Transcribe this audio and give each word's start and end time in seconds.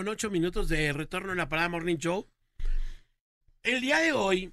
con 0.00 0.08
8 0.08 0.30
minutos 0.30 0.70
de 0.70 0.94
retorno 0.94 1.32
en 1.32 1.36
la 1.36 1.50
parada 1.50 1.68
Morning 1.68 1.98
Show. 1.98 2.26
El 3.62 3.82
día 3.82 3.98
de 3.98 4.12
hoy, 4.12 4.50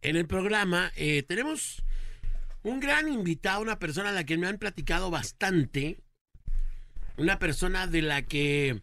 en 0.00 0.16
el 0.16 0.26
programa, 0.26 0.90
eh, 0.96 1.22
tenemos 1.24 1.82
un 2.62 2.80
gran 2.80 3.06
invitado, 3.06 3.60
una 3.60 3.78
persona 3.78 4.08
a 4.08 4.12
la 4.12 4.24
que 4.24 4.38
me 4.38 4.46
han 4.46 4.56
platicado 4.56 5.10
bastante. 5.10 5.98
Una 7.18 7.38
persona 7.38 7.86
de 7.86 8.00
la 8.00 8.22
que, 8.22 8.80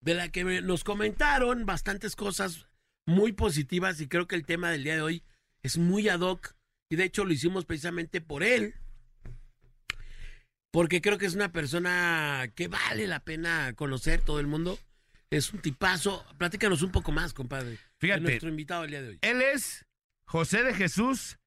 de 0.00 0.14
la 0.14 0.28
que 0.28 0.42
nos 0.60 0.82
comentaron 0.82 1.64
bastantes 1.64 2.16
cosas 2.16 2.66
muy 3.06 3.30
positivas 3.30 4.00
y 4.00 4.08
creo 4.08 4.26
que 4.26 4.34
el 4.34 4.44
tema 4.44 4.72
del 4.72 4.82
día 4.82 4.96
de 4.96 5.02
hoy 5.02 5.22
es 5.62 5.78
muy 5.78 6.08
ad 6.08 6.22
hoc. 6.22 6.56
Y 6.90 6.96
de 6.96 7.04
hecho 7.04 7.24
lo 7.24 7.32
hicimos 7.32 7.64
precisamente 7.64 8.20
por 8.20 8.42
él. 8.42 8.74
Porque 10.78 11.00
creo 11.00 11.18
que 11.18 11.26
es 11.26 11.34
una 11.34 11.50
persona 11.50 12.52
que 12.54 12.68
vale 12.68 13.08
la 13.08 13.18
pena 13.18 13.72
conocer 13.74 14.20
todo 14.20 14.38
el 14.38 14.46
mundo. 14.46 14.78
Es 15.28 15.52
un 15.52 15.60
tipazo. 15.60 16.24
Platícanos 16.38 16.82
un 16.82 16.92
poco 16.92 17.10
más, 17.10 17.34
compadre. 17.34 17.78
Fíjate. 17.96 18.20
nuestro 18.20 18.48
invitado 18.48 18.84
el 18.84 18.90
día 18.90 19.02
de 19.02 19.08
hoy. 19.08 19.18
Él 19.22 19.42
es 19.42 19.84
José 20.26 20.62
de 20.62 20.72
Jesús 20.74 21.40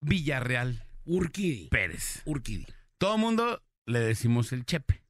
Villarreal 0.00 0.84
Urquidi. 1.04 1.66
Pérez. 1.68 2.22
Urquidi. 2.26 2.64
Todo 2.96 3.18
mundo 3.18 3.60
le 3.86 3.98
decimos 3.98 4.52
el 4.52 4.64
Chepe. 4.64 5.02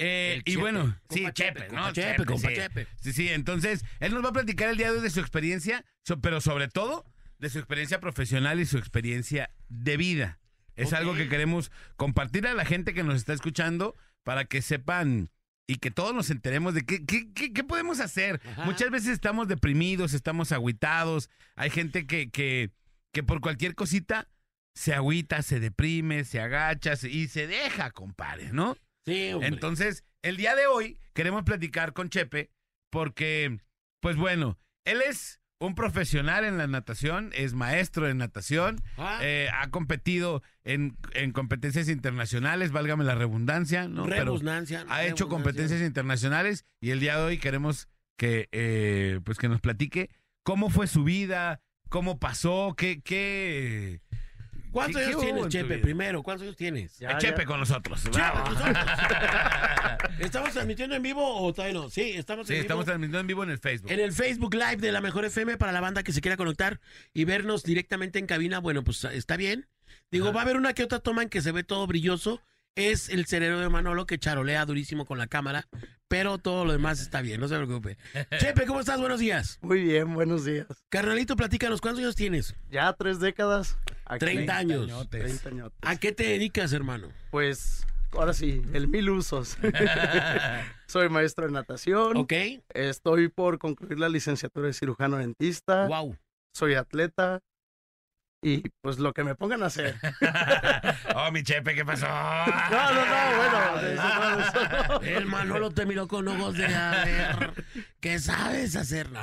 Eh, 0.00 0.32
El 0.34 0.40
y 0.40 0.42
Chepe. 0.42 0.60
bueno, 0.60 0.80
Compa 1.06 1.14
sí, 1.14 1.26
Chepe, 1.32 1.66
compa 1.68 1.86
¿no? 1.86 1.92
Chepe, 1.92 2.24
compa 2.24 2.48
sí. 2.48 2.54
Chepe. 2.56 2.86
Sí, 3.00 3.12
sí, 3.12 3.28
entonces 3.28 3.84
él 4.00 4.12
nos 4.12 4.24
va 4.24 4.30
a 4.30 4.32
platicar 4.32 4.70
el 4.70 4.76
día 4.76 4.90
de 4.90 4.98
hoy 4.98 5.04
de 5.04 5.10
su 5.10 5.20
experiencia, 5.20 5.84
pero 6.20 6.40
sobre 6.40 6.66
todo 6.66 7.04
de 7.38 7.48
su 7.48 7.60
experiencia 7.60 8.00
profesional 8.00 8.58
y 8.58 8.66
su 8.66 8.76
experiencia 8.76 9.54
de 9.68 9.96
vida. 9.96 10.40
Es 10.76 10.92
algo 10.92 11.14
que 11.14 11.28
queremos 11.28 11.70
compartir 11.96 12.46
a 12.46 12.54
la 12.54 12.64
gente 12.64 12.94
que 12.94 13.02
nos 13.02 13.16
está 13.16 13.32
escuchando 13.32 13.96
para 14.22 14.44
que 14.44 14.62
sepan 14.62 15.30
y 15.66 15.76
que 15.76 15.90
todos 15.90 16.14
nos 16.14 16.30
enteremos 16.30 16.74
de 16.74 16.84
qué, 16.84 17.04
qué, 17.06 17.32
qué- 17.32 17.52
qué 17.52 17.64
podemos 17.64 18.00
hacer. 18.00 18.40
Ajá. 18.44 18.64
Muchas 18.64 18.90
veces 18.90 19.10
estamos 19.10 19.46
deprimidos, 19.48 20.14
estamos 20.14 20.52
agüitados, 20.52 21.30
hay 21.54 21.70
gente 21.70 22.06
que, 22.06 22.30
que, 22.30 22.70
que 23.12 23.22
por 23.22 23.40
cualquier 23.40 23.74
cosita 23.74 24.28
se 24.74 24.94
agüita, 24.94 25.42
se 25.42 25.60
deprime, 25.60 26.24
se 26.24 26.40
agacha 26.40 26.96
se- 26.96 27.10
y 27.10 27.28
se 27.28 27.46
deja, 27.46 27.90
compadre, 27.92 28.52
¿no? 28.52 28.76
Sí, 29.06 29.32
hombre. 29.32 29.48
Entonces, 29.48 30.04
el 30.22 30.36
día 30.36 30.54
de 30.56 30.66
hoy 30.66 30.98
queremos 31.14 31.44
platicar 31.44 31.92
con 31.92 32.08
Chepe 32.10 32.50
porque, 32.90 33.58
pues 34.00 34.16
bueno, 34.16 34.58
él 34.84 35.02
es 35.02 35.39
un 35.60 35.74
profesional 35.74 36.44
en 36.44 36.58
la 36.58 36.66
natación, 36.66 37.30
es 37.34 37.52
maestro 37.54 38.08
en 38.08 38.18
natación, 38.18 38.80
Ah, 38.96 39.18
eh, 39.22 39.48
ha 39.52 39.70
competido 39.70 40.42
en, 40.64 40.96
en 41.12 41.32
competencias 41.32 41.88
internacionales, 41.88 42.72
válgame 42.72 43.04
la 43.04 43.14
redundancia, 43.14 43.86
¿no? 43.86 44.04
Pero 44.04 44.24
rebusnancia, 44.24 44.84
ha 44.88 45.04
hecho 45.04 45.28
competencias 45.28 45.82
internacionales 45.82 46.64
y 46.80 46.90
el 46.90 47.00
día 47.00 47.16
de 47.18 47.22
hoy 47.22 47.38
queremos 47.38 47.88
que, 48.16 48.48
eh, 48.52 49.20
pues 49.22 49.38
que 49.38 49.48
nos 49.48 49.60
platique 49.60 50.10
cómo 50.42 50.70
fue 50.70 50.86
su 50.86 51.04
vida, 51.04 51.60
cómo 51.88 52.18
pasó, 52.18 52.74
qué, 52.76 53.02
qué... 53.02 54.00
¿Cuántos 54.70 55.00
¿Qué- 55.02 55.08
años 55.08 55.20
tienes, 55.20 55.48
Chepe? 55.48 55.78
Primero, 55.78 56.22
¿cuántos 56.22 56.44
años 56.44 56.56
tienes? 56.56 56.98
Ya, 56.98 57.10
Eh, 57.12 57.16
Chepe 57.18 57.44
con 57.44 57.60
nosotros. 57.60 58.02
Chepe, 58.04 58.16
Bravo. 58.16 58.50
nosotros. 58.50 58.76
¿Estamos 60.18 60.52
transmitiendo 60.52 60.94
en 60.96 61.02
vivo 61.02 61.42
o 61.42 61.52
todavía 61.52 61.78
no? 61.80 61.90
Sí, 61.90 62.12
estamos 62.16 62.46
Sí, 62.46 62.52
en 62.54 62.56
vivo. 62.58 62.62
estamos 62.62 62.84
transmitiendo 62.84 63.20
en 63.20 63.26
vivo 63.26 63.42
en 63.44 63.50
el 63.50 63.58
Facebook. 63.58 63.90
En 63.90 64.00
el 64.00 64.12
Facebook 64.12 64.54
Live 64.54 64.76
de 64.76 64.92
la 64.92 65.00
Mejor 65.00 65.24
FM 65.24 65.56
para 65.56 65.72
la 65.72 65.80
banda 65.80 66.02
que 66.02 66.12
se 66.12 66.20
quiera 66.20 66.36
conectar 66.36 66.80
y 67.12 67.24
vernos 67.24 67.62
directamente 67.64 68.18
en 68.18 68.26
cabina, 68.26 68.58
bueno, 68.60 68.82
pues 68.84 69.02
está 69.04 69.36
bien. 69.36 69.66
Digo, 70.10 70.26
Ajá. 70.26 70.34
va 70.34 70.40
a 70.40 70.44
haber 70.44 70.56
una 70.56 70.72
que 70.72 70.84
otra 70.84 71.00
toma 71.00 71.22
en 71.22 71.28
que 71.28 71.40
se 71.42 71.52
ve 71.52 71.64
todo 71.64 71.86
brilloso. 71.86 72.40
Es 72.76 73.08
el 73.08 73.26
cerebro 73.26 73.58
de 73.58 73.68
Manolo 73.68 74.06
que 74.06 74.18
charolea 74.18 74.64
durísimo 74.64 75.04
con 75.04 75.18
la 75.18 75.26
cámara, 75.26 75.66
pero 76.06 76.38
todo 76.38 76.64
lo 76.64 76.72
demás 76.72 77.00
está 77.00 77.20
bien, 77.20 77.40
no 77.40 77.48
se 77.48 77.56
preocupe. 77.56 77.98
Chepe, 78.38 78.64
¿cómo 78.66 78.78
estás? 78.80 79.00
Buenos 79.00 79.18
días. 79.18 79.58
Muy 79.60 79.82
bien, 79.82 80.14
buenos 80.14 80.44
días. 80.44 80.66
Carnalito, 80.88 81.34
platícanos, 81.36 81.80
¿cuántos 81.80 82.00
años 82.04 82.14
tienes? 82.14 82.54
Ya 82.70 82.92
tres 82.92 83.18
décadas. 83.18 83.76
Aquí. 84.14 84.26
30 84.26 84.56
años. 84.56 84.82
añotes. 84.84 85.22
30 85.22 85.48
añotes. 85.48 85.78
¿A 85.82 85.96
qué 85.96 86.12
te 86.12 86.24
dedicas, 86.24 86.72
hermano? 86.72 87.08
Pues, 87.30 87.86
ahora 88.12 88.32
sí, 88.32 88.62
el 88.72 88.88
mil 88.88 89.10
usos. 89.10 89.56
Soy 90.86 91.08
maestro 91.08 91.46
de 91.46 91.52
natación. 91.52 92.16
¿Ok? 92.16 92.32
Estoy 92.74 93.28
por 93.28 93.58
concluir 93.58 93.98
la 93.98 94.08
licenciatura 94.08 94.66
de 94.66 94.72
cirujano 94.72 95.18
dentista. 95.18 95.86
Wow. 95.86 96.16
Soy 96.52 96.74
atleta. 96.74 97.40
Y 98.42 98.62
pues 98.80 98.98
lo 98.98 99.12
que 99.12 99.22
me 99.22 99.34
pongan 99.34 99.62
a 99.62 99.66
hacer. 99.66 99.96
oh, 101.14 101.30
mi 101.30 101.42
Chepe, 101.42 101.74
¿qué 101.74 101.84
pasó? 101.84 102.06
No, 102.70 102.92
no, 102.94 103.06
no, 103.06 103.36
bueno. 103.36 103.82
de 103.82 103.94
eso 103.94 104.02
no, 104.02 104.36
de 104.36 104.42
eso 104.42 104.88
no. 104.88 105.00
El 105.02 105.26
Manolo 105.26 105.70
te 105.70 105.84
miró 105.84 106.08
con 106.08 106.26
ojos 106.26 106.56
de 106.56 106.66
a 106.66 107.04
ver, 107.04 107.64
¿qué 108.00 108.18
sabes 108.18 108.76
hacer? 108.76 109.10
No, 109.10 109.20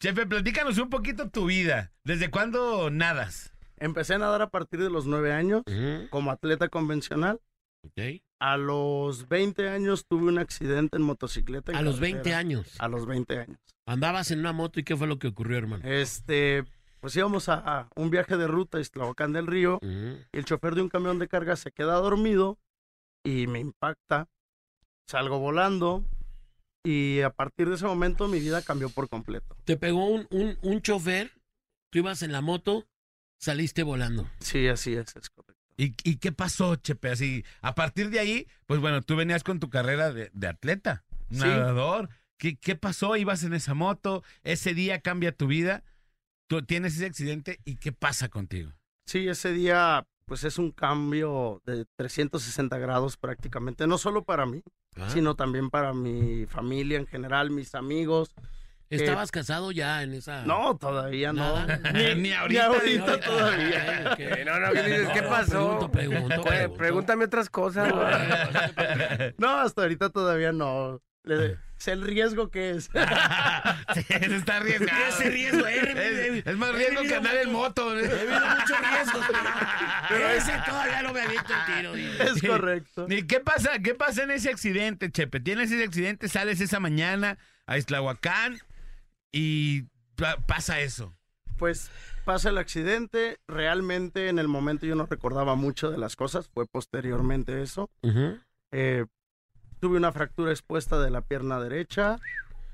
Chepe, 0.00 0.26
platícanos 0.26 0.78
un 0.78 0.88
poquito 0.88 1.30
tu 1.30 1.46
vida. 1.46 1.92
¿Desde 2.04 2.30
cuándo 2.30 2.90
nadas? 2.90 3.51
Empecé 3.82 4.14
a 4.14 4.18
nadar 4.18 4.42
a 4.42 4.48
partir 4.50 4.80
de 4.80 4.90
los 4.90 5.06
nueve 5.06 5.32
años 5.32 5.62
Ujú, 5.66 6.08
como 6.10 6.30
atleta 6.30 6.68
convencional. 6.68 7.40
ok. 7.84 8.22
A 8.40 8.56
los 8.56 9.28
20 9.28 9.68
años 9.68 10.04
tuve 10.08 10.24
un 10.28 10.38
accidente 10.38 10.96
en 10.96 11.02
motocicleta. 11.02 11.72
en 11.72 11.78
A 11.78 11.82
los 11.82 12.00
20 12.00 12.18
carretera. 12.18 12.38
años. 12.38 12.74
A 12.80 12.88
los 12.88 13.06
20 13.06 13.38
años. 13.38 13.58
Andabas 13.86 14.30
en 14.30 14.40
una 14.40 14.52
moto 14.52 14.80
y 14.80 14.84
¿qué 14.84 14.96
fue 14.96 15.06
lo 15.06 15.18
que 15.18 15.28
ocurrió, 15.28 15.58
hermano? 15.58 15.84
Este, 15.86 16.64
pues 17.00 17.14
íbamos 17.16 17.48
a, 17.48 17.54
a 17.80 17.88
un 17.96 18.10
viaje 18.10 18.36
de 18.36 18.46
ruta 18.48 18.78
a 18.78 18.80
Iztlahuacán 18.80 19.32
del 19.32 19.46
Río. 19.46 19.76
Ujú. 19.82 20.18
y 20.32 20.38
el 20.38 20.44
chofer 20.44 20.74
de 20.74 20.82
un 20.82 20.88
camión 20.88 21.18
de 21.18 21.28
carga 21.28 21.54
se 21.56 21.70
queda 21.72 21.94
dormido 21.94 22.58
y 23.24 23.46
me 23.48 23.58
impacta. 23.60 24.28
Salgo 25.08 25.38
volando 25.38 26.04
y 26.84 27.20
a 27.20 27.30
partir 27.30 27.68
de 27.68 27.74
ese 27.76 27.86
momento 27.86 28.26
mi 28.28 28.40
vida 28.40 28.62
cambió 28.62 28.88
por 28.90 29.08
completo. 29.08 29.56
Te 29.64 29.76
pegó 29.76 30.06
un, 30.06 30.26
un, 30.30 30.56
un 30.62 30.80
chofer, 30.82 31.30
tú 31.90 31.98
ibas 32.00 32.22
en 32.22 32.32
la 32.32 32.40
moto, 32.40 32.86
saliste 33.42 33.82
volando. 33.82 34.28
Sí, 34.40 34.68
así 34.68 34.94
es, 34.94 35.14
es 35.16 35.28
correcto. 35.30 35.60
¿Y, 35.76 35.94
y 36.04 36.16
qué 36.16 36.30
pasó, 36.32 36.76
Chepe? 36.76 37.10
Así, 37.10 37.44
a 37.60 37.74
partir 37.74 38.10
de 38.10 38.20
ahí, 38.20 38.46
pues 38.66 38.80
bueno, 38.80 39.02
tú 39.02 39.16
venías 39.16 39.42
con 39.42 39.58
tu 39.58 39.68
carrera 39.68 40.12
de, 40.12 40.30
de 40.32 40.46
atleta, 40.46 41.04
Sí. 41.30 41.38
nadador. 41.38 42.08
¿Qué, 42.38 42.56
¿Qué 42.56 42.76
pasó? 42.76 43.16
Ibas 43.16 43.42
en 43.44 43.54
esa 43.54 43.74
moto, 43.74 44.22
ese 44.44 44.74
día 44.74 45.00
cambia 45.00 45.32
tu 45.36 45.46
vida, 45.46 45.82
tú 46.46 46.62
tienes 46.62 46.94
ese 46.96 47.06
accidente 47.06 47.60
y 47.64 47.76
¿qué 47.76 47.92
pasa 47.92 48.28
contigo? 48.28 48.72
Sí, 49.06 49.28
ese 49.28 49.52
día 49.52 50.06
pues 50.26 50.44
es 50.44 50.58
un 50.58 50.70
cambio 50.70 51.60
de 51.66 51.84
360 51.96 52.78
grados 52.78 53.16
prácticamente, 53.16 53.86
no 53.86 53.98
solo 53.98 54.24
para 54.24 54.46
mí, 54.46 54.62
Ah. 54.96 55.08
sino 55.10 55.34
también 55.36 55.70
para 55.70 55.94
mi 55.94 56.44
familia 56.46 56.98
en 56.98 57.06
general, 57.06 57.50
mis 57.50 57.74
amigos. 57.74 58.34
¿Estabas 58.94 59.30
casado 59.30 59.72
ya 59.72 60.02
en 60.02 60.14
esa...? 60.14 60.42
No, 60.44 60.76
todavía 60.76 61.32
no. 61.32 61.66
Ni, 61.94 62.14
Ni 62.16 62.32
ahorita, 62.32 62.70
ni 62.84 62.98
todavía. 62.98 64.14
Eh, 64.18 64.44
no, 64.44 64.60
no, 64.60 64.72
¿qué 64.72 64.82
dices? 64.82 65.08
¿Qué 65.14 65.22
No, 65.22 65.28
pasó? 65.28 65.90
Pregunto, 65.90 66.42
pregunto, 66.42 66.74
pregúntame 66.76 67.24
otras 67.24 67.48
cosas. 67.50 67.90
güey. 67.90 69.34
No, 69.38 69.58
hasta 69.60 69.82
ahorita 69.82 70.10
todavía 70.10 70.52
no. 70.52 71.00
Le- 71.24 71.56
sé 71.76 71.92
el 71.92 72.02
riesgo 72.02 72.48
que 72.50 72.70
es. 72.72 72.90
Sí, 73.94 74.02
se 74.04 74.36
está 74.36 74.56
arriesgado. 74.56 75.04
Ese 75.08 75.30
riesgo, 75.30 75.66
eh, 75.66 76.38
Es, 76.40 76.46
es 76.46 76.56
más 76.56 76.72
riesgo 76.74 77.02
que 77.02 77.14
andar 77.14 77.36
en 77.36 77.52
moto. 77.52 77.92
He 77.98 78.02
vivido 78.02 78.40
muchos 78.40 78.78
riesgos, 78.90 79.26
pero 80.08 80.28
ese 80.30 80.52
todavía 80.66 81.02
no 81.02 81.12
me 81.12 81.20
aviento 81.20 81.52
el 81.52 81.74
tiro. 81.76 81.92
dile. 81.94 82.24
es 82.24 82.42
correcto. 82.42 83.06
¿Y 83.10 83.26
qué 83.26 83.40
pasa? 83.40 83.78
¿Qué 83.80 83.94
pasa 83.94 84.22
en 84.22 84.30
ese 84.30 84.50
accidente, 84.50 85.10
Chepe? 85.10 85.40
Tienes 85.40 85.70
ese 85.70 85.84
accidente, 85.84 86.28
sales 86.28 86.60
esa 86.60 86.80
mañana 86.80 87.38
a 87.66 87.76
Islahuacán 87.76 88.58
y 89.32 89.82
pa- 90.16 90.36
pasa 90.46 90.80
eso. 90.80 91.12
Pues 91.58 91.90
pasa 92.24 92.48
el 92.50 92.58
accidente. 92.58 93.38
Realmente 93.48 94.28
en 94.28 94.38
el 94.38 94.48
momento 94.48 94.86
yo 94.86 94.94
no 94.94 95.06
recordaba 95.06 95.54
mucho 95.54 95.90
de 95.90 95.98
las 95.98 96.16
cosas. 96.16 96.48
Fue 96.48 96.66
posteriormente 96.66 97.62
eso. 97.62 97.88
Eh, 98.72 99.06
tuve 99.80 99.96
una 99.96 100.12
fractura 100.12 100.50
expuesta 100.50 101.00
de 101.00 101.10
la 101.10 101.20
pierna 101.22 101.60
derecha. 101.60 102.18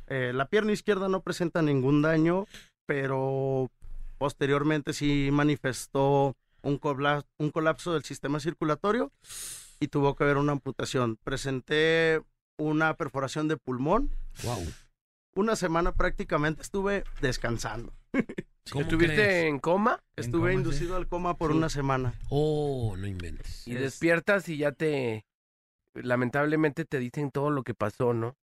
Eh, 0.06 0.32
la 0.34 0.46
pierna 0.46 0.72
izquierda 0.72 1.08
no 1.08 1.20
presenta 1.20 1.60
ningún 1.60 2.00
daño, 2.02 2.46
pero 2.86 3.70
posteriormente 4.16 4.92
sí 4.94 5.28
manifestó 5.32 6.34
un, 6.62 6.78
colapso, 6.78 7.26
un 7.38 7.50
colapso 7.50 7.92
del 7.92 8.04
sistema 8.04 8.40
circulatorio 8.40 9.12
y 9.80 9.88
tuvo 9.88 10.16
que 10.16 10.24
haber 10.24 10.38
una 10.38 10.52
amputación. 10.52 11.18
Presenté 11.22 12.22
una 12.56 12.94
perforación 12.94 13.48
de 13.48 13.56
pulmón. 13.58 14.10
Wow. 14.44 14.66
Una 15.34 15.56
semana 15.56 15.92
prácticamente 15.92 16.62
estuve 16.62 17.04
descansando. 17.20 17.92
¿Cómo 18.72 18.82
¿Estuviste 18.82 19.14
crees? 19.14 19.44
en 19.44 19.58
coma 19.60 20.00
En 20.16 20.24
Estuve 20.24 20.40
coma, 20.40 20.50
sí. 20.50 20.56
inducido 20.56 20.96
al 20.96 21.08
coma 21.08 21.34
por 21.36 21.52
Sí. 21.52 21.56
una 21.56 21.68
semana. 21.68 22.14
Oh, 22.28 22.94
no 22.98 23.06
inventes. 23.06 23.66
y 23.66 23.74
Es- 23.74 23.80
despiertas 23.80 24.48
y 24.48 24.58
ya 24.58 24.72
te... 24.72 25.24
Lamentablemente 25.94 26.84
te 26.84 26.98
dicen 26.98 27.30
todo 27.30 27.50
lo 27.50 27.62
que 27.62 27.74
pasó, 27.74 28.12
¿no? 28.14 28.36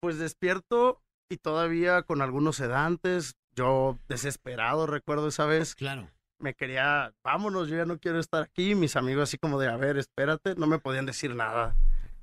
Pues 0.00 0.18
despierto 0.18 1.02
y 1.30 1.36
todavía 1.38 2.02
con 2.02 2.22
algunos 2.22 2.56
sedantes. 2.56 3.34
Yo 3.54 3.98
desesperado 4.08 4.86
recuerdo 4.86 5.28
esa 5.28 5.46
vez. 5.46 5.74
Claro. 5.74 6.08
me 6.38 6.54
quería, 6.54 7.12
vámonos, 7.22 7.68
yo 7.68 7.76
ya 7.76 7.84
no 7.84 7.98
quiero 7.98 8.18
estar 8.18 8.42
aquí. 8.42 8.74
Mis 8.74 8.96
amigos 8.96 9.28
así 9.28 9.38
como 9.38 9.60
de, 9.60 9.68
a 9.68 9.76
ver, 9.76 9.96
espérate, 9.96 10.56
no 10.56 10.66
me 10.66 10.80
podían 10.80 11.06
decir 11.06 11.36
nada 11.36 11.76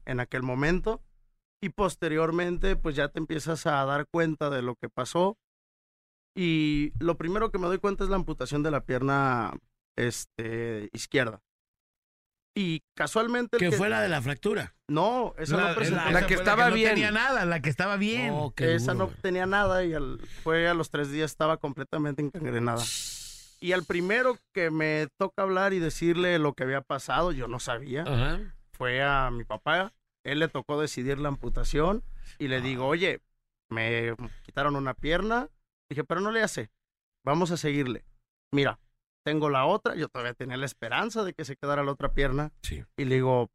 en 0.05 0.19
aquel 0.19 0.43
momento. 0.43 1.01
Y 1.61 1.69
posteriormente, 1.69 2.75
pues 2.75 2.95
ya 2.95 3.09
te 3.09 3.19
empiezas 3.19 3.65
a 3.65 3.83
dar 3.85 4.05
cuenta 4.11 4.49
de 4.49 4.61
lo 4.61 4.75
que 4.75 4.89
pasó. 4.89 5.37
Y 6.35 6.93
lo 6.99 7.17
primero 7.17 7.51
que 7.51 7.57
me 7.57 7.67
doy 7.67 7.79
cuenta 7.79 8.03
es 8.03 8.09
la 8.09 8.15
amputación 8.15 8.63
de 8.63 8.71
la 8.71 8.85
pierna 8.85 9.51
este, 9.97 10.89
izquierda. 10.93 11.41
Y 12.55 12.81
casualmente... 12.95 13.57
el 13.57 13.59
¿Qué 13.59 13.69
que- 13.71 13.77
fue 13.77 13.89
la 13.89 14.01
de 14.01 14.09
la 14.09 14.21
fractura? 14.21 14.73
No, 14.87 15.33
esa 15.37 15.57
La- 15.57 15.69
no 15.69 15.75
presentó. 15.75 16.09
la 16.11 16.25
que 16.27 16.33
estaba 16.33 16.69
no 16.69 16.75
bien. 16.75 16.89
tenía 16.91 17.11
nada, 17.11 17.45
la 17.45 17.61
que 17.61 17.69
estaba 17.69 17.95
bien. 17.97 18.31
Oh, 18.33 18.53
Esa 18.57 18.93
duro, 18.93 19.07
no 19.07 19.13
tenía 19.21 19.45
nada 19.45 19.83
y 19.83 19.93
al- 19.93 20.19
fue 20.43 20.67
a 20.67 20.73
los 20.73 20.89
tres 20.89 21.11
días 21.11 21.29
estaba 21.31 21.57
completamente 21.57 22.21
encangrenada. 22.21 22.83
Y 23.61 23.73
al 23.73 23.83
primero 23.83 24.37
que 24.53 24.71
me 24.71 25.07
toca 25.17 25.43
hablar 25.43 25.73
y 25.73 25.79
decirle 25.79 26.39
lo 26.39 26.53
que 26.53 26.63
había 26.63 26.81
pasado, 26.81 27.31
yo 27.33 27.47
no 27.49 27.59
sabía, 27.59 28.03
Ajá. 28.03 28.39
fue 28.71 29.03
a 29.03 29.29
mi 29.31 29.43
papá. 29.43 29.91
Él 30.23 30.39
le 30.39 30.47
tocó 30.47 30.79
decidir 30.79 31.19
la 31.19 31.29
amputación 31.29 32.03
y 32.37 32.47
le 32.47 32.61
digo, 32.61 32.85
oye, 32.85 33.21
me 33.69 34.15
quitaron 34.43 34.75
una 34.75 34.93
pierna. 34.93 35.49
Dije, 35.89 36.03
pero 36.03 36.21
no 36.21 36.31
le 36.31 36.43
hace, 36.43 36.69
vamos 37.25 37.51
a 37.51 37.57
seguirle. 37.57 38.05
Mira, 38.53 38.79
tengo 39.25 39.49
la 39.49 39.65
otra, 39.65 39.95
yo 39.95 40.07
todavía 40.07 40.33
tenía 40.33 40.57
la 40.57 40.65
esperanza 40.65 41.23
de 41.23 41.33
que 41.33 41.45
se 41.45 41.55
quedara 41.55 41.83
la 41.83 41.91
otra 41.91 42.13
pierna. 42.13 42.51
Sí. 42.61 42.83
Y 42.97 43.05
le 43.05 43.15
digo, 43.15 43.49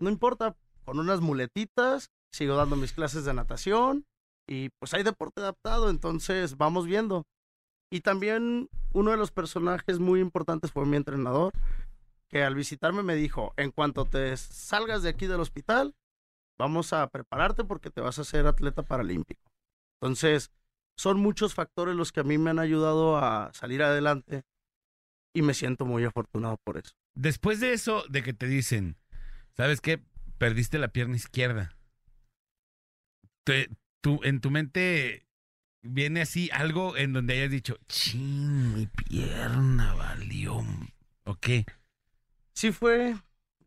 no 0.00 0.10
importa, 0.10 0.56
con 0.84 0.98
unas 0.98 1.20
muletitas, 1.20 2.10
sigo 2.32 2.56
dando 2.56 2.76
mis 2.76 2.92
clases 2.92 3.24
de 3.24 3.34
natación 3.34 4.06
y 4.48 4.70
pues 4.78 4.94
hay 4.94 5.02
deporte 5.02 5.40
adaptado, 5.40 5.90
entonces 5.90 6.56
vamos 6.56 6.86
viendo. 6.86 7.24
Y 7.90 8.00
también 8.00 8.68
uno 8.92 9.10
de 9.10 9.16
los 9.16 9.30
personajes 9.30 9.98
muy 9.98 10.20
importantes 10.20 10.72
fue 10.72 10.86
mi 10.86 10.96
entrenador, 10.96 11.52
que 12.28 12.42
al 12.42 12.54
visitarme 12.54 13.02
me 13.02 13.14
dijo, 13.14 13.54
en 13.56 13.70
cuanto 13.70 14.04
te 14.04 14.36
salgas 14.36 15.02
de 15.02 15.10
aquí 15.10 15.26
del 15.26 15.40
hospital, 15.40 15.94
vamos 16.58 16.92
a 16.92 17.06
prepararte 17.08 17.64
porque 17.64 17.90
te 17.90 18.00
vas 18.00 18.18
a 18.18 18.24
ser 18.24 18.46
atleta 18.46 18.82
paralímpico. 18.82 19.52
Entonces, 20.00 20.50
son 20.96 21.18
muchos 21.18 21.54
factores 21.54 21.94
los 21.94 22.12
que 22.12 22.20
a 22.20 22.24
mí 22.24 22.38
me 22.38 22.50
han 22.50 22.58
ayudado 22.58 23.18
a 23.18 23.52
salir 23.52 23.82
adelante 23.82 24.42
y 25.34 25.42
me 25.42 25.54
siento 25.54 25.84
muy 25.84 26.04
afortunado 26.04 26.56
por 26.64 26.78
eso. 26.78 26.92
Después 27.14 27.60
de 27.60 27.72
eso, 27.74 28.04
de 28.08 28.22
que 28.22 28.32
te 28.32 28.46
dicen, 28.46 28.96
¿sabes 29.56 29.80
qué? 29.80 30.02
Perdiste 30.38 30.78
la 30.78 30.88
pierna 30.88 31.16
izquierda. 31.16 31.76
En 33.46 34.40
tu 34.40 34.50
mente 34.50 35.26
viene 35.82 36.22
así 36.22 36.50
algo 36.52 36.96
en 36.96 37.12
donde 37.12 37.34
hayas 37.34 37.50
dicho, 37.50 37.76
ching, 37.86 38.74
mi 38.74 38.86
pierna 38.86 39.94
valió. 39.94 40.64
¿O 41.24 41.36
qué? 41.36 41.64
Sí 42.56 42.72
fue 42.72 43.14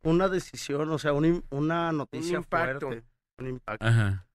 una 0.02 0.28
decisión, 0.28 0.90
o 0.90 1.00
sea, 1.00 1.14
un 1.14 1.46
una 1.52 1.92
noticia 1.92 2.38
impacto. 2.38 2.88
fuerte, 2.88 3.08
un 3.38 3.48
impacto. 3.48 3.86
Ajá. 3.86 4.28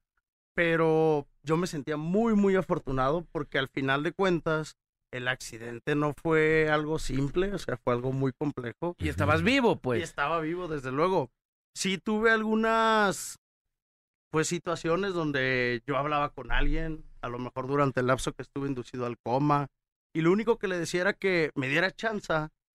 Pero 0.55 1.27
yo 1.43 1.57
me 1.57 1.67
sentía 1.67 1.97
muy, 1.97 2.35
muy 2.35 2.55
afortunado 2.55 3.27
porque 3.33 3.59
al 3.59 3.69
final 3.69 4.05
de 4.05 4.13
cuentas 4.13 4.77
el 5.11 5.29
accidente 5.29 5.95
no 5.97 6.15
fue 6.15 6.69
algo 6.71 6.99
simple, 6.99 7.53
o 7.53 7.59
sea, 7.59 7.77
fue 7.77 7.93
algo 7.93 8.13
muy 8.13 8.33
complejo. 8.33 8.95
Y 8.99 9.09
estabas 9.09 9.43
vivo, 9.43 9.73
Y 9.73 9.77
pues. 9.77 10.03
estaba 10.03 10.41
vivo, 10.41 10.69
desde 10.69 10.93
luego. 10.93 11.31
Sí 11.75 11.99
tuve 11.99 12.31
algunas, 12.31 13.39
pues, 14.31 14.47
situaciones 14.47 15.15
donde 15.15 15.83
yo 15.87 15.97
hablaba 15.97 16.31
con 16.31 16.53
alguien, 16.53 17.05
a 17.21 17.29
lo 17.29 17.39
mejor 17.39 17.67
durante 17.67 18.01
el 18.01 18.07
lapso 18.07 18.33
que 18.33 18.43
estuve 18.43 18.69
inducido 18.69 19.07
al 19.07 19.19
coma, 19.19 19.69
y 20.13 20.21
lo 20.21 20.31
único 20.31 20.59
que 20.59 20.69
le 20.69 20.79
decía 20.79 21.01
era 21.01 21.13
que 21.13 21.51
me 21.57 21.69
diera 21.69 21.91
chance 21.91 22.33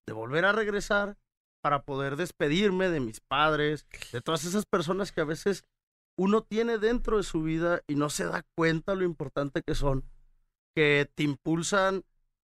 de 0.05 0.13
volver 0.13 0.45
a 0.45 0.53
regresar 0.53 1.17
para 1.65 1.81
poder 1.81 2.15
despedirme 2.15 2.89
de 2.89 2.99
mis 2.99 3.21
padres, 3.21 3.87
de 4.11 4.21
todas 4.21 4.43
esas 4.45 4.67
personas 4.67 5.11
que 5.11 5.21
a 5.21 5.25
veces 5.25 5.63
uno 6.15 6.43
tiene 6.43 6.77
dentro 6.77 7.17
de 7.17 7.23
su 7.23 7.41
vida 7.41 7.81
y 7.87 7.95
no 7.95 8.11
se 8.11 8.25
da 8.25 8.43
cuenta 8.55 8.93
lo 8.93 9.03
importante 9.03 9.63
que 9.65 9.73
son, 9.73 10.05
que 10.75 11.09
te 11.15 11.23
impulsan 11.23 12.03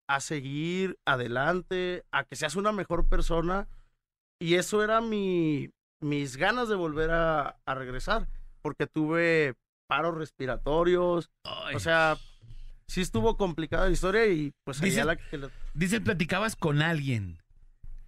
a 0.08 0.20
seguir 0.20 0.96
adelante, 1.04 2.02
a 2.10 2.24
que 2.24 2.34
seas 2.34 2.56
una 2.56 2.72
mejor 2.72 3.10
persona. 3.10 3.68
Y 4.40 4.54
eso 4.54 4.82
era 4.82 5.02
mi, 5.02 5.68
mis 6.00 6.38
ganas 6.38 6.70
de 6.70 6.76
volver 6.76 7.10
a, 7.10 7.60
a 7.66 7.74
regresar, 7.74 8.26
porque 8.62 8.86
tuve 8.86 9.54
paros 9.86 10.14
respiratorios, 10.16 11.30
Ay. 11.44 11.74
o 11.74 11.78
sea, 11.78 12.16
sí 12.88 13.02
estuvo 13.02 13.36
complicada 13.36 13.84
la 13.84 13.92
historia 13.92 14.26
y 14.28 14.54
pues 14.64 14.80
a 14.80 15.04
la 15.04 15.16
que 15.16 15.36
le- 15.36 15.50
Dice, 15.74 16.00
platicabas 16.00 16.56
con 16.56 16.80
alguien. 16.80 17.36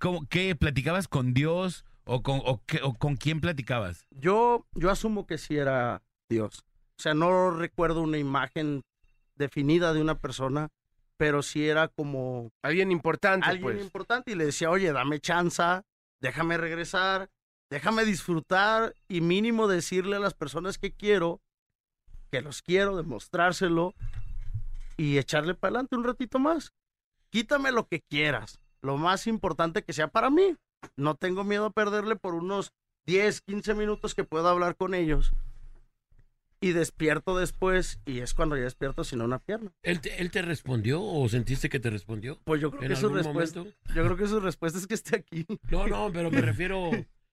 ¿Cómo, 0.03 0.27
¿Qué? 0.29 0.57
¿Platicabas 0.57 1.07
con 1.07 1.33
Dios? 1.33 1.85
¿O 2.05 2.25
con, 2.25 2.41
o, 2.45 2.61
qué- 2.67 2.81
o 2.83 2.93
con 2.95 3.15
quién 3.15 3.41
platicabas? 3.41 4.05
Yo, 4.11 4.67
yo 4.75 4.91
asumo 4.91 5.29
que 5.29 5.39
sí 5.39 5.57
era 5.57 6.03
Dios. 6.29 6.65
O 6.99 7.01
sea, 7.03 7.15
no 7.15 7.53
recuerdo 7.53 8.03
una 8.03 8.19
imagen 8.19 8.83
definida 9.37 9.93
de 9.93 10.01
una 10.01 10.19
persona, 10.19 10.71
pero 11.17 11.45
sí 11.45 11.69
era 11.69 11.87
como 11.87 12.51
Alguien 12.63 12.91
importante, 12.91 13.47
alguien 13.49 13.63
pues. 13.75 13.81
importante 13.85 14.33
y 14.33 14.35
le 14.35 14.47
decía, 14.47 14.71
oye, 14.71 14.93
dame 14.93 15.21
chance, 15.21 15.63
déjame 16.21 16.57
regresar, 16.57 17.31
déjame 17.71 18.05
disfrutar 18.05 18.95
y 19.07 19.21
mínimo 19.21 19.69
decirle 19.69 20.17
a 20.17 20.21
las 20.21 20.35
personas 20.35 20.79
que 20.79 20.91
quiero, 20.93 21.41
que 22.33 22.41
los 22.43 22.61
quiero, 22.63 22.97
demostrárselo 22.97 23.95
y 24.97 25.19
echarle 25.19 25.55
para 25.55 25.69
adelante 25.77 25.95
un 25.95 26.03
ratito 26.03 26.41
más. 26.41 26.73
Quítame 27.31 27.71
lo 27.71 27.87
que 27.87 28.01
quieras, 28.01 28.59
lo 28.83 28.97
más 28.99 29.27
importante 29.27 29.83
que 29.83 29.93
sea 29.93 30.09
para 30.09 30.31
mí. 30.31 30.57
No 30.97 31.15
tengo 31.15 31.45
miedo 31.45 31.67
a 31.67 31.71
perderle 31.71 32.17
por 32.17 32.35
unos 32.35 32.73
10, 33.07 33.41
15 33.43 33.75
minutos 33.75 34.15
que 34.15 34.25
pueda 34.25 34.51
hablar 34.51 34.77
con 34.77 34.95
ellos. 34.95 35.33
Y 36.61 36.73
despierto 36.73 37.37
después 37.37 37.99
y 38.07 38.21
es 38.21 38.35
cuando 38.35 38.57
ya 38.57 38.62
despierto 38.62 39.03
sin 39.03 39.21
una 39.21 39.41
pierna. 39.41 39.73
¿Él 39.83 40.01
te, 40.01 40.21
él 40.23 40.31
te 40.31 40.43
respondió 40.43 41.03
o 41.03 41.29
sentiste 41.29 41.69
que 41.69 41.81
te 41.81 41.91
respondió? 41.91 42.39
Pues 42.45 42.61
yo 42.61 42.71
creo 42.71 42.83
¿En 42.83 42.89
que 42.91 42.97
su 42.97 43.09
respuesta, 43.09 43.59
momento? 43.61 43.79
yo 43.95 44.05
creo 44.05 44.17
que 44.17 44.29
su 44.29 44.39
respuesta 44.39 44.79
es 44.79 44.87
que 44.87 44.95
esté 44.95 45.17
aquí. 45.17 45.45
No, 45.71 45.89
no, 45.89 46.11
pero 46.12 46.31
me 46.31 46.41
refiero... 46.41 46.91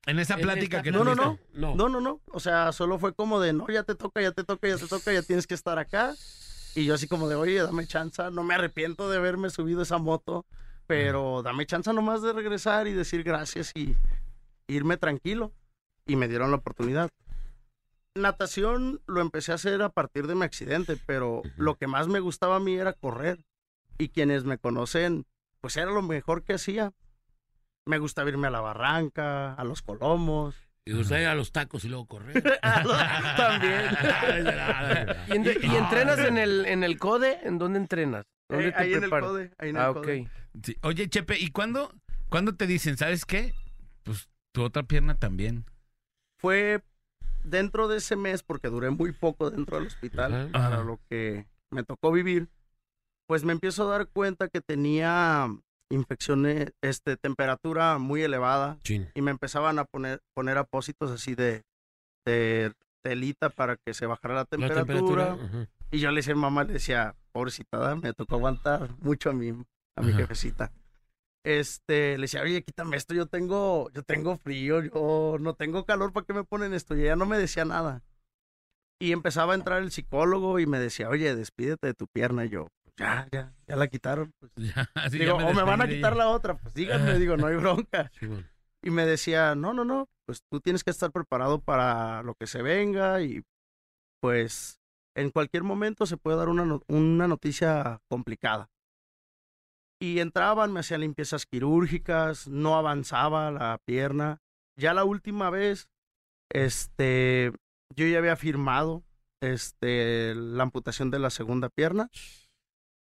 En 0.07 0.17
esa 0.17 0.35
en 0.35 0.41
plática 0.41 0.77
esta 0.77 0.83
que 0.83 0.91
No, 0.91 1.03
no, 1.03 1.15
tuviste. 1.15 1.59
no. 1.59 1.75
No, 1.75 1.89
no, 1.89 2.01
no. 2.01 2.21
O 2.31 2.39
sea, 2.39 2.71
solo 2.71 2.97
fue 2.97 3.13
como 3.13 3.39
de, 3.39 3.53
no, 3.53 3.67
ya 3.69 3.83
te 3.83 3.93
toca, 3.93 4.19
ya 4.21 4.31
te 4.31 4.43
toca, 4.43 4.67
ya 4.67 4.77
te 4.77 4.87
toca, 4.87 5.13
ya 5.13 5.21
tienes 5.21 5.45
que 5.45 5.53
estar 5.53 5.77
acá. 5.77 6.15
Y 6.73 6.85
yo 6.85 6.95
así 6.95 7.07
como 7.07 7.27
de, 7.29 7.35
oye, 7.35 7.61
dame 7.61 7.85
chance. 7.85 8.23
No 8.31 8.43
me 8.43 8.55
arrepiento 8.55 9.09
de 9.11 9.17
haberme 9.17 9.51
subido 9.51 9.83
esa 9.83 9.99
moto, 9.99 10.45
pero 10.89 11.43
dame 11.43 11.67
chance 11.67 11.93
nomás 11.93 12.23
de 12.23 12.33
regresar 12.33 12.87
y 12.87 12.93
decir 12.93 13.21
gracias 13.23 13.71
y 13.75 13.95
irme 14.67 14.97
tranquilo. 14.97 15.53
Y 16.07 16.15
me 16.15 16.27
dieron 16.27 16.49
la 16.49 16.57
oportunidad. 16.57 17.11
Natación 18.15 18.99
lo 19.05 19.21
empecé 19.21 19.51
a 19.51 19.55
hacer 19.55 19.83
a 19.83 19.89
partir 19.89 20.25
de 20.25 20.33
mi 20.33 20.45
accidente, 20.45 20.97
pero 21.05 21.43
lo 21.57 21.75
que 21.75 21.85
más 21.85 22.07
me 22.07 22.19
gustaba 22.19 22.55
a 22.55 22.59
mí 22.59 22.73
era 22.73 22.93
correr. 22.93 23.45
Y 23.99 24.09
quienes 24.09 24.45
me 24.45 24.57
conocen, 24.57 25.25
pues 25.61 25.77
era 25.77 25.91
lo 25.91 26.01
mejor 26.01 26.43
que 26.43 26.53
hacía. 26.53 26.91
Me 27.85 27.99
gustaba 27.99 28.29
irme 28.29 28.47
a 28.47 28.51
la 28.51 28.61
barranca, 28.61 29.53
a 29.53 29.63
los 29.63 29.83
colomos. 29.83 30.55
Y 30.85 30.93
usted 30.93 31.25
a 31.25 31.35
los 31.35 31.51
tacos 31.51 31.83
y 31.85 31.89
luego 31.89 32.07
correr. 32.07 32.41
También. 33.37 33.83
¿Y, 35.27 35.31
en- 35.35 35.71
y 35.71 35.75
entrenas 35.75 36.17
en 36.17 36.39
el, 36.39 36.65
en 36.65 36.83
el 36.83 36.97
CODE? 36.97 37.41
¿En 37.43 37.59
dónde 37.59 37.77
entrenas? 37.77 38.25
¿Dónde 38.49 38.67
Eh, 38.67 38.71
te 38.71 38.77
ahí 38.77 38.93
en 38.93 39.03
el 39.03 39.09
code, 39.09 39.51
ahí 39.57 39.69
en 39.69 39.75
el 39.77 39.81
Ah, 39.81 39.93
code. 39.93 40.21
ok. 40.23 40.29
Sí. 40.63 40.75
Oye, 40.81 41.07
Chepe, 41.09 41.37
¿y 41.39 41.49
cuándo, 41.51 41.93
cuándo 42.29 42.55
te 42.55 42.67
dicen, 42.67 42.97
sabes 42.97 43.25
qué? 43.25 43.53
Pues 44.03 44.27
tu 44.51 44.63
otra 44.63 44.83
pierna 44.83 45.15
también. 45.15 45.65
Fue 46.39 46.81
dentro 47.43 47.87
de 47.87 47.97
ese 47.97 48.15
mes, 48.15 48.43
porque 48.43 48.67
duré 48.69 48.89
muy 48.89 49.11
poco 49.11 49.49
dentro 49.51 49.77
del 49.77 49.87
hospital, 49.87 50.33
Ajá. 50.33 50.51
para 50.51 50.67
Ajá. 50.75 50.83
lo 50.83 50.99
que 51.09 51.45
me 51.71 51.83
tocó 51.83 52.11
vivir. 52.11 52.49
pues 53.27 53.43
me 53.43 53.53
empiezo 53.53 53.83
a 53.87 53.91
dar 53.97 54.07
cuenta 54.07 54.47
que 54.49 54.59
tenía 54.59 55.47
infecciones, 55.91 56.73
este, 56.81 57.15
temperatura 57.15 57.99
muy 57.99 58.23
elevada 58.23 58.79
Chin. 58.83 59.07
y 59.13 59.21
me 59.21 59.29
empezaban 59.29 59.77
a 59.77 59.85
poner, 59.85 60.19
poner 60.33 60.57
apósitos 60.57 61.11
así 61.11 61.35
de, 61.35 61.61
de 62.25 62.73
telita 63.03 63.51
para 63.51 63.77
que 63.77 63.93
se 63.93 64.07
bajara 64.07 64.33
la 64.33 64.39
La 64.39 64.45
temperatura. 64.47 65.37
Y 65.91 65.99
yo 65.99 66.11
le 66.11 66.17
decía 66.17 66.33
a 66.33 66.35
mi 66.35 66.41
mamá, 66.41 66.63
le 66.63 66.73
decía, 66.73 67.15
pobrecita, 67.31 67.95
me 67.95 68.13
tocó 68.13 68.35
aguantar 68.35 68.95
mucho 68.99 69.29
a 69.31 69.33
mi, 69.33 69.49
a 69.49 70.01
mi 70.01 70.09
Ajá. 70.09 70.17
jefecita. 70.19 70.71
Este, 71.43 72.17
le 72.17 72.23
decía, 72.23 72.41
oye, 72.41 72.63
quítame 72.63 72.97
esto, 72.97 73.13
yo 73.13 73.25
tengo, 73.25 73.89
yo 73.91 74.03
tengo 74.03 74.37
frío, 74.37 74.83
yo 74.83 75.37
no 75.39 75.53
tengo 75.55 75.85
calor, 75.85 76.11
¿para 76.11 76.25
qué 76.25 76.33
me 76.33 76.43
ponen 76.43 76.73
esto? 76.73 76.95
Y 76.95 77.01
ella 77.03 77.15
no 77.15 77.25
me 77.25 77.37
decía 77.37 77.65
nada. 77.65 78.03
Y 78.99 79.13
empezaba 79.13 79.53
a 79.53 79.55
entrar 79.55 79.81
el 79.81 79.91
psicólogo 79.91 80.59
y 80.59 80.65
me 80.65 80.79
decía, 80.79 81.09
oye, 81.09 81.33
despídete 81.35 81.87
de 81.87 81.93
tu 81.93 82.07
pierna. 82.07 82.45
Y 82.45 82.49
yo, 82.49 82.67
ya, 82.97 83.27
ya, 83.31 83.53
ya 83.65 83.75
la 83.77 83.87
quitaron. 83.87 84.33
Pues, 84.39 84.51
Ya, 84.75 84.89
sí, 85.09 85.17
ya 85.17 85.25
digo, 85.25 85.37
me 85.37 85.45
o 85.45 85.53
me 85.53 85.63
van 85.63 85.81
a 85.81 85.87
quitar 85.87 86.15
la 86.15 86.27
otra, 86.29 86.55
pues 86.57 86.73
díganme, 86.73 87.17
digo, 87.17 87.37
no 87.37 87.47
hay 87.47 87.55
bronca. 87.57 88.11
Sí, 88.19 88.27
bueno. 88.27 88.45
Y 88.81 88.91
me 88.91 89.05
decía, 89.05 89.55
no, 89.55 89.73
no, 89.73 89.83
no, 89.85 90.07
pues 90.25 90.43
tú 90.49 90.59
tienes 90.61 90.83
que 90.83 90.91
estar 90.91 91.11
preparado 91.11 91.59
para 91.61 92.21
lo 92.23 92.35
que 92.35 92.47
se 92.47 92.61
venga 92.61 93.21
y 93.21 93.41
pues 94.21 94.79
en 95.15 95.31
cualquier 95.31 95.63
momento 95.63 96.05
se 96.05 96.17
puede 96.17 96.37
dar 96.37 96.49
una, 96.49 96.79
una 96.87 97.27
noticia 97.27 98.01
complicada. 98.09 98.69
Y 100.01 100.19
entraban, 100.19 100.71
me 100.71 100.79
hacían 100.79 101.01
limpiezas 101.01 101.45
quirúrgicas, 101.45 102.47
no 102.47 102.77
avanzaba 102.77 103.51
la 103.51 103.79
pierna. 103.85 104.41
Ya 104.77 104.93
la 104.93 105.03
última 105.03 105.49
vez, 105.49 105.89
este, 106.49 107.51
yo 107.95 108.07
ya 108.07 108.19
había 108.19 108.37
firmado, 108.37 109.03
este, 109.41 110.35
la 110.35 110.63
amputación 110.63 111.11
de 111.11 111.19
la 111.19 111.29
segunda 111.29 111.69
pierna, 111.69 112.09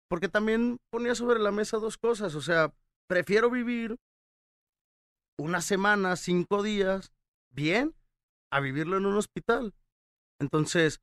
porque 0.08 0.28
también 0.28 0.78
ponía 0.90 1.14
sobre 1.14 1.38
la 1.38 1.52
mesa 1.52 1.78
dos 1.78 1.98
cosas, 1.98 2.34
o 2.34 2.40
sea, 2.40 2.72
prefiero 3.08 3.50
vivir 3.50 3.96
una 5.38 5.60
semana, 5.60 6.16
cinco 6.16 6.62
días, 6.62 7.12
bien, 7.50 7.94
a 8.50 8.60
vivirlo 8.60 8.96
en 8.96 9.06
un 9.06 9.16
hospital. 9.16 9.74
Entonces, 10.40 11.00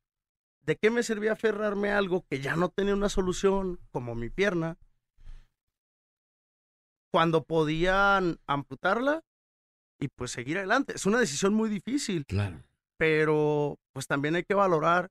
¿de 0.66 0.76
qué 0.76 0.90
me 0.90 1.02
servía 1.02 1.32
aferrarme 1.32 1.90
a 1.92 1.98
algo 1.98 2.24
que 2.28 2.40
ya 2.40 2.56
no 2.56 2.68
tenía 2.68 2.94
una 2.94 3.08
solución, 3.08 3.78
como 3.92 4.14
mi 4.14 4.30
pierna, 4.30 4.76
cuando 7.12 7.44
podían 7.44 8.38
amputarla 8.46 9.22
y 10.00 10.08
pues 10.08 10.32
seguir 10.32 10.58
adelante? 10.58 10.94
Es 10.94 11.06
una 11.06 11.18
decisión 11.18 11.54
muy 11.54 11.68
difícil, 11.70 12.26
Claro. 12.26 12.62
pero 12.98 13.78
pues 13.92 14.06
también 14.06 14.34
hay 14.36 14.44
que 14.44 14.54
valorar 14.54 15.08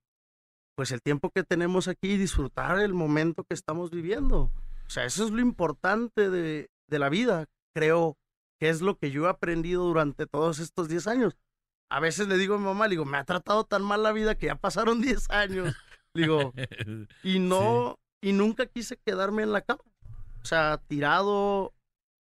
pues 0.75 0.91
el 0.91 1.01
tiempo 1.01 1.29
que 1.29 1.43
tenemos 1.43 1.87
aquí 1.87 2.11
y 2.11 2.17
disfrutar 2.17 2.79
el 2.79 2.93
momento 2.93 3.45
que 3.45 3.53
estamos 3.53 3.91
viviendo. 3.91 4.51
O 4.85 4.89
sea, 4.89 5.05
eso 5.05 5.23
es 5.23 5.31
lo 5.31 5.39
importante 5.39 6.29
de, 6.29 6.69
de 6.89 6.99
la 6.99 7.07
vida, 7.09 7.45
creo 7.73 8.17
que 8.59 8.69
es 8.69 8.81
lo 8.81 8.97
que 8.97 9.09
yo 9.09 9.25
he 9.25 9.29
aprendido 9.29 9.83
durante 9.85 10.27
todos 10.27 10.59
estos 10.59 10.89
10 10.89 11.07
años. 11.07 11.37
A 11.89 11.99
veces 11.99 12.27
le 12.27 12.37
digo 12.37 12.55
a 12.55 12.57
mi 12.57 12.65
mamá, 12.65 12.87
le 12.87 12.91
digo, 12.91 13.05
me 13.05 13.17
ha 13.17 13.23
tratado 13.23 13.63
tan 13.63 13.83
mal 13.83 14.03
la 14.03 14.11
vida 14.11 14.35
que 14.35 14.47
ya 14.47 14.55
pasaron 14.55 15.01
10 15.01 15.29
años. 15.29 15.75
Digo, 16.13 16.53
y 17.23 17.39
no, 17.39 17.97
y 18.21 18.33
nunca 18.33 18.65
quise 18.65 18.97
quedarme 18.97 19.43
en 19.43 19.51
la 19.51 19.61
cama. 19.61 19.83
O 20.41 20.45
sea, 20.45 20.79
tirado, 20.87 21.73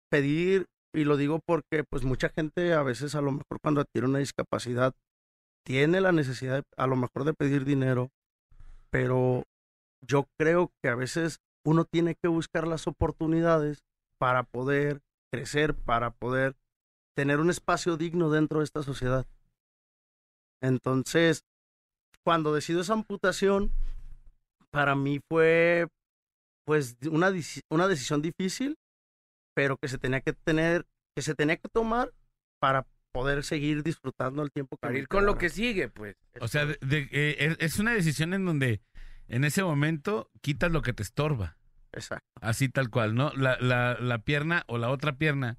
pedir, 0.09 0.67
y 0.93 1.03
lo 1.03 1.17
digo 1.17 1.39
porque 1.45 1.83
pues 1.83 2.03
mucha 2.03 2.29
gente 2.29 2.73
a 2.73 2.81
veces 2.83 3.15
a 3.15 3.21
lo 3.21 3.31
mejor 3.31 3.59
cuando 3.61 3.81
adquiere 3.81 4.07
una 4.07 4.19
discapacidad 4.19 4.93
tiene 5.65 5.99
la 5.99 6.11
necesidad 6.11 6.63
a 6.77 6.87
lo 6.87 6.95
mejor 6.95 7.25
de 7.25 7.33
pedir 7.33 7.65
dinero, 7.65 8.11
pero 8.91 9.43
yo 10.01 10.27
creo 10.39 10.71
que 10.81 10.89
a 10.89 10.95
veces 10.95 11.39
uno 11.65 11.85
tiene 11.85 12.15
que 12.15 12.29
buscar 12.29 12.67
las 12.67 12.87
oportunidades 12.87 13.83
para 14.19 14.43
poder 14.43 15.01
crecer, 15.33 15.73
para 15.75 16.11
poder 16.11 16.55
tener 17.15 17.39
un 17.39 17.49
espacio 17.49 17.97
digno 17.97 18.29
dentro 18.29 18.59
de 18.59 18.65
esta 18.65 18.83
sociedad. 18.83 19.25
Entonces, 20.65 21.43
cuando 22.23 22.53
decido 22.53 22.81
esa 22.81 22.93
amputación, 22.93 23.71
para 24.71 24.95
mí 24.95 25.19
fue 25.29 25.87
pues 26.65 26.97
una, 27.09 27.31
una 27.69 27.87
decisión 27.87 28.21
difícil, 28.21 28.75
pero 29.53 29.77
que 29.77 29.87
se 29.87 29.97
tenía 29.97 30.21
que 30.21 30.33
tener, 30.33 30.85
que 31.15 31.21
se 31.21 31.35
tenía 31.35 31.57
que 31.57 31.69
tomar 31.69 32.11
para 32.59 32.85
poder 33.13 33.43
seguir 33.43 33.83
disfrutando 33.83 34.41
el 34.41 34.51
tiempo 34.51 34.75
que 34.77 34.81
Para 34.87 34.97
ir 34.97 35.07
con 35.07 35.25
lo 35.25 35.37
que 35.37 35.49
sigue, 35.49 35.87
pues. 35.89 36.15
O 36.41 36.47
sea, 36.47 36.65
de- 36.65 36.77
de- 36.81 37.07
eh, 37.11 37.35
es, 37.39 37.57
es 37.59 37.79
una 37.79 37.93
decisión 37.93 38.33
en 38.33 38.45
donde 38.45 38.81
en 39.27 39.43
ese 39.45 39.63
momento 39.63 40.29
quitas 40.41 40.71
lo 40.71 40.81
que 40.81 40.93
te 40.93 41.03
estorba. 41.03 41.55
Exacto. 41.93 42.25
Así 42.41 42.67
tal 42.67 42.89
cual, 42.89 43.15
¿no? 43.15 43.31
La, 43.33 43.57
la, 43.61 43.97
la 43.99 44.17
pierna 44.19 44.63
o 44.67 44.77
la 44.77 44.89
otra 44.89 45.17
pierna 45.17 45.57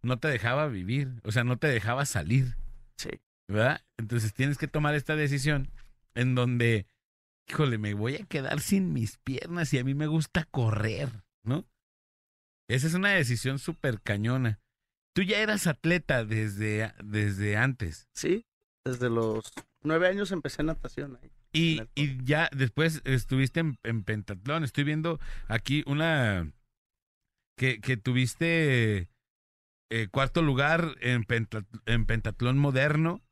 no 0.00 0.18
te 0.18 0.28
dejaba 0.28 0.68
vivir, 0.68 1.20
o 1.24 1.32
sea, 1.32 1.44
no 1.44 1.58
te 1.58 1.66
dejaba 1.66 2.06
salir, 2.06 2.56
Sí. 2.96 3.10
¿Verdad? 3.48 3.84
Entonces 3.98 4.34
tienes 4.34 4.58
que 4.58 4.68
tomar 4.68 4.94
esta 4.94 5.16
decisión 5.16 5.70
en 6.14 6.34
donde, 6.34 6.86
híjole, 7.48 7.78
me 7.78 7.94
voy 7.94 8.16
a 8.16 8.24
quedar 8.26 8.60
sin 8.60 8.92
mis 8.92 9.18
piernas 9.18 9.72
y 9.72 9.78
a 9.78 9.84
mí 9.84 9.94
me 9.94 10.06
gusta 10.06 10.44
correr, 10.44 11.24
¿no? 11.44 11.66
Esa 12.68 12.86
es 12.86 12.94
una 12.94 13.10
decisión 13.10 13.58
súper 13.58 14.00
cañona. 14.00 14.60
Tú 15.14 15.22
ya 15.22 15.38
eras 15.38 15.66
atleta 15.66 16.24
desde, 16.24 16.92
desde 17.04 17.56
antes. 17.56 18.08
Sí, 18.14 18.46
desde 18.84 19.10
los 19.10 19.52
nueve 19.82 20.08
años 20.08 20.32
empecé 20.32 20.62
natación 20.62 21.18
ahí. 21.22 21.30
Y, 21.52 21.82
y 21.94 22.24
ya 22.24 22.50
después 22.56 23.00
estuviste 23.04 23.60
en, 23.60 23.78
en 23.84 24.02
pentatlón. 24.02 24.64
Estoy 24.64 24.82
viendo 24.82 25.20
aquí 25.46 25.84
una 25.86 26.50
que, 27.56 27.80
que 27.80 27.96
tuviste 27.96 29.08
eh, 29.90 30.08
cuarto 30.10 30.42
lugar 30.42 30.96
en 31.00 31.24
pentatlón 32.06 32.58
moderno. 32.58 33.22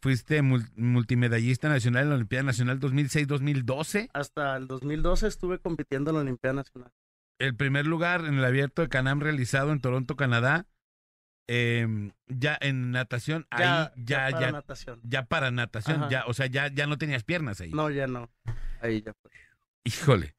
Fuiste 0.00 0.42
mul- 0.42 0.70
multimedallista 0.76 1.68
nacional 1.68 2.04
en 2.04 2.08
la 2.10 2.14
Olimpiada 2.16 2.44
Nacional 2.44 2.80
2006-2012. 2.80 4.08
Hasta 4.14 4.56
el 4.56 4.66
2012 4.66 5.26
estuve 5.26 5.58
compitiendo 5.58 6.10
en 6.10 6.16
la 6.16 6.22
Olimpiada 6.22 6.54
Nacional. 6.54 6.90
El 7.38 7.54
primer 7.54 7.86
lugar 7.86 8.24
en 8.24 8.34
el 8.34 8.44
abierto 8.44 8.82
de 8.82 8.88
Canam 8.88 9.20
realizado 9.20 9.72
en 9.72 9.80
Toronto, 9.80 10.16
Canadá. 10.16 10.66
Em, 11.52 12.12
ya 12.28 12.56
en 12.60 12.92
natación, 12.92 13.46
ahí 13.50 13.64
ya, 13.96 14.28
para 14.30 14.40
ya, 14.40 14.52
natación. 14.52 15.00
ya 15.02 15.24
para 15.24 15.50
natación, 15.50 15.96
Ajá. 16.02 16.08
ya, 16.10 16.24
o 16.26 16.32
sea, 16.32 16.46
ya, 16.46 16.68
ya 16.72 16.86
no 16.86 16.96
tenías 16.96 17.24
piernas 17.24 17.60
ahí. 17.60 17.72
No, 17.72 17.90
ya 17.90 18.06
no. 18.06 18.30
Ahí 18.80 19.02
ya 19.02 19.12
fue. 19.20 19.32
Híjole. 19.84 20.34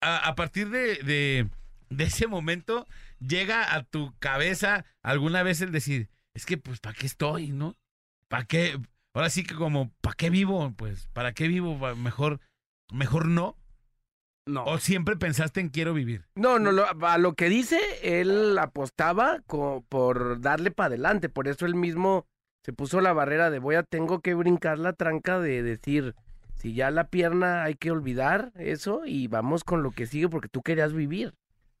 A, 0.00 0.28
a 0.28 0.34
partir 0.36 0.70
de, 0.70 0.96
de, 1.02 1.48
de 1.90 2.04
ese 2.04 2.28
momento, 2.28 2.86
llega 3.18 3.74
a 3.74 3.82
tu 3.82 4.14
cabeza 4.20 4.84
alguna 5.02 5.42
vez 5.42 5.60
el 5.62 5.72
decir, 5.72 6.08
es 6.34 6.46
que 6.46 6.58
pues, 6.58 6.78
¿para 6.78 6.94
qué 6.96 7.06
estoy, 7.06 7.48
no? 7.50 7.76
¿Para 8.32 8.44
qué? 8.46 8.80
Ahora 9.12 9.28
sí 9.28 9.44
que 9.44 9.54
como, 9.54 9.90
¿para 10.00 10.16
qué 10.16 10.30
vivo? 10.30 10.72
Pues, 10.74 11.06
¿para 11.12 11.32
qué 11.34 11.48
vivo? 11.48 11.76
Mejor, 11.96 12.40
mejor 12.90 13.26
no. 13.26 13.58
No. 14.46 14.64
O 14.64 14.78
siempre 14.78 15.16
pensaste 15.16 15.60
en 15.60 15.68
quiero 15.68 15.92
vivir. 15.92 16.24
No, 16.34 16.58
no, 16.58 16.72
lo- 16.72 16.86
a 17.06 17.18
lo 17.18 17.34
que 17.34 17.50
dice, 17.50 17.78
él 18.02 18.56
apostaba 18.58 19.40
co- 19.46 19.84
por 19.90 20.40
darle 20.40 20.70
para 20.70 20.86
adelante. 20.86 21.28
Por 21.28 21.46
eso 21.46 21.66
él 21.66 21.74
mismo 21.74 22.24
se 22.64 22.72
puso 22.72 23.02
la 23.02 23.12
barrera 23.12 23.50
de 23.50 23.58
voy 23.58 23.74
a, 23.74 23.82
tengo 23.82 24.20
que 24.20 24.32
brincar 24.32 24.78
la 24.78 24.94
tranca 24.94 25.38
de 25.38 25.62
decir, 25.62 26.14
si 26.54 26.72
ya 26.72 26.90
la 26.90 27.08
pierna 27.08 27.64
hay 27.64 27.74
que 27.74 27.90
olvidar 27.90 28.50
eso 28.54 29.02
y 29.04 29.26
vamos 29.26 29.62
con 29.62 29.82
lo 29.82 29.90
que 29.90 30.06
sigue 30.06 30.30
porque 30.30 30.48
tú 30.48 30.62
querías 30.62 30.94
vivir. 30.94 31.34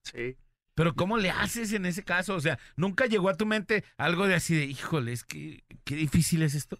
Sí. 0.04 0.36
Pero 0.74 0.94
¿cómo 0.94 1.18
le 1.18 1.30
haces 1.30 1.72
en 1.72 1.86
ese 1.86 2.02
caso? 2.02 2.34
O 2.34 2.40
sea, 2.40 2.58
¿nunca 2.76 3.06
llegó 3.06 3.28
a 3.28 3.36
tu 3.36 3.46
mente 3.46 3.84
algo 3.96 4.26
de 4.26 4.34
así 4.34 4.54
de, 4.54 4.64
híjole, 4.64 5.12
es 5.12 5.24
que 5.24 5.64
qué 5.84 5.96
difícil 5.96 6.42
es 6.42 6.54
esto? 6.54 6.78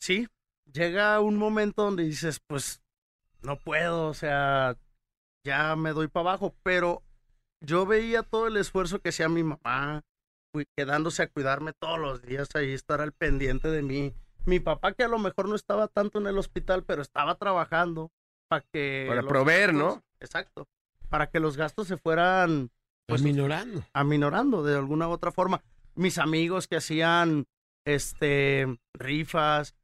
Sí. 0.00 0.26
Llega 0.72 1.20
un 1.20 1.36
momento 1.36 1.82
donde 1.82 2.04
dices, 2.04 2.40
pues, 2.46 2.82
no 3.42 3.56
puedo, 3.56 4.08
o 4.08 4.14
sea, 4.14 4.76
ya 5.46 5.76
me 5.76 5.92
doy 5.92 6.08
para 6.08 6.30
abajo, 6.30 6.54
pero 6.62 7.02
yo 7.64 7.86
veía 7.86 8.22
todo 8.22 8.48
el 8.48 8.56
esfuerzo 8.56 9.00
que 9.00 9.08
hacía 9.10 9.28
mi 9.28 9.42
mamá, 9.42 10.02
quedándose 10.76 11.22
a 11.22 11.30
cuidarme 11.30 11.72
todos 11.72 11.98
los 11.98 12.22
días 12.22 12.48
ahí, 12.54 12.72
estar 12.72 13.00
al 13.00 13.12
pendiente 13.12 13.68
de 13.68 13.82
mí. 13.82 14.14
Mi 14.46 14.60
papá 14.60 14.92
que 14.92 15.04
a 15.04 15.08
lo 15.08 15.18
mejor 15.18 15.48
no 15.48 15.54
estaba 15.54 15.88
tanto 15.88 16.18
en 16.18 16.26
el 16.26 16.38
hospital, 16.38 16.84
pero 16.84 17.02
estaba 17.02 17.36
trabajando 17.36 18.10
para 18.48 18.64
que... 18.72 19.06
Para 19.08 19.22
proveer, 19.22 19.74
¿no? 19.74 20.02
Exacto. 20.20 20.66
Para 21.08 21.30
que 21.30 21.40
los 21.40 21.56
gastos 21.56 21.88
se 21.88 21.96
fueran 21.96 22.70
Pues 23.06 23.22
Pues- 23.22 23.22
minorando. 23.22 23.82
aminorando 23.94 24.62
de 24.62 24.76
alguna 24.76 25.08
u 25.08 25.12
otra 25.12 25.32
forma. 25.32 25.62
Mis 25.94 26.18
amigos 26.18 26.68
que 26.68 26.76
hacían 26.76 27.46
este 27.86 28.66
rifas, 28.94 29.74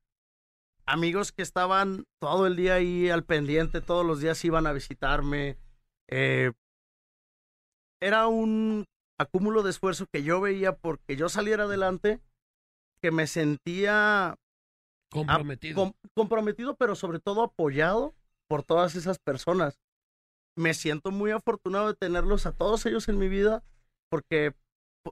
amigos 0.85 1.33
que 1.33 1.40
estaban 1.43 2.04
todo 2.21 2.47
el 2.47 2.54
día 2.57 2.75
ahí 2.75 3.09
al 3.09 3.25
pendiente, 3.25 3.81
todos 3.81 4.04
los 4.04 4.21
días 4.21 4.45
iban 4.45 4.66
a 4.66 4.73
visitarme. 4.73 5.57
eh, 6.11 6.52
era 8.02 8.26
un 8.26 8.85
acúmulo 9.19 9.62
de 9.62 9.71
esfuerzo 9.71 10.07
que 10.12 10.23
yo 10.23 10.38
veía 10.43 10.76
porque 10.76 11.16
yo 11.16 11.31
saliera 11.31 11.64
adelante, 11.64 12.21
que 13.00 13.11
me 13.11 13.26
sentía 13.26 14.37
Comprometido. 15.11 15.76
com- 15.76 15.93
comprometido, 16.14 16.76
pero 16.76 16.95
sobre 16.95 17.21
todo 17.21 17.43
apoyado 17.43 18.14
por 18.49 18.62
todas 18.64 18.97
esas 18.97 19.19
personas. 19.19 19.81
Me 20.56 20.75
siento 20.75 21.11
muy 21.11 21.30
afortunado 21.30 21.88
de 21.88 21.94
tenerlos 21.94 22.46
a 22.46 22.52
todos 22.52 22.84
ellos 22.87 23.08
en 23.08 23.18
mi 23.18 23.28
vida, 23.28 23.62
porque 24.11 24.54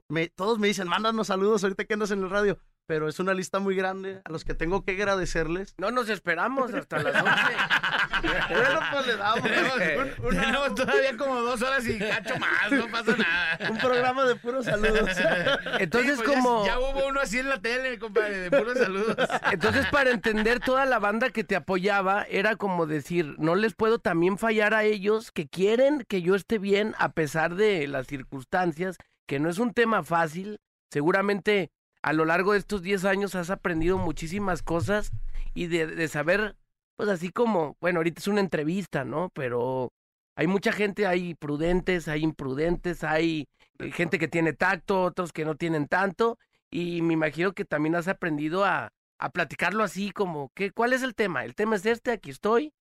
me- 0.09 0.29
todos 0.29 0.59
me 0.59 0.67
dicen, 0.67 0.87
mándanos 0.87 1.27
saludos 1.27 1.63
ahorita 1.63 1.85
que 1.85 1.93
andas 1.93 2.11
en 2.11 2.23
el 2.23 2.29
radio, 2.29 2.57
pero 2.87 3.07
es 3.07 3.19
una 3.19 3.33
lista 3.33 3.59
muy 3.59 3.75
grande 3.75 4.21
a 4.25 4.31
los 4.31 4.43
que 4.45 4.53
tengo 4.53 4.83
que 4.83 4.91
agradecerles. 4.93 5.75
No 5.77 5.91
nos 5.91 6.09
esperamos 6.09 6.73
hasta 6.73 7.01
las 7.01 7.15
11. 7.15 7.23
Bueno, 8.23 8.79
pues 8.91 9.07
le 9.07 9.17
damos 9.17 9.43
Tenemos, 9.43 9.73
un, 10.19 10.25
una- 10.25 10.41
tenemos 10.41 10.75
todavía 10.75 11.17
como 11.17 11.41
dos 11.41 11.61
horas 11.61 11.85
y 11.87 11.99
cacho 11.99 12.37
más, 12.37 12.71
no 12.71 12.87
pasa 12.87 13.15
nada. 13.17 13.71
un 13.71 13.77
programa 13.77 14.23
de 14.25 14.35
puros 14.35 14.65
saludos. 14.65 15.09
Entonces, 15.79 16.17
Sí, 16.17 16.23
pues 16.23 16.35
ya- 16.37 16.41
como. 16.41 16.65
Ya, 16.65 16.79
hubo 16.79 17.07
uno 17.07 17.19
así 17.19 17.39
en 17.39 17.49
la 17.49 17.61
tele, 17.61 17.99
compadre, 17.99 18.37
de 18.49 18.51
puros 18.51 18.77
saludos. 18.77 19.15
Entonces, 19.51 19.85
para 19.87 20.11
entender 20.11 20.59
toda 20.59 20.85
la 20.85 20.99
banda 20.99 21.29
que 21.29 21.43
te 21.43 21.55
apoyaba, 21.55 22.23
era 22.29 22.55
como 22.55 22.85
decir, 22.85 23.35
no 23.39 23.55
les 23.55 23.73
puedo 23.73 23.99
también 23.99 24.37
fallar 24.37 24.73
a 24.73 24.83
ellos 24.83 25.31
que 25.31 25.47
quieren 25.47 26.05
que 26.07 26.21
yo 26.21 26.35
esté 26.35 26.57
bien 26.59 26.95
a 26.99 27.11
pesar 27.11 27.55
de 27.55 27.87
las 27.87 28.07
circunstancias, 28.07 28.97
que 29.27 29.39
no 29.39 29.49
es 29.49 29.57
un 29.57 29.73
tema 29.73 30.03
fácil. 30.03 30.59
Seguramente 30.91 31.71
a 32.01 32.13
lo 32.13 32.25
largo 32.25 32.53
de 32.53 32.59
estos 32.59 32.81
10 32.81 33.05
años 33.05 33.33
has 33.35 33.49
aprendido 33.49 33.97
muchísimas 33.97 34.61
cosas 34.61 35.11
y 35.53 35.67
de, 35.67 35.87
de 35.87 36.07
saber, 36.07 36.55
pues 36.95 37.09
así 37.09 37.29
como, 37.29 37.77
bueno, 37.81 37.99
ahorita 37.99 38.19
es 38.19 38.27
una 38.27 38.41
entrevista, 38.41 39.03
¿no? 39.05 39.29
Pero 39.33 39.91
hay 40.35 40.47
mucha 40.47 40.71
gente, 40.71 41.07
hay 41.07 41.35
prudentes, 41.35 42.07
hay 42.07 42.23
imprudentes, 42.23 43.03
hay 43.03 43.47
eh, 43.79 43.91
gente 43.91 44.19
que 44.19 44.27
tiene 44.27 44.53
tacto, 44.53 45.03
otros 45.03 45.31
que 45.31 45.45
no 45.45 45.55
tienen 45.55 45.87
tanto. 45.87 46.37
Y 46.69 47.01
me 47.01 47.13
imagino 47.13 47.53
que 47.53 47.65
también 47.65 47.95
has 47.95 48.07
aprendido 48.07 48.65
a, 48.65 48.91
a 49.19 49.29
platicarlo 49.29 49.83
así 49.83 50.11
como, 50.11 50.51
¿qué, 50.55 50.71
¿cuál 50.71 50.93
es 50.93 51.03
el 51.03 51.15
tema? 51.15 51.45
El 51.45 51.55
tema 51.55 51.75
es 51.75 51.85
este, 51.85 52.11
aquí 52.11 52.29
estoy. 52.29 52.73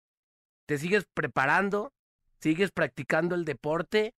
Te 0.66 0.78
sigues 0.78 1.06
preparando, 1.12 1.92
sigues 2.40 2.70
practicando 2.70 3.34
el 3.34 3.44
deporte, 3.44 4.14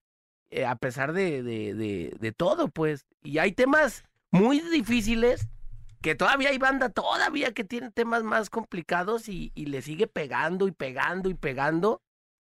eh, 0.51 0.65
a 0.65 0.77
pesar 0.77 1.13
de, 1.13 1.43
de, 1.43 1.75
de, 1.75 2.17
de 2.19 2.33
todo, 2.33 2.69
pues. 2.69 3.07
Y 3.23 3.39
hay 3.39 3.53
temas 3.53 4.05
muy 4.31 4.61
difíciles 4.61 5.49
que 6.05 6.15
todavía 6.15 6.51
hay 6.51 6.59
banda 6.59 6.91
todavía 6.91 7.55
que 7.55 7.65
tiene 7.65 7.91
temas 7.91 8.23
más 8.25 8.51
complicados 8.51 9.27
y, 9.31 9.53
y 9.55 9.65
le 9.65 9.81
sigue 9.81 10.07
pegando 10.07 10.69
y 10.69 10.71
pegando 10.71 11.31
y 11.31 11.35
pegando, 11.35 12.03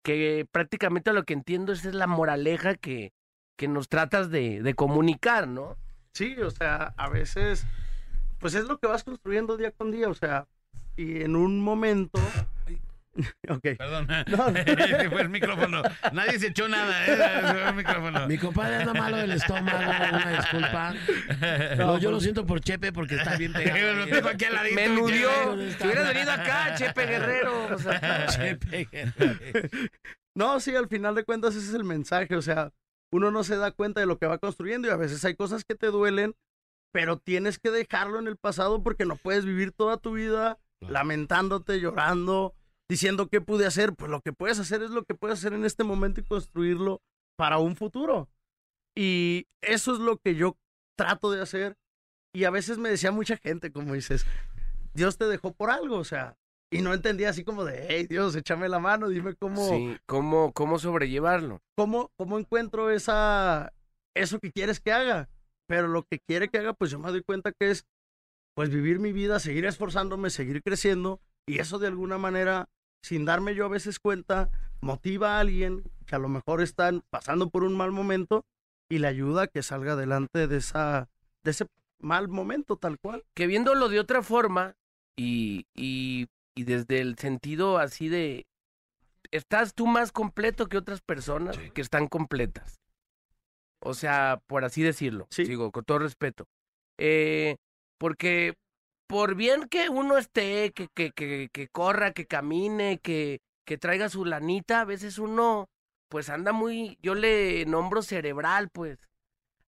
que 0.04 0.46
prácticamente 0.52 1.14
lo 1.14 1.24
que 1.24 1.32
entiendo 1.32 1.72
es, 1.72 1.86
es 1.86 1.94
la 1.94 2.06
moraleja 2.06 2.74
que, 2.74 3.14
que 3.56 3.66
nos 3.66 3.88
tratas 3.88 4.28
de, 4.28 4.60
de 4.60 4.74
comunicar, 4.74 5.48
¿no? 5.48 5.78
Sí, 6.12 6.36
o 6.42 6.50
sea, 6.50 6.92
a 6.98 7.08
veces, 7.08 7.64
pues 8.38 8.54
es 8.54 8.66
lo 8.66 8.76
que 8.78 8.86
vas 8.86 9.02
construyendo 9.02 9.56
día 9.56 9.70
con 9.70 9.92
día, 9.92 10.10
o 10.10 10.14
sea, 10.14 10.46
y 10.94 11.22
en 11.22 11.34
un 11.34 11.62
momento... 11.62 12.20
Ok. 13.48 13.62
Perdón. 13.78 14.06
No. 14.28 14.48
Ese 14.48 15.10
fue 15.10 15.22
el 15.22 15.28
micrófono. 15.28 15.82
Nadie 16.12 16.38
se 16.38 16.48
echó 16.48 16.68
nada, 16.68 17.06
¿eh? 17.06 17.16
Fue 17.52 17.68
el 17.68 17.74
micrófono. 17.74 18.26
Mi 18.28 18.38
compadre 18.38 18.76
anda 18.76 18.94
malo 18.94 19.16
del 19.16 19.32
estómago, 19.32 19.78
una 19.78 20.36
disculpa. 20.36 20.94
No, 21.76 21.98
yo 21.98 22.10
lo 22.10 22.20
siento 22.20 22.46
por 22.46 22.60
Chepe 22.60 22.92
porque 22.92 23.16
está 23.16 23.36
bien 23.36 23.52
pegado. 23.52 23.94
Lo 23.94 24.06
tengo 24.06 24.28
aquí 24.28 24.44
al 24.44 24.54
ladito, 24.54 24.74
Me 24.76 24.88
nudió. 24.88 25.30
Si 25.78 25.84
hubieras 25.86 26.08
venido 26.14 26.30
acá, 26.32 26.74
Chepe 26.74 27.06
Guerrero. 27.06 27.74
o 27.74 27.78
sea, 27.78 28.26
Chepe. 28.26 28.88
No, 30.34 30.60
sí, 30.60 30.74
al 30.74 30.88
final 30.88 31.14
de 31.14 31.24
cuentas 31.24 31.54
ese 31.54 31.68
es 31.68 31.74
el 31.74 31.84
mensaje, 31.84 32.36
o 32.36 32.42
sea, 32.42 32.72
uno 33.12 33.30
no 33.30 33.42
se 33.44 33.56
da 33.56 33.72
cuenta 33.72 34.00
de 34.00 34.06
lo 34.06 34.18
que 34.18 34.26
va 34.26 34.38
construyendo 34.38 34.88
y 34.88 34.90
a 34.90 34.96
veces 34.96 35.24
hay 35.24 35.34
cosas 35.34 35.64
que 35.64 35.74
te 35.74 35.88
duelen, 35.88 36.34
pero 36.92 37.18
tienes 37.18 37.58
que 37.58 37.70
dejarlo 37.70 38.18
en 38.18 38.28
el 38.28 38.36
pasado 38.36 38.82
porque 38.82 39.04
no 39.04 39.16
puedes 39.16 39.44
vivir 39.44 39.72
toda 39.72 39.96
tu 39.96 40.12
vida 40.12 40.58
lamentándote, 40.80 41.80
llorando, 41.80 42.54
diciendo 42.88 43.28
qué 43.28 43.40
pude 43.40 43.66
hacer, 43.66 43.94
pues 43.94 44.10
lo 44.10 44.20
que 44.20 44.32
puedes 44.32 44.58
hacer 44.58 44.82
es 44.82 44.90
lo 44.90 45.04
que 45.04 45.14
puedes 45.14 45.38
hacer 45.38 45.52
en 45.52 45.64
este 45.64 45.84
momento 45.84 46.20
y 46.20 46.24
construirlo 46.24 47.00
para 47.36 47.58
un 47.58 47.76
futuro. 47.76 48.28
Y 48.96 49.46
eso 49.60 49.92
es 49.92 49.98
lo 49.98 50.16
que 50.18 50.34
yo 50.34 50.56
trato 50.96 51.30
de 51.30 51.42
hacer 51.42 51.76
y 52.34 52.44
a 52.44 52.50
veces 52.50 52.78
me 52.78 52.88
decía 52.88 53.12
mucha 53.12 53.36
gente, 53.36 53.70
como 53.70 53.94
dices, 53.94 54.26
Dios 54.94 55.16
te 55.18 55.26
dejó 55.26 55.52
por 55.52 55.70
algo, 55.70 55.96
o 55.96 56.04
sea, 56.04 56.36
y 56.70 56.82
no 56.82 56.92
entendía 56.92 57.30
así 57.30 57.44
como 57.44 57.64
de, 57.64 57.86
hey 57.88 58.06
Dios, 58.08 58.34
échame 58.36 58.68
la 58.68 58.78
mano, 58.78 59.08
dime 59.08 59.34
cómo 59.34 59.68
sí, 59.68 59.96
¿cómo, 60.06 60.52
¿cómo 60.52 60.78
sobrellevarlo? 60.78 61.62
¿cómo, 61.76 62.10
cómo 62.16 62.38
encuentro 62.38 62.90
esa, 62.90 63.72
eso 64.14 64.40
que 64.40 64.52
quieres 64.52 64.80
que 64.80 64.92
haga? 64.92 65.28
Pero 65.66 65.88
lo 65.88 66.02
que 66.02 66.18
quiere 66.18 66.48
que 66.48 66.58
haga, 66.58 66.72
pues 66.72 66.90
yo 66.90 66.98
me 66.98 67.10
doy 67.10 67.22
cuenta 67.22 67.52
que 67.52 67.70
es, 67.70 67.86
pues 68.54 68.70
vivir 68.70 68.98
mi 68.98 69.12
vida, 69.12 69.38
seguir 69.38 69.66
esforzándome, 69.66 70.30
seguir 70.30 70.62
creciendo, 70.62 71.20
y 71.46 71.58
eso 71.60 71.78
de 71.78 71.86
alguna 71.86 72.18
manera, 72.18 72.68
sin 73.02 73.24
darme 73.24 73.54
yo 73.54 73.64
a 73.66 73.68
veces 73.68 73.98
cuenta, 73.98 74.50
motiva 74.80 75.36
a 75.36 75.40
alguien 75.40 75.84
que 76.06 76.14
a 76.14 76.18
lo 76.18 76.28
mejor 76.28 76.60
están 76.62 77.02
pasando 77.10 77.50
por 77.50 77.64
un 77.64 77.76
mal 77.76 77.92
momento 77.92 78.44
y 78.88 78.98
le 78.98 79.08
ayuda 79.08 79.42
a 79.42 79.46
que 79.48 79.62
salga 79.62 79.92
adelante 79.92 80.46
de 80.46 80.56
esa, 80.56 81.08
de 81.44 81.50
ese 81.50 81.66
mal 82.00 82.28
momento 82.28 82.76
tal 82.76 82.98
cual. 82.98 83.24
Que 83.34 83.46
viéndolo 83.46 83.88
de 83.88 84.00
otra 84.00 84.22
forma 84.22 84.74
y, 85.16 85.66
y, 85.74 86.28
y 86.54 86.64
desde 86.64 87.00
el 87.00 87.18
sentido 87.18 87.78
así 87.78 88.08
de... 88.08 88.46
Estás 89.30 89.74
tú 89.74 89.86
más 89.86 90.10
completo 90.10 90.68
que 90.68 90.78
otras 90.78 91.02
personas 91.02 91.56
Sí. 91.56 91.70
que 91.72 91.82
están 91.82 92.06
completas. 92.08 92.80
O 93.80 93.92
sea, 93.92 94.40
por 94.46 94.64
así 94.64 94.82
decirlo. 94.82 95.26
Sí. 95.30 95.44
Digo, 95.44 95.70
con 95.70 95.84
todo 95.84 95.98
respeto. 95.98 96.46
Eh, 96.96 97.56
porque 97.98 98.54
por 99.08 99.34
bien 99.34 99.68
que 99.68 99.88
uno 99.88 100.18
esté, 100.18 100.72
que, 100.72 100.88
que, 100.94 101.10
que, 101.10 101.48
que 101.52 101.68
corra, 101.68 102.12
que 102.12 102.26
camine, 102.26 103.00
que, 103.00 103.40
que 103.64 103.78
traiga 103.78 104.08
su 104.08 104.24
lanita, 104.24 104.82
a 104.82 104.84
veces 104.84 105.18
uno 105.18 105.68
pues 106.08 106.30
anda 106.30 106.52
muy, 106.52 106.98
yo 107.02 107.14
le 107.14 107.64
nombro 107.66 108.02
cerebral, 108.02 108.68
pues. 108.70 108.98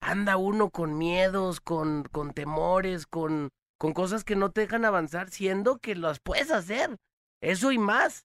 Anda 0.00 0.36
uno 0.38 0.70
con 0.70 0.96
miedos, 0.96 1.60
con, 1.60 2.04
con 2.04 2.32
temores, 2.32 3.06
con, 3.06 3.50
con 3.78 3.92
cosas 3.92 4.24
que 4.24 4.36
no 4.36 4.50
te 4.50 4.62
dejan 4.62 4.84
avanzar, 4.84 5.30
siendo 5.30 5.78
que 5.78 5.94
las 5.94 6.20
puedes 6.20 6.50
hacer. 6.50 6.96
Eso 7.42 7.72
y 7.72 7.78
más. 7.78 8.24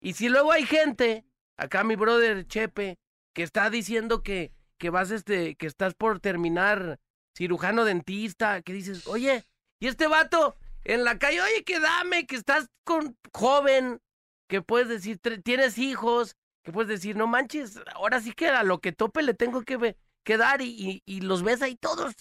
Y 0.00 0.12
si 0.12 0.28
luego 0.28 0.52
hay 0.52 0.64
gente, 0.64 1.24
acá 1.56 1.82
mi 1.82 1.96
brother 1.96 2.46
Chepe, 2.46 2.98
que 3.34 3.42
está 3.42 3.70
diciendo 3.70 4.22
que, 4.22 4.52
que 4.78 4.90
vas 4.90 5.10
este, 5.10 5.56
que 5.56 5.66
estás 5.66 5.94
por 5.94 6.20
terminar 6.20 7.00
cirujano 7.36 7.84
dentista, 7.84 8.62
que 8.62 8.72
dices, 8.72 9.08
oye, 9.08 9.44
y 9.80 9.88
este 9.88 10.06
vato 10.06 10.56
en 10.84 11.04
la 11.04 11.18
calle, 11.18 11.40
oye, 11.42 11.64
que 11.64 11.80
dame, 11.80 12.26
que 12.26 12.36
estás 12.36 12.68
con 12.84 13.16
joven, 13.32 14.00
que 14.48 14.62
puedes 14.62 14.88
decir, 14.88 15.18
"Tre- 15.20 15.42
tienes 15.42 15.78
hijos, 15.78 16.36
que 16.62 16.72
puedes 16.72 16.88
decir, 16.88 17.16
no 17.16 17.26
manches, 17.26 17.80
ahora 17.94 18.20
sí 18.20 18.32
que 18.32 18.48
a 18.48 18.62
lo 18.62 18.80
que 18.80 18.92
tope 18.92 19.22
le 19.22 19.34
tengo 19.34 19.62
que, 19.62 19.96
que 20.24 20.36
dar 20.36 20.60
y, 20.62 20.68
y, 20.68 21.02
y 21.06 21.20
los 21.22 21.42
ves 21.42 21.62
ahí 21.62 21.76
todos 21.76 22.14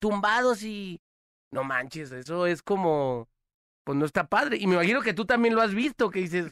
tumbados 0.00 0.62
y 0.62 1.00
no 1.52 1.64
manches, 1.64 2.10
eso 2.12 2.46
es 2.46 2.62
como, 2.62 3.28
pues 3.84 3.96
no 3.96 4.04
está 4.04 4.26
padre. 4.26 4.56
Y 4.58 4.66
me 4.66 4.74
imagino 4.74 5.00
que 5.00 5.14
tú 5.14 5.24
también 5.26 5.54
lo 5.54 5.62
has 5.62 5.74
visto, 5.74 6.10
que 6.10 6.20
dices, 6.20 6.50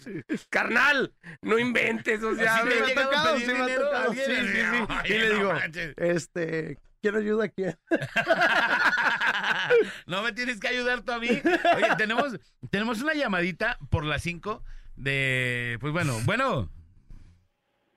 carnal, 0.51 1.13
no 1.43 1.59
inventes, 1.59 2.23
o 2.23 2.35
sea, 2.37 2.65
me 2.65 2.71
te 2.71 2.93
ha 3.01 3.05
tocado, 3.05 3.35
pedir 3.35 3.47
sí 3.47 3.53
me 3.53 3.73
ha 3.73 3.77
tocado, 3.77 4.13
sí, 4.15 4.21
sí, 4.25 4.33
sí. 4.33 4.87
ay, 4.89 5.13
Y 5.13 5.19
le 5.19 5.29
no 5.31 5.35
digo, 5.37 5.53
manches. 5.53 5.95
Este, 5.97 6.79
quiero 7.05 7.19
ayuda 7.19 7.45
aquí. 7.45 7.65
no 10.07 10.23
me 10.23 10.33
tienes 10.33 10.59
que 10.59 10.69
ayudar 10.69 11.03
tú 11.03 11.13
a 11.13 11.19
mí. 11.19 11.29
Oye, 11.29 11.97
tenemos, 11.99 12.41
tenemos 12.71 13.03
una 13.03 13.13
llamadita 13.13 13.77
por 13.91 14.07
las 14.07 14.23
5 14.23 14.63
de. 14.97 15.77
Pues 15.83 15.93
bueno, 15.93 16.15
bueno. 16.25 16.71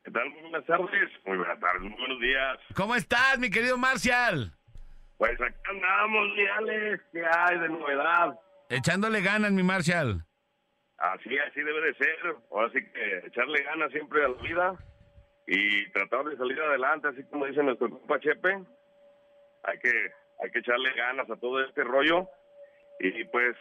¿Qué 0.03 0.11
tal? 0.11 0.29
Muy 0.29 0.41
buenas 0.41 0.65
tardes. 0.65 1.09
Muy 1.25 1.37
buenas 1.37 1.57
tardes, 1.57 1.83
muy 1.83 1.97
buenos 1.97 2.19
días. 2.19 2.57
¿Cómo 2.75 2.95
estás, 2.95 3.39
mi 3.39 3.49
querido 3.49 3.77
Marcial? 3.77 4.51
Pues 5.17 5.39
acá 5.39 5.55
andamos, 5.69 6.35
mi 6.35 6.45
Alex. 6.45 7.01
¿Qué 7.13 7.23
hay 7.25 7.59
de 7.59 7.69
novedad? 7.69 8.37
Echándole 8.69 9.21
ganas, 9.21 9.53
mi 9.53 9.63
Marcial. 9.63 10.25
Así, 10.97 11.29
así 11.39 11.61
debe 11.61 11.79
de 11.79 11.93
ser. 11.93 12.35
Ahora 12.51 12.69
sí 12.73 12.79
que 12.93 13.27
echarle 13.27 13.63
ganas 13.63 13.89
siempre 13.93 14.25
a 14.25 14.27
la 14.27 14.41
vida 14.41 14.77
y 15.47 15.89
tratar 15.91 16.25
de 16.25 16.35
salir 16.35 16.59
adelante, 16.59 17.07
así 17.07 17.23
como 17.29 17.45
dice 17.45 17.63
nuestro 17.63 17.89
compa 17.89 18.19
Chepe. 18.19 18.65
Hay 19.67 19.77
que, 19.79 19.91
hay 20.43 20.51
que 20.51 20.59
echarle 20.59 20.91
ganas 20.93 21.29
a 21.29 21.35
todo 21.35 21.63
este 21.63 21.83
rollo. 21.83 22.27
Y 22.99 23.23
pues 23.25 23.55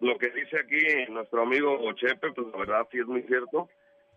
lo 0.00 0.16
que 0.18 0.30
dice 0.30 0.56
aquí 0.60 1.10
nuestro 1.10 1.42
amigo 1.42 1.78
Chepe, 1.94 2.32
pues 2.32 2.46
la 2.52 2.58
verdad 2.58 2.86
sí 2.92 2.98
es 3.00 3.06
muy 3.06 3.22
cierto. 3.22 3.68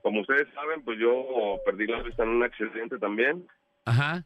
Como 0.02 0.22
ustedes 0.22 0.48
saben, 0.54 0.84
pues 0.84 1.00
yo 1.00 1.60
perdí 1.66 1.88
la 1.88 2.04
vista 2.04 2.24
en 2.24 2.30
un 2.30 2.44
accidente 2.44 3.00
también. 3.00 3.48
Ajá. 3.86 4.24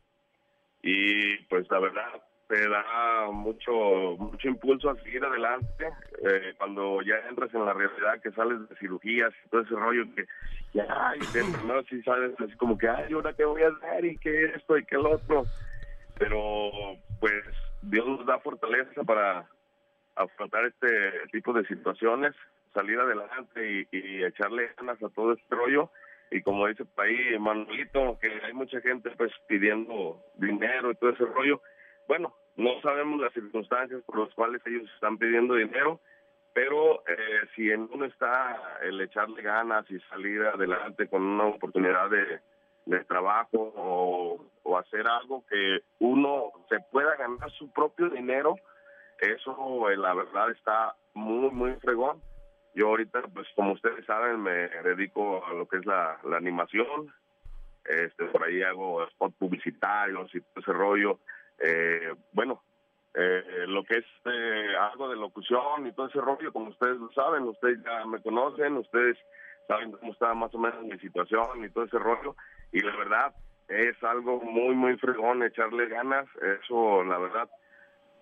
y 0.84 1.38
pues 1.50 1.66
la 1.72 1.80
verdad 1.80 2.22
te 2.48 2.70
da 2.70 3.30
mucho 3.32 3.72
mucho 4.18 4.48
impulso 4.48 4.90
a 4.90 4.96
seguir 5.02 5.24
adelante 5.26 5.90
eh, 6.24 6.54
cuando 6.58 7.02
ya 7.02 7.16
entras 7.28 7.54
en 7.54 7.66
la 7.66 7.74
realidad 7.74 8.22
que 8.22 8.32
sales 8.32 8.70
de 8.70 8.76
cirugías 8.78 9.34
y 9.46 9.50
todo 9.50 9.62
ese 9.62 9.76
rollo 9.76 10.04
que 10.16 10.26
ya 10.74 11.14
y 11.16 11.20
que 11.20 11.40
primero 11.44 11.84
sí 11.90 12.02
sabes 12.04 12.40
así 12.40 12.56
como 12.58 12.78
que 12.78 12.88
ay 12.88 13.12
ahora 13.14 13.34
qué 13.34 13.46
voy 13.46 13.64
a 13.64 13.70
hacer 13.70 14.06
y 14.06 14.18
qué 14.18 14.46
esto 14.56 14.78
y 14.78 14.86
qué 14.86 14.96
el 14.96 15.08
otro 15.08 15.46
pero 16.18 16.72
pues 17.20 17.44
Dios 17.82 18.08
nos 18.08 18.26
da 18.26 18.40
fortaleza 18.40 19.04
para 19.04 19.48
afrontar 20.16 20.66
este 20.66 21.28
tipo 21.32 21.54
de 21.54 21.66
situaciones 21.66 22.34
salir 22.74 23.00
adelante 23.00 23.88
y, 23.92 23.98
y 23.98 24.24
echarle 24.24 24.70
ganas 24.78 25.02
a 25.02 25.10
todo 25.10 25.34
este 25.34 25.56
rollo 25.56 25.90
y 26.32 26.42
como 26.42 26.68
dice 26.68 26.86
por 26.86 27.06
ahí 27.06 27.38
Manuelito, 27.40 28.18
que 28.22 28.30
hay 28.44 28.54
mucha 28.54 28.82
gente 28.82 29.10
pues 29.12 29.32
pidiendo 29.48 30.22
dinero 30.36 30.92
y 30.92 30.96
todo 30.96 31.12
ese 31.12 31.26
rollo. 31.26 31.62
Bueno, 32.08 32.36
no 32.56 32.82
sabemos 32.82 33.22
las 33.22 33.34
circunstancias 33.34 34.02
por 34.06 34.20
las 34.20 34.34
cuales 34.34 34.62
ellos 34.66 34.90
están 34.94 35.18
pidiendo 35.18 35.56
dinero, 35.56 36.00
pero 36.54 37.04
eh, 37.08 37.42
si 37.56 37.72
en 37.72 37.90
uno 37.92 38.06
está 38.06 38.80
el 38.82 39.00
echarle 39.02 39.42
ganas 39.42 39.90
y 39.90 40.00
salir 40.10 40.42
adelante 40.42 41.08
con 41.08 41.22
una 41.22 41.46
oportunidad 41.46 42.10
de, 42.10 42.40
de 42.88 43.04
trabajo 43.04 43.74
o, 43.76 44.46
o 44.64 44.78
hacer 44.78 45.08
algo 45.08 45.44
que 45.50 45.80
uno 46.00 46.52
se 46.70 46.80
pueda 46.92 47.16
ganar 47.16 47.52
su 47.52 47.70
propio 47.72 48.10
dinero, 48.10 48.56
eso 49.20 49.90
eh, 49.90 49.98
la 49.98 50.14
verdad 50.14 50.52
está 50.52 50.96
muy, 51.14 51.50
muy 51.52 51.74
fregón. 51.76 52.22
Yo 52.74 52.90
ahorita, 52.90 53.22
pues 53.34 53.48
como 53.56 53.74
ustedes 53.74 54.06
saben, 54.06 54.42
me 54.42 54.70
dedico 54.84 55.44
a 55.46 55.54
lo 55.54 55.68
que 55.68 55.78
es 55.78 55.86
la, 55.86 56.20
la 56.24 56.38
animación. 56.38 57.12
Este, 57.86 58.26
por 58.26 58.44
ahí 58.44 58.62
hago 58.62 59.04
spot 59.08 59.34
publicitarios 59.38 60.34
y 60.36 60.42
todo 60.42 60.60
ese 60.60 60.74
rollo. 60.74 61.20
Eh, 61.60 62.14
bueno, 62.34 62.62
eh, 63.16 63.66
lo 63.68 63.84
que 63.84 63.96
es 63.96 64.06
eh, 64.26 64.76
algo 64.80 65.10
de 65.10 65.16
locución 65.16 65.88
y 65.88 65.92
todo 65.94 66.08
ese 66.08 66.22
rollo, 66.22 66.54
como 66.54 66.70
ustedes 66.70 66.98
lo 66.98 67.12
saben, 67.14 67.44
ustedes 67.44 67.80
ya 67.84 68.06
me 68.06 68.22
conocen, 68.22 68.78
ustedes 68.78 69.18
saben 69.68 69.92
cómo 69.94 70.12
está 70.12 70.34
más 70.36 70.54
o 70.54 70.60
menos 70.60 70.84
mi 70.84 71.00
situación 71.00 71.66
y 71.66 71.70
todo 71.70 71.86
ese 71.86 71.98
rollo. 71.98 72.36
Y 72.72 72.82
la 72.82 72.96
verdad, 72.96 73.34
es 73.70 74.02
algo 74.04 74.42
muy, 74.42 74.76
muy 74.76 74.98
fregón 74.98 75.44
echarle 75.44 75.88
ganas. 75.88 76.26
Eso, 76.64 77.04
la 77.04 77.18
verdad, 77.18 77.50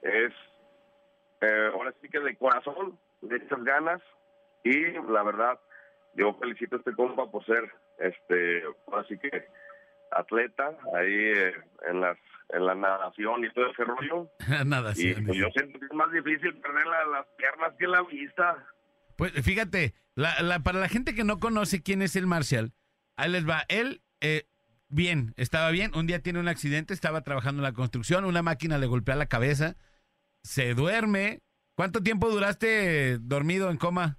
es 0.01 0.33
eh, 1.41 1.69
ahora 1.73 1.93
sí 2.01 2.09
que 2.09 2.19
de 2.19 2.35
corazón, 2.37 2.97
de 3.21 3.37
esas 3.37 3.63
ganas. 3.63 4.01
Y 4.63 4.91
la 5.11 5.23
verdad, 5.23 5.59
yo 6.15 6.33
felicito 6.35 6.75
a 6.75 6.79
este 6.79 6.93
compa 6.93 7.29
por 7.29 7.45
ser, 7.45 7.71
este, 7.99 8.63
ahora 8.87 9.05
sí 9.07 9.17
que 9.19 9.45
atleta 10.11 10.69
ahí 10.95 11.13
eh, 11.13 11.53
en 11.87 12.01
las 12.01 12.17
en 12.49 12.63
la 12.63 12.75
nadación 12.75 13.43
y 13.43 13.51
todo 13.53 13.71
ese 13.71 13.83
rollo. 13.83 14.29
Nada, 14.65 14.93
Y 14.95 15.13
pues, 15.15 15.37
yo 15.37 15.47
siento 15.55 15.79
que 15.79 15.85
es 15.85 15.93
más 15.93 16.11
difícil 16.11 16.55
perder 16.61 16.85
la- 16.85 17.05
las 17.07 17.25
piernas 17.37 17.73
que 17.79 17.87
la 17.87 18.03
vista. 18.03 18.63
Pues 19.17 19.31
fíjate, 19.43 19.95
la, 20.13 20.39
la- 20.43 20.59
para 20.59 20.79
la 20.79 20.87
gente 20.87 21.15
que 21.15 21.23
no 21.23 21.39
conoce 21.39 21.81
quién 21.81 22.03
es 22.03 22.15
el 22.15 22.27
Marcial, 22.27 22.71
ahí 23.17 23.31
les 23.31 23.49
va. 23.49 23.63
Él, 23.67 24.01
eh, 24.21 24.47
bien, 24.89 25.33
estaba 25.37 25.71
bien. 25.71 25.91
Un 25.95 26.07
día 26.07 26.21
tiene 26.21 26.39
un 26.39 26.47
accidente, 26.47 26.93
estaba 26.93 27.21
trabajando 27.21 27.59
en 27.59 27.63
la 27.63 27.73
construcción, 27.73 28.25
una 28.25 28.41
máquina 28.41 28.77
le 28.77 28.87
golpea 28.87 29.15
la 29.15 29.27
cabeza, 29.27 29.75
se 30.43 30.73
duerme. 30.73 31.41
¿Cuánto 31.75 32.01
tiempo 32.01 32.29
duraste 32.29 33.17
dormido 33.19 33.69
en 33.69 33.77
coma? 33.77 34.17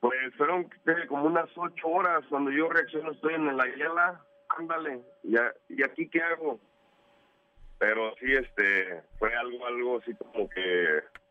Pues 0.00 0.34
fueron 0.36 0.68
como 1.08 1.24
unas 1.24 1.48
ocho 1.56 1.88
horas. 1.88 2.22
Cuando 2.28 2.50
yo 2.50 2.68
reacciono 2.68 3.12
estoy 3.12 3.34
en 3.34 3.56
la 3.56 3.64
hiela, 3.66 4.24
ándale, 4.58 5.02
¿y, 5.22 5.36
a- 5.36 5.52
¿y 5.68 5.82
aquí 5.82 6.08
qué 6.08 6.22
hago? 6.22 6.60
Pero 7.78 8.14
sí, 8.20 8.32
este, 8.32 9.02
fue 9.18 9.34
algo, 9.34 9.66
algo 9.66 9.98
así 10.00 10.12
como 10.14 10.48
que 10.48 10.60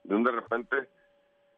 de 0.04 0.16
un 0.16 0.24
de 0.24 0.32
repente, 0.32 0.76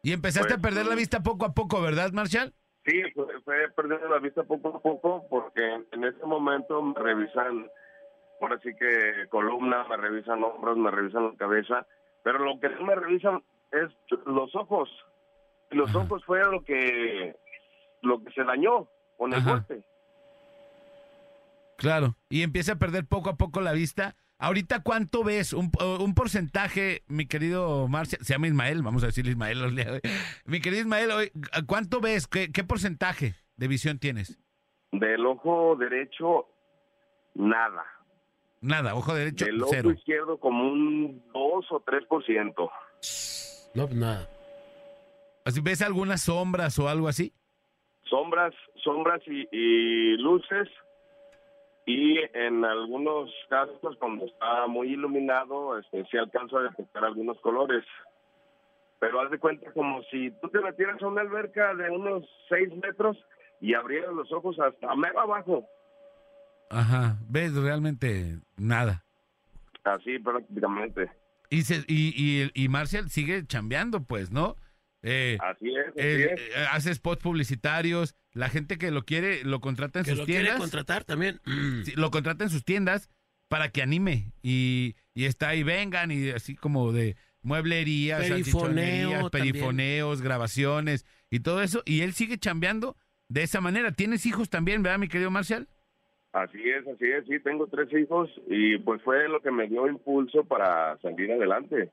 Y 0.02 0.12
empezaste 0.12 0.48
Pues, 0.54 0.58
a 0.58 0.62
perder 0.62 0.86
la 0.86 0.92
sí. 0.92 0.98
vista 0.98 1.22
poco 1.22 1.44
a 1.44 1.52
poco, 1.52 1.82
¿verdad, 1.82 2.12
Marcial? 2.12 2.54
Sí, 2.86 3.02
fue, 3.14 3.40
fue 3.42 3.68
perdiendo 3.74 4.08
la 4.08 4.18
vista 4.18 4.42
poco 4.44 4.68
a 4.68 4.80
poco 4.80 5.26
porque 5.28 5.84
en, 5.92 6.04
ese 6.04 6.24
momento 6.24 6.80
me 6.82 6.94
revisan, 6.94 7.68
por 8.40 8.52
así 8.52 8.74
que 8.74 9.26
columna, 9.28 9.84
me 9.88 9.96
revisan 9.96 10.42
hombros, 10.42 10.76
me 10.78 10.90
revisan 10.90 11.30
la 11.30 11.36
cabeza, 11.36 11.86
pero 12.22 12.38
lo 12.38 12.58
que 12.60 12.68
no 12.68 12.84
me 12.84 12.94
revisan 12.94 13.42
es 13.72 13.90
los 14.26 14.54
ojos. 14.54 14.88
Los 15.70 15.90
Ajá. 15.90 15.98
ojos 15.98 16.24
fue 16.24 16.42
lo 16.44 16.62
que, 16.62 17.34
lo 18.02 18.22
que 18.22 18.32
se 18.32 18.44
dañó 18.44 18.88
con 19.18 19.32
el 19.32 19.40
Ajá. 19.40 19.50
golpe. 19.50 19.84
Claro. 21.76 22.16
Y 22.28 22.42
empieza 22.42 22.72
a 22.72 22.78
perder 22.78 23.06
poco 23.06 23.30
a 23.30 23.36
poco 23.36 23.60
la 23.60 23.72
vista. 23.72 24.16
Ahorita, 24.38 24.82
¿cuánto 24.82 25.24
ves? 25.24 25.52
Un, 25.54 25.70
un 26.00 26.14
porcentaje, 26.14 27.02
mi 27.08 27.26
querido 27.26 27.88
Marcial, 27.88 28.20
se 28.22 28.34
llama 28.34 28.48
Ismael, 28.48 28.82
vamos 28.82 29.02
a 29.02 29.06
decirle 29.06 29.30
Ismael. 29.32 29.62
hoy. 29.62 30.00
Mi 30.44 30.60
querido 30.60 30.82
Ismael, 30.82 31.10
hoy, 31.10 31.32
¿cuánto 31.66 32.00
ves? 32.00 32.26
¿Qué, 32.26 32.52
qué 32.52 32.62
porcentaje 32.62 33.34
de 33.56 33.68
visión 33.68 33.98
tienes? 33.98 34.38
Del 34.92 35.24
ojo 35.24 35.74
derecho, 35.76 36.46
nada. 37.34 37.82
Nada, 38.60 38.94
ojo 38.94 39.14
derecho, 39.14 39.46
Del 39.46 39.62
ojo 39.62 39.70
cero. 39.72 39.90
izquierdo, 39.92 40.38
como 40.38 40.70
un 40.70 41.22
2 41.32 41.66
o 41.72 41.80
3%. 41.84 42.70
No, 43.74 43.86
pues 43.86 43.96
nada. 43.98 44.28
Así, 45.46 45.60
¿Ves 45.60 45.80
algunas 45.80 46.22
sombras 46.22 46.78
o 46.78 46.88
algo 46.88 47.08
así? 47.08 47.32
Sombras, 48.04 48.52
sombras 48.84 49.22
y, 49.26 49.46
y 49.50 50.16
luces. 50.18 50.68
Y 51.86 52.18
en 52.34 52.64
algunos 52.64 53.30
casos, 53.48 53.96
cuando 54.00 54.26
está 54.26 54.66
muy 54.66 54.88
iluminado, 54.92 55.78
este, 55.78 56.04
sí 56.10 56.18
alcanzo 56.18 56.58
a 56.58 56.64
detectar 56.64 57.04
algunos 57.04 57.40
colores. 57.40 57.84
Pero 58.98 59.20
haz 59.20 59.30
de 59.30 59.38
cuenta 59.38 59.70
como 59.72 60.02
si 60.10 60.32
tú 60.42 60.48
te 60.48 60.60
metieras 60.60 61.00
a 61.00 61.06
una 61.06 61.20
alberca 61.20 61.74
de 61.74 61.88
unos 61.90 62.24
6 62.48 62.74
metros 62.82 63.16
y 63.60 63.74
abrieras 63.74 64.12
los 64.12 64.32
ojos 64.32 64.58
hasta 64.58 64.96
mega 64.96 65.22
abajo. 65.22 65.64
Ajá, 66.70 67.18
ves 67.28 67.54
realmente 67.54 68.38
nada. 68.56 69.04
Así 69.84 70.18
prácticamente. 70.18 71.08
Y, 71.50 71.62
se, 71.62 71.84
y, 71.86 72.12
y, 72.16 72.50
y 72.52 72.68
Marcial 72.68 73.08
sigue 73.10 73.46
chambeando, 73.46 74.02
pues, 74.02 74.32
¿no? 74.32 74.56
Eh, 75.02 75.36
Así 75.40 75.68
es, 75.74 75.86
así 75.88 75.94
eh, 75.98 76.32
es. 76.32 76.40
eh, 76.40 76.52
hace 76.72 76.94
spots 76.94 77.22
publicitarios, 77.22 78.14
la 78.32 78.48
gente 78.48 78.76
que 78.78 78.90
lo 78.90 79.04
quiere 79.04 79.44
lo 79.44 79.60
contrata 79.60 80.00
en 80.00 80.04
Que 80.04 80.10
sus 80.12 80.20
lo 80.20 80.24
quiere 80.24 80.40
tiendas. 80.44 80.60
contratar 80.60 81.04
también. 81.04 81.40
Sí, 81.84 81.92
lo 81.96 82.10
contrata 82.10 82.44
en 82.44 82.50
sus 82.50 82.64
tiendas 82.64 83.08
para 83.48 83.68
que 83.70 83.82
anime 83.82 84.32
y, 84.42 84.96
y 85.14 85.26
está 85.26 85.50
ahí, 85.50 85.62
vengan 85.62 86.10
y 86.10 86.30
así 86.30 86.56
como 86.56 86.92
de 86.92 87.16
mueblerías, 87.42 88.28
Perifoneo 88.28 89.30
perifoneos, 89.30 90.20
grabaciones 90.22 91.06
y 91.30 91.40
todo 91.40 91.62
eso. 91.62 91.82
Y 91.84 92.00
él 92.00 92.12
sigue 92.12 92.38
chambeando 92.38 92.96
de 93.28 93.42
esa 93.44 93.60
manera. 93.60 93.92
¿Tienes 93.92 94.26
hijos 94.26 94.50
también, 94.50 94.82
verdad, 94.82 94.98
mi 94.98 95.08
querido 95.08 95.30
Marcial? 95.30 95.68
Así 96.32 96.58
es, 96.68 96.86
así 96.86 97.04
es, 97.04 97.24
sí, 97.26 97.38
tengo 97.40 97.66
tres 97.68 97.88
hijos 97.94 98.28
y 98.48 98.76
pues 98.78 99.00
fue 99.02 99.26
lo 99.28 99.40
que 99.40 99.50
me 99.50 99.68
dio 99.68 99.86
impulso 99.88 100.44
para 100.44 100.98
salir 101.00 101.30
adelante. 101.32 101.90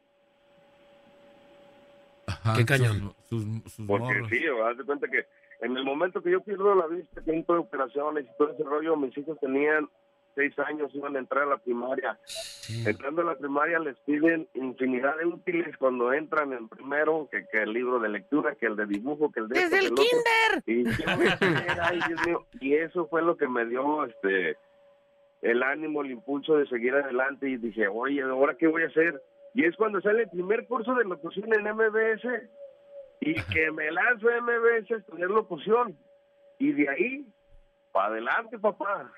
Ajá, 2.27 2.53
Qué 2.57 2.65
cañón. 2.65 3.13
Sus, 3.29 3.43
sus, 3.43 3.73
sus 3.73 3.87
Porque 3.87 4.05
morros. 4.05 4.29
sí, 4.29 4.39
haz 4.65 4.77
de 4.77 4.83
cuenta 4.83 5.07
que 5.07 5.25
en 5.61 5.77
el 5.77 5.83
momento 5.83 6.21
que 6.21 6.31
yo 6.31 6.41
pierdo 6.41 6.75
la 6.75 6.87
vista, 6.87 7.21
tengo 7.21 7.59
operaciones 7.59 8.25
y 8.25 8.37
todo 8.37 8.51
ese 8.51 8.63
rollo, 8.63 8.95
mis 8.95 9.17
hijos 9.17 9.39
tenían 9.39 9.89
seis 10.35 10.57
años, 10.59 10.89
iban 10.95 11.15
a 11.15 11.19
entrar 11.19 11.43
a 11.43 11.47
la 11.47 11.57
primaria. 11.57 12.17
Entrando 12.85 13.21
a 13.21 13.25
la 13.25 13.35
primaria 13.35 13.77
les 13.79 13.95
piden 13.99 14.47
infinidad 14.55 15.17
de 15.17 15.25
útiles 15.25 15.77
cuando 15.77 16.11
entran 16.11 16.53
en 16.53 16.67
primero, 16.69 17.27
que, 17.31 17.45
que 17.51 17.61
el 17.61 17.71
libro 17.73 17.99
de 17.99 18.09
lectura, 18.09 18.55
que 18.55 18.65
el 18.65 18.75
de 18.75 18.87
dibujo, 18.87 19.31
que 19.31 19.41
el 19.41 19.47
de... 19.47 19.59
esto, 19.59 19.75
¡Desde 19.75 19.79
que 19.79 19.85
el 19.85 20.75
el 20.75 20.91
otro. 21.31 21.45
Y, 21.45 21.79
ay, 21.81 21.99
Dios 22.07 22.25
mío, 22.25 22.45
y 22.59 22.73
eso 22.73 23.07
fue 23.07 23.21
lo 23.21 23.37
que 23.37 23.47
me 23.47 23.65
dio 23.65 24.05
este 24.05 24.57
el 25.43 25.61
ánimo, 25.61 26.01
el 26.01 26.11
impulso 26.11 26.55
de 26.55 26.65
seguir 26.67 26.95
adelante 26.95 27.49
y 27.49 27.57
dije, 27.57 27.87
oye, 27.87 28.21
¿ahora 28.21 28.55
qué 28.57 28.65
voy 28.67 28.83
a 28.83 28.87
hacer? 28.87 29.21
Y 29.53 29.65
es 29.65 29.75
cuando 29.75 30.01
sale 30.01 30.23
el 30.23 30.29
primer 30.29 30.65
curso 30.67 30.93
de 30.95 31.03
locución 31.05 31.53
en 31.53 31.63
MBS 31.75 32.23
y 33.21 33.35
que 33.53 33.71
me 33.71 33.91
lanzo 33.91 34.27
a 34.29 34.41
MBS 34.41 34.91
a 34.91 34.97
estudiar 34.97 35.29
locución. 35.29 35.97
Y 36.59 36.71
de 36.71 36.89
ahí, 36.89 37.27
para 37.91 38.07
adelante, 38.07 38.57
papá. 38.59 39.11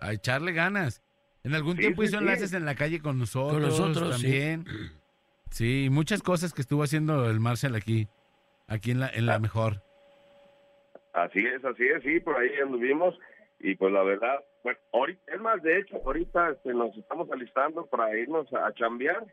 A 0.00 0.12
echarle 0.12 0.52
ganas. 0.52 1.02
En 1.44 1.54
algún 1.54 1.76
Sí, 1.76 1.80
tiempo 1.82 2.02
sí, 2.02 2.08
hizo 2.08 2.18
sí. 2.18 2.24
enlaces 2.24 2.52
en 2.52 2.64
la 2.64 2.74
calle 2.74 3.00
con 3.00 3.18
nosotros, 3.18 3.52
Con 3.52 3.62
nosotros, 3.62 4.20
también. 4.22 4.64
Sí. 5.50 5.88
muchas 5.90 6.22
cosas 6.22 6.52
que 6.52 6.60
estuvo 6.60 6.82
haciendo 6.82 7.28
el 7.30 7.40
Marcial 7.40 7.74
aquí, 7.74 8.06
aquí 8.66 8.90
en 8.90 9.00
la, 9.00 9.08
en 9.08 9.24
la 9.26 9.38
mejor. 9.38 9.82
Así 11.14 11.40
es, 11.44 11.64
así 11.64 11.84
es, 11.86 12.02
sí, 12.02 12.20
por 12.20 12.36
ahí 12.36 12.50
anduvimos. 12.62 13.18
Y 13.60 13.74
pues 13.76 13.92
la 13.92 14.02
verdad, 14.02 14.44
bueno, 14.62 14.78
ahorita, 14.92 15.32
es 15.34 15.40
más, 15.40 15.62
de 15.62 15.78
hecho, 15.78 16.00
ahorita 16.04 16.50
este, 16.50 16.74
nos 16.74 16.96
estamos 16.96 17.30
alistando 17.30 17.86
para 17.86 18.16
irnos 18.16 18.52
a, 18.52 18.66
a 18.66 18.72
chambear. 18.74 19.24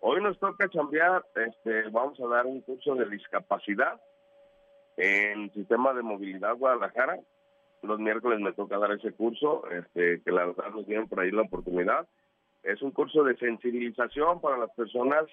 Hoy 0.00 0.22
nos 0.22 0.38
toca 0.38 0.68
chambear, 0.68 1.24
este, 1.34 1.88
vamos 1.90 2.18
a 2.20 2.26
dar 2.26 2.46
un 2.46 2.62
curso 2.62 2.94
de 2.94 3.08
discapacidad 3.08 4.00
en 4.96 5.52
Sistema 5.52 5.92
de 5.92 6.02
Movilidad 6.02 6.56
Guadalajara. 6.56 7.18
Los 7.82 7.98
miércoles 7.98 8.40
me 8.40 8.52
toca 8.52 8.78
dar 8.78 8.92
ese 8.92 9.12
curso, 9.12 9.68
este, 9.70 10.22
que 10.22 10.30
la 10.32 10.46
verdad 10.46 10.70
nos 10.70 10.86
dieron 10.86 11.08
por 11.08 11.20
ahí 11.20 11.30
la 11.30 11.42
oportunidad. 11.42 12.06
Es 12.62 12.82
un 12.82 12.90
curso 12.90 13.24
de 13.24 13.36
sensibilización 13.36 14.40
para 14.40 14.58
las 14.58 14.70
personas 14.72 15.24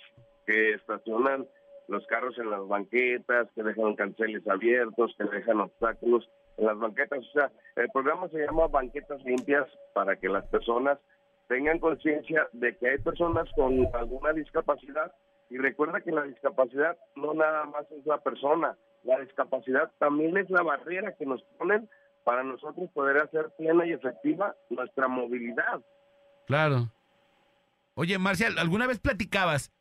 que 0.45 0.73
estacionan 0.73 1.45
los 1.87 2.05
carros 2.07 2.37
en 2.37 2.49
las 2.49 2.65
banquetas, 2.67 3.49
que 3.53 3.63
dejan 3.63 3.95
canceles 3.95 4.47
abiertos, 4.47 5.15
que 5.17 5.23
dejan 5.25 5.61
obstáculos 5.61 6.29
en 6.57 6.65
las 6.65 6.77
banquetas. 6.77 7.19
O 7.19 7.31
sea, 7.31 7.51
el 7.75 7.89
programa 7.89 8.27
se 8.29 8.39
llama 8.39 8.67
Banquetas 8.67 9.23
Limpias 9.23 9.67
para 9.93 10.15
que 10.15 10.29
las 10.29 10.45
personas 10.47 10.99
tengan 11.47 11.79
conciencia 11.79 12.47
de 12.53 12.75
que 12.77 12.89
hay 12.89 12.97
personas 12.99 13.49
con 13.55 13.87
alguna 13.95 14.33
discapacidad 14.33 15.11
y 15.49 15.57
recuerda 15.57 16.01
que 16.01 16.11
la 16.11 16.23
discapacidad 16.23 16.97
no 17.15 17.33
nada 17.33 17.65
más 17.65 17.89
es 17.91 18.05
la 18.05 18.17
persona, 18.19 18.77
la 19.03 19.19
discapacidad 19.19 19.91
también 19.97 20.37
es 20.37 20.49
la 20.49 20.61
barrera 20.61 21.15
que 21.15 21.25
nos 21.25 21.41
ponen 21.57 21.89
para 22.25 22.43
nosotros 22.43 22.89
poder 22.93 23.17
hacer 23.17 23.49
plena 23.57 23.85
y 23.85 23.93
efectiva 23.93 24.53
nuestra 24.69 25.07
movilidad. 25.07 25.81
Claro. 26.45 26.91
Oye, 27.93 28.17
Marcial, 28.19 28.57
¿alguna 28.59 28.85
vez 28.85 28.99
platicabas 28.99 29.71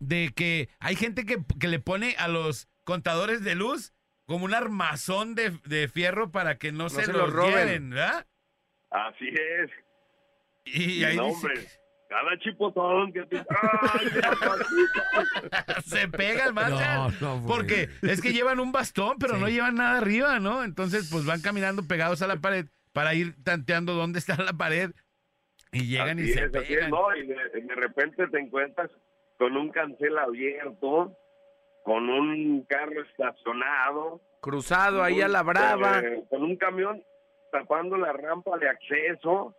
de 0.00 0.32
que 0.34 0.68
hay 0.80 0.96
gente 0.96 1.24
que, 1.24 1.38
que 1.60 1.68
le 1.68 1.78
pone 1.78 2.16
a 2.18 2.26
los 2.26 2.68
contadores 2.84 3.44
de 3.44 3.54
luz 3.54 3.93
como 4.26 4.44
un 4.44 4.54
armazón 4.54 5.34
de, 5.34 5.50
de 5.64 5.88
fierro 5.88 6.30
para 6.30 6.56
que 6.58 6.72
no, 6.72 6.88
se, 6.88 7.04
se 7.04 7.12
los 7.12 7.32
roben. 7.32 7.52
lleven, 7.54 7.90
¿verdad? 7.90 8.26
Así 8.90 9.28
es. 9.28 9.70
Y 10.66 11.04
ahí 11.04 11.16
no, 11.16 11.26
dice 11.26 11.48
cada 12.08 12.38
chipotón 12.38 13.12
que 13.12 13.22
te... 13.26 13.38
Se 15.84 16.08
pega 16.08 16.46
el. 16.46 16.54
No, 16.54 17.10
no. 17.20 17.44
Porque 17.46 17.88
es 18.02 18.20
que 18.20 18.32
llevan 18.32 18.60
un 18.60 18.70
bastón, 18.72 19.16
pero 19.18 19.34
Sí. 19.34 19.40
no 19.40 19.48
llevan 19.48 19.74
nada 19.76 19.98
arriba, 19.98 20.38
¿no? 20.38 20.62
Entonces, 20.62 21.08
pues 21.10 21.24
van 21.24 21.40
caminando 21.40 21.86
pegados 21.88 22.22
a 22.22 22.26
la 22.28 22.36
pared 22.36 22.66
para 22.92 23.14
ir 23.14 23.34
tanteando 23.42 23.94
dónde 23.94 24.20
está 24.20 24.36
la 24.40 24.52
pared. 24.52 24.92
Y 25.72 25.86
llegan 25.88 26.20
y 26.20 26.28
se 26.28 26.44
es, 26.44 26.50
pegan. 26.50 26.90
¿no? 26.90 27.16
Y 27.16 27.26
de, 27.26 27.34
de 27.34 27.74
repente 27.74 28.28
te 28.28 28.38
encuentras 28.38 28.90
con 29.38 29.56
un 29.56 29.70
cancel 29.70 30.16
abierto, 30.18 31.12
con 31.84 32.10
un 32.10 32.62
carro 32.64 33.00
estacionado. 33.02 34.20
Cruzado 34.40 35.02
ahí 35.04 35.20
a 35.20 35.28
la 35.28 35.42
brava. 35.44 36.00
eh, 36.00 36.24
con 36.28 36.42
un 36.42 36.56
camión 36.56 37.04
tapando 37.52 37.96
la 37.96 38.12
rampa 38.12 38.58
de 38.58 38.68
acceso. 38.68 39.54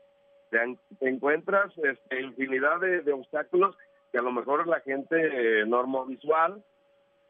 Te, 0.52 0.62
en- 0.62 0.78
te 1.00 1.08
encuentras 1.10 1.72
este, 1.78 2.22
infinidad 2.22 2.80
de, 2.82 3.02
de 3.02 3.14
obstáculos 3.14 3.78
que 4.12 4.18
a 4.18 4.22
lo 4.22 4.32
mejor 4.34 4.68
la 4.68 4.82
gente 4.82 5.16
eh, 5.62 5.66
normovisual 5.66 6.62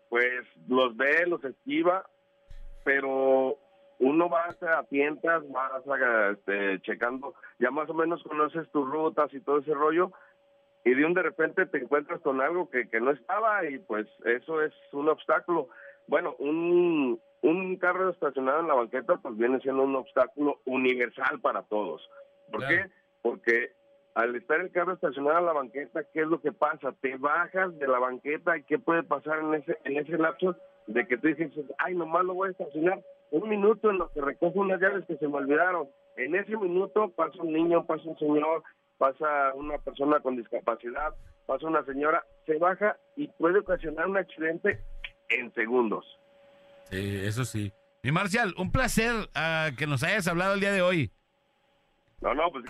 pues 0.10 0.44
los 0.68 0.96
ve, 0.98 1.26
los 1.28 1.44
esquiva, 1.44 2.06
pero 2.84 3.58
uno 4.00 4.30
va 4.30 4.46
a 4.46 4.84
tientas, 4.84 5.44
vas 5.50 5.72
a, 5.88 6.32
este, 6.32 6.80
checando, 6.82 7.34
ya 7.60 7.72
más 7.72 7.90
o 7.90 7.94
menos 7.94 8.22
conoces 8.24 8.70
tus 8.72 8.88
rutas 8.90 9.34
y 9.34 9.40
todo 9.42 9.60
ese 9.60 9.74
rollo, 9.74 10.12
y 10.86 10.94
de 10.94 11.04
un 11.06 11.14
de 11.14 11.24
repente 11.24 11.66
te 11.66 11.80
encuentras 11.80 12.22
con 12.22 12.40
algo 12.42 12.70
que, 12.70 12.88
que 12.88 13.02
no 13.02 13.12
estaba 13.12 13.68
y 13.68 13.80
pues 13.80 14.08
eso 14.24 14.62
es 14.62 14.72
un 14.94 15.10
obstáculo. 15.10 15.68
Bueno, 16.08 16.36
un, 16.38 17.20
un 17.42 17.76
carro 17.78 18.12
estacionado 18.12 18.60
en 18.62 18.68
la 18.68 18.76
banqueta 18.76 19.18
pues 19.18 19.36
viene 19.36 19.60
siendo 19.60 19.84
un 19.84 19.96
obstáculo 19.96 20.62
universal 20.66 21.42
para 21.42 21.64
todos. 21.64 22.08
¿Por 22.52 22.62
Claro. 22.62 22.76
qué? 22.76 22.92
Porque 23.24 23.72
al 24.14 24.36
estar 24.36 24.62
el 24.62 24.72
carro 24.72 24.94
estacionado 24.94 25.40
en 25.40 25.46
la 25.48 25.54
banqueta, 25.54 26.04
¿qué 26.14 26.22
es 26.22 26.28
lo 26.28 26.40
que 26.40 26.52
pasa? 26.54 26.94
Te 27.02 27.18
bajas 27.18 27.78
de 27.80 27.88
la 27.88 28.00
banqueta 28.00 28.56
y 28.56 28.64
¿qué 28.64 28.78
puede 28.78 29.02
pasar 29.04 29.40
en 29.40 29.56
ese, 29.56 29.78
en 29.84 29.98
ese 29.98 30.18
lapso 30.18 30.56
de 30.88 31.08
que 31.08 31.18
tú 31.18 31.28
dices, 31.28 31.52
ay, 31.80 31.96
nomás 31.96 32.24
lo 32.26 32.36
voy 32.36 32.50
a 32.50 32.52
estacionar 32.52 33.02
un 33.32 33.50
minuto 33.50 33.90
en 33.90 33.98
lo 33.98 34.10
que 34.12 34.22
recojo 34.22 34.60
unas 34.60 34.80
llaves 34.80 35.04
que 35.08 35.18
se 35.18 35.28
me 35.28 35.38
olvidaron. 35.38 35.90
En 36.16 36.36
ese 36.36 36.56
minuto 36.56 37.10
pasa 37.10 37.42
un 37.42 37.52
niño, 37.54 37.86
pasa 37.88 38.04
un 38.08 38.18
señor, 38.20 38.62
pasa 38.98 39.54
una 39.56 39.78
persona 39.78 40.20
con 40.20 40.36
discapacidad, 40.36 41.14
pasa 41.46 41.68
una 41.68 41.84
señora, 41.86 42.24
se 42.46 42.58
baja 42.58 42.98
y 43.16 43.28
puede 43.28 43.60
ocasionar 43.60 44.08
un 44.08 44.18
accidente 44.18 44.80
en 45.30 45.54
segundos. 45.54 46.06
Sí, 46.90 47.22
eso 47.24 47.46
sí. 47.46 47.72
Mi 48.04 48.12
Marcial, 48.12 48.54
un 48.58 48.72
placer 48.72 49.12
ah, 49.34 49.72
que 49.78 49.88
nos 49.88 50.04
hayas 50.04 50.28
hablado 50.28 50.54
el 50.54 50.60
día 50.60 50.72
de 50.72 50.82
hoy. 50.82 51.12
No, 52.22 52.34
no, 52.34 52.52
pues 52.52 52.66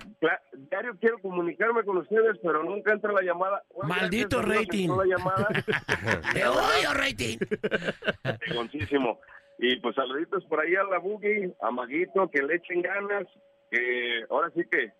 diario 0.69 0.97
quiero 0.99 1.19
comunicarme 1.19 1.83
con 1.83 1.97
ustedes, 1.97 2.37
pero 2.41 2.63
nunca 2.63 2.91
entra 2.91 3.13
la 3.13 3.21
llamada. 3.21 3.63
Maldito 3.83 4.41
rating. 4.41 4.89
la 4.89 5.05
llamada. 5.05 5.47
¡Te 6.33 6.45
odio, 6.45 6.93
rating! 6.93 7.37
Pegoncísimo. 8.47 9.19
Y 9.59 9.79
pues 9.79 9.95
saluditos 9.95 10.43
por 10.45 10.59
ahí 10.59 10.75
a 10.75 10.83
la 10.83 10.99
Boogie, 10.99 11.53
a 11.61 11.71
Maguito, 11.71 12.29
que 12.29 12.43
le 12.43 12.55
echen 12.55 12.81
ganas, 12.81 13.25
que 13.71 14.25
ahora 14.29 14.49
sí 14.53 14.61
que 14.69 14.91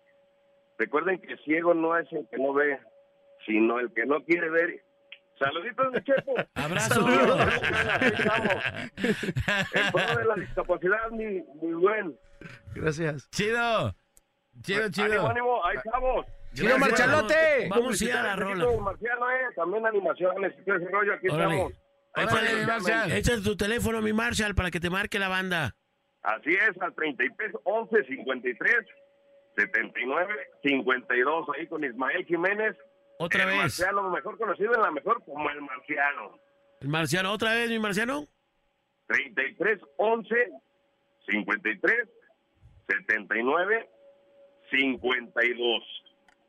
recuerden 0.78 1.20
que 1.20 1.36
ciego 1.38 1.74
no 1.74 1.96
es 1.96 2.10
el 2.12 2.26
que 2.30 2.38
no 2.38 2.52
ve, 2.52 2.78
sino 3.46 3.78
el 3.80 3.92
que 3.92 4.06
no 4.06 4.22
quiere 4.24 4.50
ver. 4.50 4.82
Saluditos, 5.38 5.92
mi 5.92 6.02
chepo. 6.02 6.34
Abrazo. 6.54 7.06
Estamos. 8.00 8.64
En 9.74 9.92
pro 9.92 10.16
de 10.18 10.24
la 10.24 10.34
discapacidad, 10.36 11.10
mi, 11.10 11.42
muy 11.60 11.74
buen. 11.74 12.18
Gracias. 12.74 13.28
Chido. 13.30 13.94
Chido, 14.62 14.84
Ánimo, 14.84 14.90
chido. 14.90 15.28
ánimo, 15.28 15.64
ahí 15.66 15.76
estamos. 15.76 16.26
¡Chido, 16.54 16.78
Marchalote! 16.78 17.68
Vamos 17.68 18.00
a 18.00 18.04
ir 18.04 18.12
a 18.12 18.22
la 18.22 18.36
rola. 18.36 18.66
Marciano, 18.80 19.30
eh, 19.30 19.44
también 19.54 19.86
animaciones 19.86 20.54
ese 20.58 20.88
rollo, 20.90 21.12
aquí 21.12 21.28
Órale. 21.28 21.54
estamos. 22.16 22.58
Mi 22.58 22.66
Marcial. 22.66 23.12
Échale 23.12 23.42
tu 23.42 23.56
teléfono, 23.58 24.00
mi 24.00 24.14
Marshall, 24.14 24.54
para 24.54 24.70
que 24.70 24.80
te 24.80 24.88
marque 24.88 25.18
la 25.18 25.28
banda. 25.28 25.76
Así 26.22 26.50
es, 26.54 26.80
al 26.80 26.94
33 26.94 27.52
11 27.64 28.04
53 28.04 28.74
79 29.56 30.34
52, 30.62 31.46
ahí 31.56 31.66
con 31.66 31.84
Ismael 31.84 32.24
Jiménez. 32.26 32.76
Otra 33.18 33.42
el 33.44 33.48
vez. 33.48 33.58
Marciano, 33.58 34.10
mejor 34.10 34.36
conocido 34.38 34.74
en 34.74 34.82
la 34.82 34.90
mejor 34.90 35.24
como 35.24 35.48
el 35.50 35.62
Marciano. 35.62 36.38
El 36.80 36.88
Marciano, 36.88 37.32
otra 37.32 37.54
vez, 37.54 37.70
mi 37.70 37.78
Marciano. 37.78 38.26
33 39.08 39.80
11 39.96 40.34
53 41.26 42.08
79 42.88 43.88
52. 44.70 45.82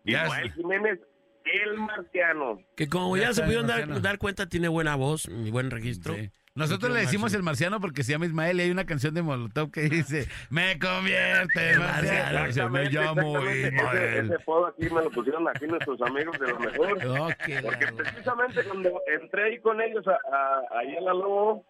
Ya 0.03 0.23
Ismael 0.23 0.47
está. 0.47 0.55
Jiménez, 0.55 0.99
el 1.45 1.73
Marciano. 1.75 2.59
Que 2.75 2.87
como 2.87 3.15
Ya 3.15 3.23
ya, 3.23 3.33
se 3.33 3.43
pudieron 3.43 3.67
dar, 3.67 4.01
dar 4.01 4.17
cuenta, 4.17 4.47
tiene 4.47 4.67
buena 4.67 4.95
voz 4.95 5.27
y 5.29 5.49
buen 5.51 5.71
registro. 5.71 6.15
Sí. 6.15 6.29
Nosotros 6.57 6.91
le 6.91 7.01
decimos 7.01 7.33
el 7.33 7.43
marciano 7.43 7.79
porque 7.79 8.03
se 8.03 8.11
llama 8.11 8.25
Ismael 8.25 8.59
y 8.59 8.63
hay 8.63 8.71
una 8.71 8.85
canción 8.85 9.13
de 9.13 9.21
Molotov 9.21 9.71
que 9.71 9.81
dice 9.81 10.27
Me 10.49 10.77
convierte 10.79 11.71
en 11.71 11.79
marciano. 11.79 12.69
Me 12.69 12.85
llamo 12.89 13.37
exactamente. 13.47 13.67
Ese, 13.67 13.75
Ismael. 13.75 14.25
ese 14.25 14.35
apodo 14.35 14.65
aquí 14.67 14.83
me 14.89 15.01
lo 15.03 15.11
pusieron 15.11 15.47
aquí 15.47 15.67
nuestros 15.67 16.01
amigos 16.01 16.37
de 16.39 16.47
lo 16.47 16.59
mejor. 16.59 16.97
Oh, 17.07 17.27
Porque 17.27 17.61
la- 17.61 17.91
precisamente 17.95 18.63
cuando 18.63 19.01
entré 19.07 19.43
ahí 19.45 19.59
con 19.59 19.79
ellos 19.81 20.05
a, 20.07 20.11
a- 20.13 20.79
ahí 20.79 20.95
en 20.95 21.05
la 21.05 21.13
Lobo, 21.13 21.63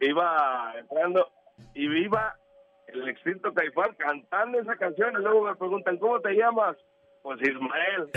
iba 0.00 0.74
entrando 0.78 1.28
y 1.74 1.84
iba 2.04 2.36
el 2.88 3.08
extinto 3.08 3.52
Caifán 3.54 3.94
cantando 3.98 4.60
esa 4.60 4.76
canción 4.76 5.12
y 5.14 5.22
luego 5.22 5.44
me 5.44 5.54
preguntan, 5.56 5.96
¿cómo 5.98 6.20
te 6.20 6.32
llamas? 6.34 6.76
Pues 7.22 7.40
Ismael. 7.42 8.08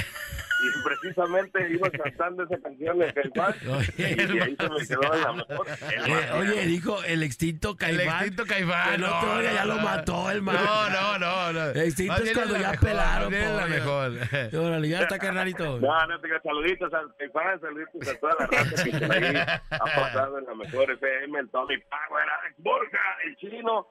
Y 0.64 0.84
precisamente 0.84 1.70
iba 1.70 1.90
cantando 1.90 2.44
esa 2.44 2.58
canción 2.62 2.98
de 3.00 3.14
Caifán 3.14 3.54
Oye, 3.70 3.94
y 3.98 4.04
ahí 4.04 4.56
se 4.56 4.70
me 4.70 4.88
quedó 4.88 5.14
en 5.14 5.22
la 5.22 5.34
mejor. 5.34 5.68
el 5.68 5.74
Eh, 5.74 6.10
Marciano. 6.10 6.38
oye, 6.40 6.66
dijo 6.66 7.04
el 7.04 7.24
extinto 7.24 7.72
El 7.72 7.78
Caifán. 7.78 8.08
extinto 8.16 8.46
Caifán. 8.46 8.92
Que 8.92 8.98
no 9.00 9.20
te 9.20 9.26
oiga, 9.28 9.54
ya 9.54 9.66
lo 9.66 9.76
mató 9.80 10.32
el 10.32 10.42
man. 10.42 10.56
No, 10.56 10.90
no, 10.90 11.20
no. 11.20 11.54
no. 11.54 11.66
El 11.72 11.78
extinto 11.78 12.16
es 12.24 12.34
cuando 12.34 12.58
ya 12.58 12.72
mejor, 12.72 12.88
pelaron, 12.88 13.30
bien 13.30 13.56
la 13.56 13.62
pobre. 13.64 13.76
mejor. 13.76 14.12
Órale, 14.66 14.90
ya 14.90 15.02
está, 15.02 15.20
carnalito. 15.20 15.80
No, 15.80 16.08
no 16.08 16.20
tenga 16.22 16.42
saluditos 16.42 16.94
al 16.94 17.16
Caifán, 17.18 17.60
saluditos 17.60 18.08
a 18.08 18.20
toda 18.20 18.36
la 18.40 18.48
raza 18.48 18.84
que 18.84 18.92
por 18.92 19.12
ahí 19.12 19.36
ha 19.36 19.80
pasado 19.80 20.40
en 20.40 20.46
la 20.46 20.56
mejor 20.56 20.90
FM, 20.92 21.40
el 21.40 21.50
Tommy 21.50 21.78
Power, 21.80 22.26
Alex 22.42 22.56
Borja, 22.60 23.00
el 23.26 23.36
Chino, 23.38 23.88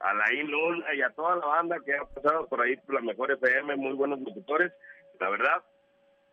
a 0.00 0.14
la 0.14 0.24
Luna 0.44 0.94
y 0.94 1.02
a 1.02 1.10
toda 1.10 1.36
la 1.36 1.46
banda 1.46 1.76
que 1.84 1.94
ha 1.94 2.04
pasado 2.04 2.48
por 2.48 2.62
ahí 2.62 2.76
por 2.78 2.94
la 2.94 3.00
mejor 3.02 3.30
FM, 3.32 3.76
muy 3.76 3.92
buenos 3.94 4.20
locutores, 4.20 4.72
la 5.20 5.28
verdad. 5.30 5.62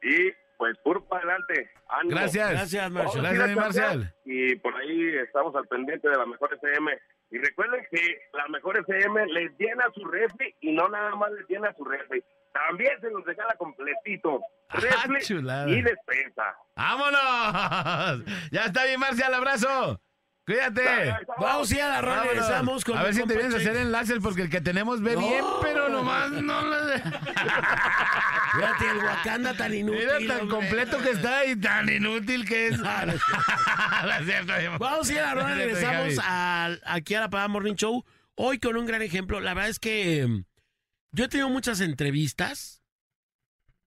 Y 0.05 0.31
pues 0.57 0.77
puro 0.83 1.03
para 1.05 1.21
adelante, 1.23 1.69
ánimo. 1.89 2.15
Gracias. 2.15 2.49
Gracias, 2.51 2.91
ir 2.91 3.21
Gracias, 3.21 3.55
Marcial. 3.55 4.13
Y 4.23 4.55
por 4.57 4.75
ahí 4.75 5.15
estamos 5.17 5.55
al 5.55 5.67
pendiente 5.67 6.07
de 6.07 6.17
la 6.17 6.25
mejor 6.25 6.53
FM. 6.53 6.91
Y 7.31 7.37
recuerden 7.39 7.85
que 7.91 8.17
la 8.33 8.47
mejor 8.49 8.77
FM 8.77 9.25
les 9.27 9.51
llena 9.57 9.85
su 9.93 10.05
refri 10.05 10.55
y 10.61 10.71
no 10.71 10.87
nada 10.87 11.15
más 11.15 11.31
les 11.31 11.47
llena 11.49 11.73
su 11.75 11.83
refri. 11.83 12.23
También 12.53 12.93
se 13.01 13.09
los 13.09 13.25
regala 13.25 13.53
completito. 13.57 14.39
Ah, 14.69 14.77
Refri 14.79 15.21
chulada. 15.21 15.69
y 15.69 15.81
despensa. 15.81 16.55
¡Vámonos! 16.75 18.23
Ya 18.51 18.65
está 18.65 18.85
bien, 18.85 18.99
Marcial. 18.99 19.33
Abrazo. 19.33 19.99
Cuídate. 20.45 21.15
Vamos 21.39 21.71
a 21.71 21.75
ir 21.75 21.81
a 21.81 21.89
la 21.89 22.01
Vámonos. 22.01 22.27
regresamos 22.27 22.85
con 22.85 22.97
a 22.97 23.03
ver 23.03 23.13
si 23.15 23.23
te 23.25 23.33
vienes 23.35 23.53
a 23.55 23.57
hacer 23.57 23.75
enlaces 23.77 24.19
porque 24.21 24.43
el 24.43 24.49
que 24.49 24.61
tenemos 24.61 25.01
ve 25.01 25.13
No. 25.15 25.21
bien, 25.21 25.43
pero 25.61 25.89
nomás 25.89 26.29
no 26.31 26.61
le... 26.85 26.97
Fíjate, 26.99 28.89
el 28.91 28.97
Wakanda 29.03 29.53
tan 29.57 29.73
inútil. 29.73 29.99
Mira 30.19 30.33
tan 30.35 30.41
hombre. 30.41 30.55
completo 30.57 30.97
que 30.99 31.09
está 31.11 31.45
y 31.45 31.55
tan 31.55 31.89
inútil 31.89 32.45
que 32.47 32.67
es. 32.67 32.79
Ah, 32.83 33.05
no 33.07 33.13
No 34.71 34.79
Vamos 34.79 35.09
a 35.09 35.13
ir 35.13 35.19
a 35.19 35.33
la 35.35 35.41
cierto, 35.41 35.55
regresamos 35.57 36.19
al- 36.23 36.81
aquí 36.85 37.15
a 37.15 37.21
la 37.21 37.29
Parada 37.29 37.47
Morning 37.47 37.73
Show. 37.75 38.05
Hoy 38.35 38.59
con 38.59 38.77
un 38.77 38.85
gran 38.85 39.01
ejemplo. 39.01 39.39
La 39.39 39.53
verdad 39.53 39.69
es 39.69 39.79
que 39.79 40.21
eh, 40.21 40.27
yo 41.11 41.25
he 41.25 41.27
tenido 41.27 41.49
muchas 41.49 41.81
entrevistas, 41.81 42.83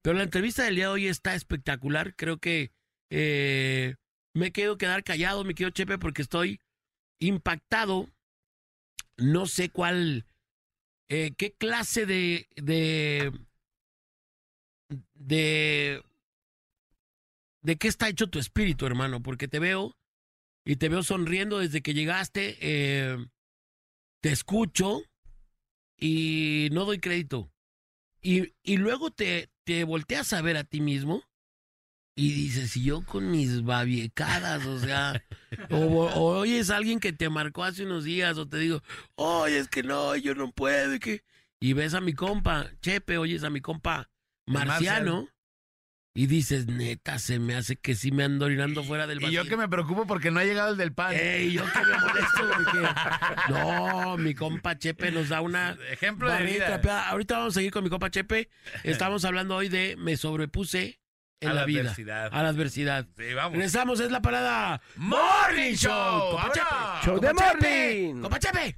pero 0.03 0.16
la 0.16 0.25
entrevista 0.25 0.64
del 0.64 0.75
día 0.75 0.85
de 0.87 0.90
hoy 0.92 1.07
está 1.07 1.35
espectacular. 1.35 2.14
Creo 2.16 2.38
que 2.38 2.73
eh, 3.11 3.94
me 4.38 4.53
quedo 4.53 4.79
quedar 4.79 5.03
callado, 5.03 5.44
me 5.44 5.55
quedo 5.55 5.70
chepe, 5.70 5.98
porque 5.98 6.22
estoy 6.22 6.61
impactado. 7.20 8.09
No 9.16 9.46
sé 9.46 9.68
cuál, 9.68 10.27
eh, 11.09 11.33
qué 11.37 11.53
clase 11.53 12.07
de, 12.07 12.46
de, 12.55 13.33
de, 15.14 16.03
qué 17.79 17.88
está 17.88 18.09
hecho 18.09 18.29
tu 18.29 18.38
espíritu, 18.38 18.87
hermano, 18.87 19.20
porque 19.20 19.48
te 19.48 19.59
veo 19.59 19.96
y 20.64 20.77
te 20.77 20.88
veo 20.88 21.03
sonriendo 21.03 21.59
desde 21.59 21.83
que 21.83 21.94
llegaste. 21.94 22.57
eh, 22.61 23.16
te 24.20 24.31
escucho 24.33 25.03
y 25.96 26.68
no 26.72 26.85
doy 26.85 26.98
crédito. 26.98 27.51
Y, 28.20 28.55
y 28.62 28.77
luego 28.79 29.11
te, 29.11 29.51
te 29.64 29.85
volteas 29.85 30.33
a 30.33 30.42
ver 30.42 30.57
a 30.57 30.64
ti 30.64 30.81
mismo 30.81 31.22
y 32.19 32.33
dices, 32.33 32.77
y 32.77 32.83
yo 32.83 33.03
con 33.03 33.31
mis 33.31 33.63
babiecadas, 33.63 34.67
o 34.67 34.81
sea, 34.81 35.23
o, 35.71 35.77
o 35.77 36.39
oyes 36.39 36.69
a 36.69 36.77
alguien 36.77 36.99
que 36.99 37.13
te 37.13 37.29
marcó 37.29 37.63
hace 37.63 37.85
unos 37.85 38.03
días, 38.03 38.37
o 38.39 38.49
te 38.49 38.59
digo, 38.59 38.83
oye, 39.15 39.57
es 39.57 39.69
que 39.69 39.85
no, 39.85 40.17
yo 40.17 40.35
no 40.35 40.51
puedo, 40.51 40.95
y 40.95 40.99
que... 40.99 41.23
Y 41.61 41.75
ves 41.75 41.95
a 41.95 42.01
mi 42.01 42.15
compa, 42.15 42.73
Chepe, 42.83 43.19
oyes 43.19 43.45
a 43.45 43.51
mi 43.51 43.61
compa 43.61 44.11
Marciano, 44.47 45.29
y 46.13 46.27
dices, 46.27 46.67
neta, 46.67 47.21
se 47.21 47.39
me 47.39 47.55
hace 47.55 47.77
que 47.77 47.95
sí 47.95 48.11
me 48.11 48.25
ando 48.25 48.47
orinando 48.47 48.83
fuera 48.83 49.07
del 49.07 49.21
Y 49.21 49.23
vacío. 49.23 49.45
yo 49.45 49.49
que 49.49 49.57
me 49.57 49.69
preocupo 49.69 50.05
porque 50.05 50.33
no 50.33 50.41
ha 50.41 50.45
llegado 50.45 50.73
el 50.73 50.77
del 50.77 50.93
pan. 50.93 51.15
Ey, 51.15 51.53
yo 51.53 51.63
que 51.73 51.79
me 51.79 51.99
molesto 51.99 52.51
porque... 52.53 53.53
No, 53.53 54.17
mi 54.17 54.35
compa 54.35 54.77
Chepe 54.77 55.13
nos 55.13 55.29
da 55.29 55.41
una... 55.41 55.79
Ejemplo 55.93 56.29
de 56.33 56.43
vida. 56.43 56.81
Ahorita 57.11 57.39
vamos 57.39 57.55
a 57.55 57.61
seguir 57.61 57.71
con 57.71 57.85
mi 57.85 57.91
compa 57.91 58.11
Chepe. 58.11 58.51
Estamos 58.83 59.25
hablando 59.25 59.55
hoy 59.55 59.69
de 59.69 59.95
me 59.97 60.17
sobrepuse 60.17 60.99
en 61.40 61.48
A 61.51 61.55
la, 61.55 61.61
la 61.61 61.66
vida. 61.66 61.81
adversidad. 61.83 62.29
A 62.33 62.42
la 62.42 62.48
adversidad. 62.48 63.07
Sí, 63.16 63.33
vamos. 63.35 63.53
Regresamos, 63.53 64.01
es 64.01 64.11
la 64.11 64.20
parada 64.20 64.81
Morning 64.96 65.74
Show. 65.74 65.92
¡Vámonos! 66.35 66.53
Chepe. 66.55 67.05
Show 67.05 67.20
de 67.20 67.33
morning. 67.35 68.22
Compa 68.22 68.38
Chepe. 68.40 68.77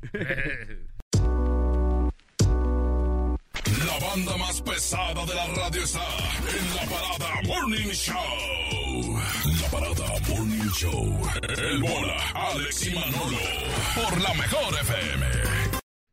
La 3.87 4.07
banda 4.07 4.37
más 4.37 4.61
pesada 4.63 5.25
de 5.25 5.35
la 5.35 5.47
radio 5.47 5.83
está 5.85 6.01
en 6.01 6.77
la 6.77 6.83
parada 6.83 7.41
Morning 7.47 7.91
Show. 7.93 9.21
La 9.63 9.69
parada 9.71 10.21
Morning 10.29 10.71
Show. 10.73 11.19
El 11.57 11.79
bola, 11.83 12.17
Alex 12.35 12.87
y 12.87 12.95
Manolo. 12.95 13.39
Por 13.95 14.21
la 14.21 14.35
mejor 14.35 14.75
FM. 14.83 15.27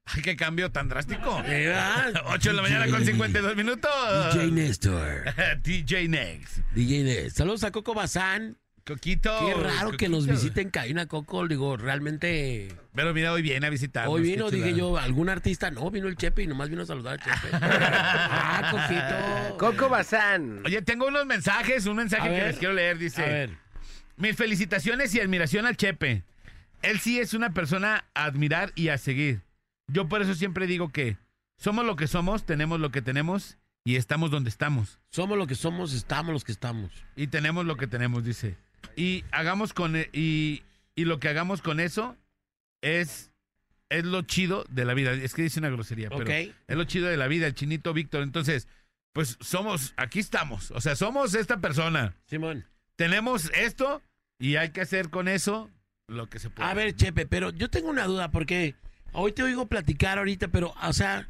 Ay, 0.08 0.22
qué 0.22 0.36
cambio 0.36 0.72
tan 0.72 0.88
drástico. 0.88 1.44
Ah, 1.76 2.06
8 2.28 2.50
de 2.50 2.56
la 2.56 2.62
mañana 2.62 2.88
con 2.88 3.06
52 3.06 3.56
minutos. 3.56 3.92
DJ 4.34 4.52
Néstor. 4.52 5.24
DJ 5.64 6.08
Next. 6.08 6.60
DJ 6.74 7.04
Néstor. 7.04 7.32
Saludos 7.32 7.64
a 7.64 7.72
Coco 7.72 7.94
Bazán. 7.94 8.58
Coquito. 8.86 9.38
Qué 9.46 9.54
raro 9.54 9.92
que 9.92 10.08
nos 10.08 10.26
visiten 10.28 10.70
Cabina 10.70 11.08
Coco. 11.08 11.46
Digo, 11.46 11.76
realmente... 11.76 12.70
Pero 12.96 13.14
mira, 13.14 13.34
hoy 13.34 13.42
viene 13.42 13.68
a 13.68 13.70
visitarnos. 13.70 14.14
Hoy 14.14 14.22
vino, 14.22 14.50
dije 14.50 14.74
yo, 14.74 14.98
algún 14.98 15.28
artista. 15.28 15.70
No, 15.72 15.92
vino 15.92 16.08
el 16.08 16.16
Chepe 16.16 16.44
y 16.44 16.48
nomás 16.48 16.70
vino 16.70 16.84
a 16.84 16.86
saludar 16.86 17.16
al 17.16 17.20
Chepe. 17.20 17.50
ah, 17.62 18.70
Coquito. 18.72 19.58
Coco 19.58 19.90
Bazán. 19.90 20.62
Oye, 20.66 20.82
tengo 20.84 21.08
unos 21.08 21.26
mensajes, 21.26 21.86
un 21.86 21.98
mensaje 21.98 22.30
A 22.30 22.32
que 22.32 22.38
ver. 22.38 22.48
les 22.48 22.58
quiero 22.60 22.74
leer. 22.74 22.98
Dice: 22.98 23.24
A 23.24 23.28
ver. 23.28 23.50
Mis 24.16 24.38
felicitaciones 24.38 25.14
y 25.14 25.20
admiración 25.20 25.66
al 25.66 25.76
Chepe. 25.76 26.24
Él 26.82 27.00
sí 27.02 27.20
es 27.20 27.34
una 27.34 27.50
persona 27.50 28.06
a 28.14 28.24
admirar 28.24 28.72
y 28.76 28.88
a 28.88 28.98
seguir. 28.98 29.42
Yo 29.88 30.08
por 30.08 30.22
eso 30.22 30.34
siempre 30.36 30.68
digo 30.68 30.90
que 30.90 31.18
somos 31.58 31.86
lo 31.86 31.96
que 31.96 32.08
somos, 32.08 32.46
tenemos 32.46 32.80
lo 32.80 32.92
que 32.92 33.02
tenemos 33.02 33.58
y 33.84 33.96
estamos 33.96 34.32
donde 34.32 34.50
estamos. 34.50 35.00
Somos 35.10 35.38
lo 35.38 35.48
que 35.48 35.56
somos, 35.56 35.94
estamos 35.94 36.34
los 36.34 36.44
que 36.44 36.52
estamos. 36.52 36.92
Y 37.16 37.28
tenemos 37.28 37.66
lo 37.66 37.78
que 37.78 37.88
tenemos, 37.88 38.24
dice. 38.26 38.58
Y 38.96 39.24
hagamos 39.32 39.74
con 39.74 39.96
e- 39.96 40.10
y, 40.12 40.64
y 40.96 41.06
lo 41.06 41.20
que 41.20 41.30
hagamos 41.30 41.62
con 41.62 41.80
eso 41.80 42.18
es 42.82 43.32
es 43.90 44.04
lo 44.04 44.22
chido 44.24 44.66
de 44.70 44.84
la 44.84 44.94
vida. 44.94 45.14
Es 45.14 45.34
que 45.34 45.42
dice 45.44 45.60
una 45.60 45.70
grosería, 45.70 46.10
pero 46.10 46.30
es 46.30 46.76
lo 46.76 46.84
chido 46.84 47.08
de 47.08 47.16
la 47.16 47.28
vida, 47.28 47.48
el 47.48 47.54
chinito 47.56 47.94
Víctor. 47.94 48.22
Entonces, 48.22 48.68
pues 49.14 49.38
somos, 49.40 49.94
aquí 49.96 50.20
estamos. 50.20 50.72
O 50.72 50.82
sea, 50.82 50.98
somos 50.98 51.34
esta 51.36 51.62
persona. 51.62 52.14
Simón. 52.26 52.66
Tenemos 52.98 53.50
esto 53.54 54.02
y 54.40 54.58
hay 54.58 54.72
que 54.72 54.82
hacer 54.82 55.10
con 55.10 55.30
eso 55.30 55.72
lo 56.08 56.28
que 56.28 56.40
se 56.40 56.50
puede. 56.50 56.70
A 56.70 56.74
ver, 56.74 56.96
Chepe, 56.96 57.26
pero 57.26 57.52
yo 57.52 57.70
tengo 57.70 57.90
una 57.90 58.06
duda 58.06 58.30
porque 58.30 58.76
hoy 59.14 59.32
te 59.32 59.44
oigo 59.44 59.68
platicar 59.68 60.18
ahorita, 60.18 60.48
pero, 60.50 60.74
o 60.84 60.94
sea, 60.94 61.28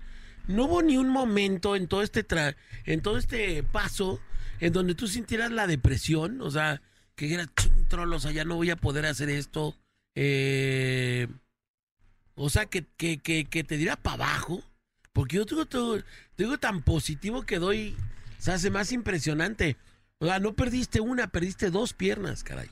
no 0.47 0.65
hubo 0.65 0.81
ni 0.81 0.97
un 0.97 1.09
momento 1.09 1.75
en 1.75 1.87
todo 1.87 2.01
este 2.03 2.25
tra- 2.27 2.55
en 2.85 3.01
todo 3.01 3.17
este 3.17 3.63
paso 3.63 4.19
en 4.59 4.73
donde 4.73 4.95
tú 4.95 5.07
sintieras 5.07 5.51
la 5.51 5.67
depresión, 5.67 6.41
o 6.41 6.49
sea, 6.51 6.81
que 7.15 7.33
era 7.33 7.45
"Chin, 7.55 7.87
trolo, 7.87 8.15
o 8.17 8.19
sea, 8.19 8.31
ya 8.31 8.45
no 8.45 8.55
voy 8.55 8.69
a 8.69 8.75
poder 8.75 9.05
hacer 9.05 9.29
esto. 9.29 9.75
eh, 10.15 11.27
o 12.35 12.49
sea, 12.49 12.65
que, 12.67 12.85
que, 12.97 13.17
que, 13.19 13.63
te 13.63 13.77
diera 13.77 13.95
para 13.95 14.15
abajo. 14.25 14.63
Porque 15.13 15.37
yo 15.37 15.45
te 15.45 16.03
digo 16.37 16.57
tan 16.59 16.83
positivo 16.83 17.41
que 17.43 17.57
doy, 17.57 17.95
se 18.37 18.51
hace 18.51 18.69
más 18.69 18.91
impresionante. 18.91 19.75
O 20.19 20.25
sea, 20.27 20.39
no 20.39 20.53
perdiste 20.55 20.99
una, 20.99 21.27
perdiste 21.27 21.71
dos 21.71 21.93
piernas, 21.93 22.43
caray. 22.43 22.69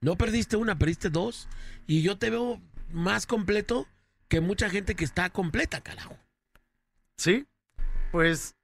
No 0.00 0.16
perdiste 0.16 0.56
una, 0.56 0.76
perdiste 0.78 1.10
dos. 1.10 1.48
Y 1.86 2.02
yo 2.02 2.18
te 2.18 2.30
veo 2.30 2.60
más 2.92 3.26
completo 3.26 3.86
que 4.28 4.40
mucha 4.40 4.70
gente 4.70 4.94
que 4.94 5.04
está 5.04 5.30
completa, 5.30 5.80
carajo. 5.80 6.16
Sí, 7.16 7.46
pues 8.12 8.54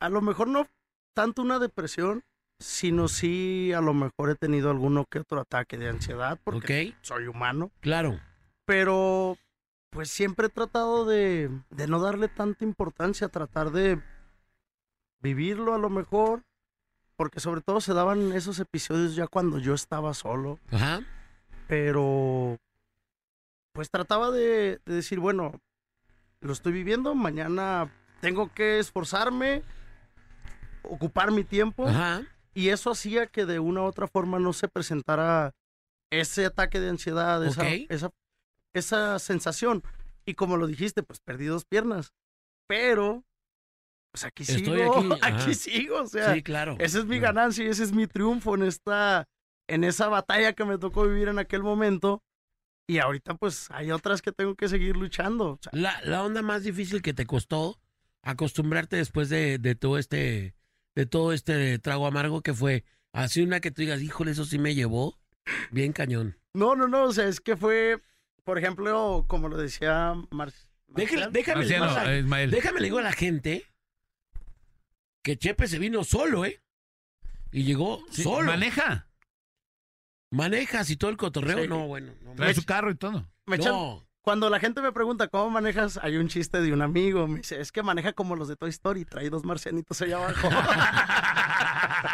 a 0.00 0.08
lo 0.08 0.20
mejor 0.20 0.48
no 0.48 0.66
tanto 1.14 1.42
una 1.42 1.58
depresión, 1.58 2.22
sino 2.58 3.08
sí 3.08 3.72
a 3.72 3.80
lo 3.80 3.94
mejor 3.94 4.30
he 4.30 4.34
tenido 4.34 4.70
alguno 4.70 5.04
que 5.10 5.18
otro 5.20 5.40
ataque 5.40 5.76
de 5.78 5.88
ansiedad 5.88 6.38
porque 6.42 6.94
soy 7.02 7.26
humano, 7.26 7.70
Claro. 7.80 8.18
pero 8.64 9.36
pues 9.90 10.10
siempre 10.10 10.46
he 10.46 10.50
tratado 10.50 11.04
de, 11.06 11.50
de 11.70 11.86
no 11.86 12.00
darle 12.00 12.28
tanta 12.28 12.64
importancia, 12.64 13.28
tratar 13.28 13.70
de 13.70 14.00
vivirlo 15.20 15.74
a 15.74 15.78
lo 15.78 15.88
mejor, 15.90 16.42
porque 17.16 17.40
sobre 17.40 17.62
todo 17.62 17.80
se 17.80 17.94
daban 17.94 18.32
esos 18.32 18.58
episodios 18.60 19.14
ya 19.16 19.26
cuando 19.26 19.58
yo 19.58 19.72
estaba 19.74 20.12
solo, 20.12 20.58
Ajá. 20.70 21.00
pero 21.66 22.58
pues 23.76 23.90
trataba 23.90 24.30
de, 24.32 24.80
de 24.84 24.94
decir, 24.94 25.20
bueno, 25.20 25.60
lo 26.40 26.52
estoy 26.52 26.72
viviendo, 26.72 27.14
mañana 27.14 27.92
tengo 28.20 28.52
que 28.52 28.78
esforzarme, 28.80 29.62
ocupar 30.82 31.30
mi 31.30 31.44
tiempo, 31.44 31.86
Ajá. 31.86 32.22
y 32.54 32.70
eso 32.70 32.90
hacía 32.90 33.26
que 33.26 33.44
de 33.46 33.58
una 33.58 33.82
u 33.82 33.84
otra 33.84 34.08
forma 34.08 34.38
no 34.38 34.52
se 34.52 34.66
presentara 34.68 35.52
ese 36.10 36.46
ataque 36.46 36.80
de 36.80 36.90
ansiedad, 36.90 37.44
esa, 37.44 37.62
Ok. 37.62 37.68
esa, 37.88 38.10
esa 38.74 39.18
sensación. 39.18 39.82
Y 40.24 40.34
como 40.34 40.56
lo 40.56 40.66
dijiste, 40.66 41.02
pues 41.02 41.20
perdí 41.20 41.46
dos 41.46 41.64
piernas, 41.64 42.12
pero 42.66 43.22
pues 44.12 44.24
aquí 44.24 44.42
Estoy 44.44 44.64
sigo, 44.64 44.96
aquí, 44.98 45.08
aquí, 45.22 45.54
sigo, 45.54 46.00
o 46.02 46.06
sea, 46.06 46.32
Sí, 46.34 46.42
claro. 46.42 46.76
esa 46.78 46.98
es 46.98 47.04
mi 47.04 47.18
ganancia 47.18 47.64
y 47.64 47.68
ese 47.68 47.82
es 47.84 47.92
mi 47.92 48.06
triunfo 48.06 48.54
en 48.54 48.62
esta, 48.62 49.26
en 49.68 49.84
esa 49.84 50.08
batalla 50.08 50.54
que 50.54 50.64
me 50.64 50.78
tocó 50.78 51.06
vivir 51.06 51.28
en 51.28 51.38
aquel 51.38 51.62
momento. 51.62 52.22
Y 52.88 52.98
ahorita 52.98 53.34
pues 53.34 53.66
hay 53.70 53.90
otras 53.90 54.22
que 54.22 54.32
tengo 54.32 54.54
que 54.54 54.68
seguir 54.68 54.96
luchando. 54.96 55.52
o 55.52 55.58
sea, 55.60 55.72
La, 55.74 56.00
la 56.04 56.22
onda 56.22 56.42
más 56.42 56.62
difícil 56.64 57.02
que 57.02 57.14
te 57.14 57.26
costó 57.26 57.80
acostumbrarte 58.22 58.96
después 58.96 59.28
de, 59.28 59.58
de 59.58 59.74
todo 59.74 59.98
este 59.98 60.54
de 60.94 61.06
todo 61.06 61.32
este 61.32 61.78
trago 61.78 62.06
amargo 62.06 62.40
que 62.42 62.54
fue 62.54 62.84
así 63.12 63.42
una 63.42 63.60
que 63.60 63.70
tú 63.70 63.82
digas, 63.82 64.00
híjole, 64.02 64.30
eso 64.32 64.44
sí 64.44 64.58
me 64.58 64.74
llevó 64.74 65.18
bien 65.70 65.92
cañón. 65.92 66.38
no, 66.54 66.74
no, 66.74 66.88
no, 66.88 67.04
o 67.04 67.12
sea, 67.12 67.28
es 67.28 67.40
que 67.40 67.56
fue, 67.56 68.00
por 68.44 68.58
ejemplo, 68.58 69.24
como 69.28 69.48
lo 69.48 69.56
decía 69.58 70.14
Mar 70.30 70.52
Déjale- 70.88 71.30
déjame, 71.30 71.64
le 71.64 71.68
digo 71.74 71.84
Marciano, 71.84 72.00
a 72.00 72.04
la- 72.12 72.18
Ismael. 72.18 72.50
déjame 72.50 72.80
le 72.80 72.86
digo 72.86 72.98
a 72.98 73.02
la 73.02 73.12
gente 73.12 73.66
que 75.22 75.36
Chepe 75.36 75.66
se 75.66 75.78
vino 75.78 76.04
solo, 76.04 76.44
¿eh? 76.44 76.60
Y 77.52 77.64
llegó 77.64 78.04
Sí, 78.10 78.22
solo. 78.22 78.46
Maneja. 78.46 79.05
Manejas 80.36 80.90
y 80.90 80.96
todo 80.96 81.10
el 81.10 81.16
cotorreo. 81.16 81.62
Sí. 81.62 81.68
No, 81.68 81.86
bueno. 81.86 82.12
No, 82.22 82.34
Trae 82.34 82.54
su 82.54 82.64
carro 82.64 82.90
y 82.90 82.94
todo. 82.96 83.26
me 83.46 83.56
echan- 83.58 83.72
no. 83.72 84.02
Cuando 84.22 84.50
la 84.50 84.58
gente 84.58 84.82
me 84.82 84.90
pregunta 84.90 85.28
cómo 85.28 85.50
manejas, 85.50 86.00
hay 86.02 86.16
un 86.16 86.26
chiste 86.26 86.60
de 86.60 86.72
un 86.72 86.82
amigo. 86.82 87.28
Me 87.28 87.38
dice, 87.38 87.60
es 87.60 87.70
que 87.70 87.84
maneja 87.84 88.12
como 88.12 88.34
los 88.34 88.48
de 88.48 88.56
Toy 88.56 88.70
Story, 88.70 89.04
trae 89.04 89.30
dos 89.30 89.44
marcianitos 89.44 90.00
allá 90.02 90.16
abajo. 90.16 90.48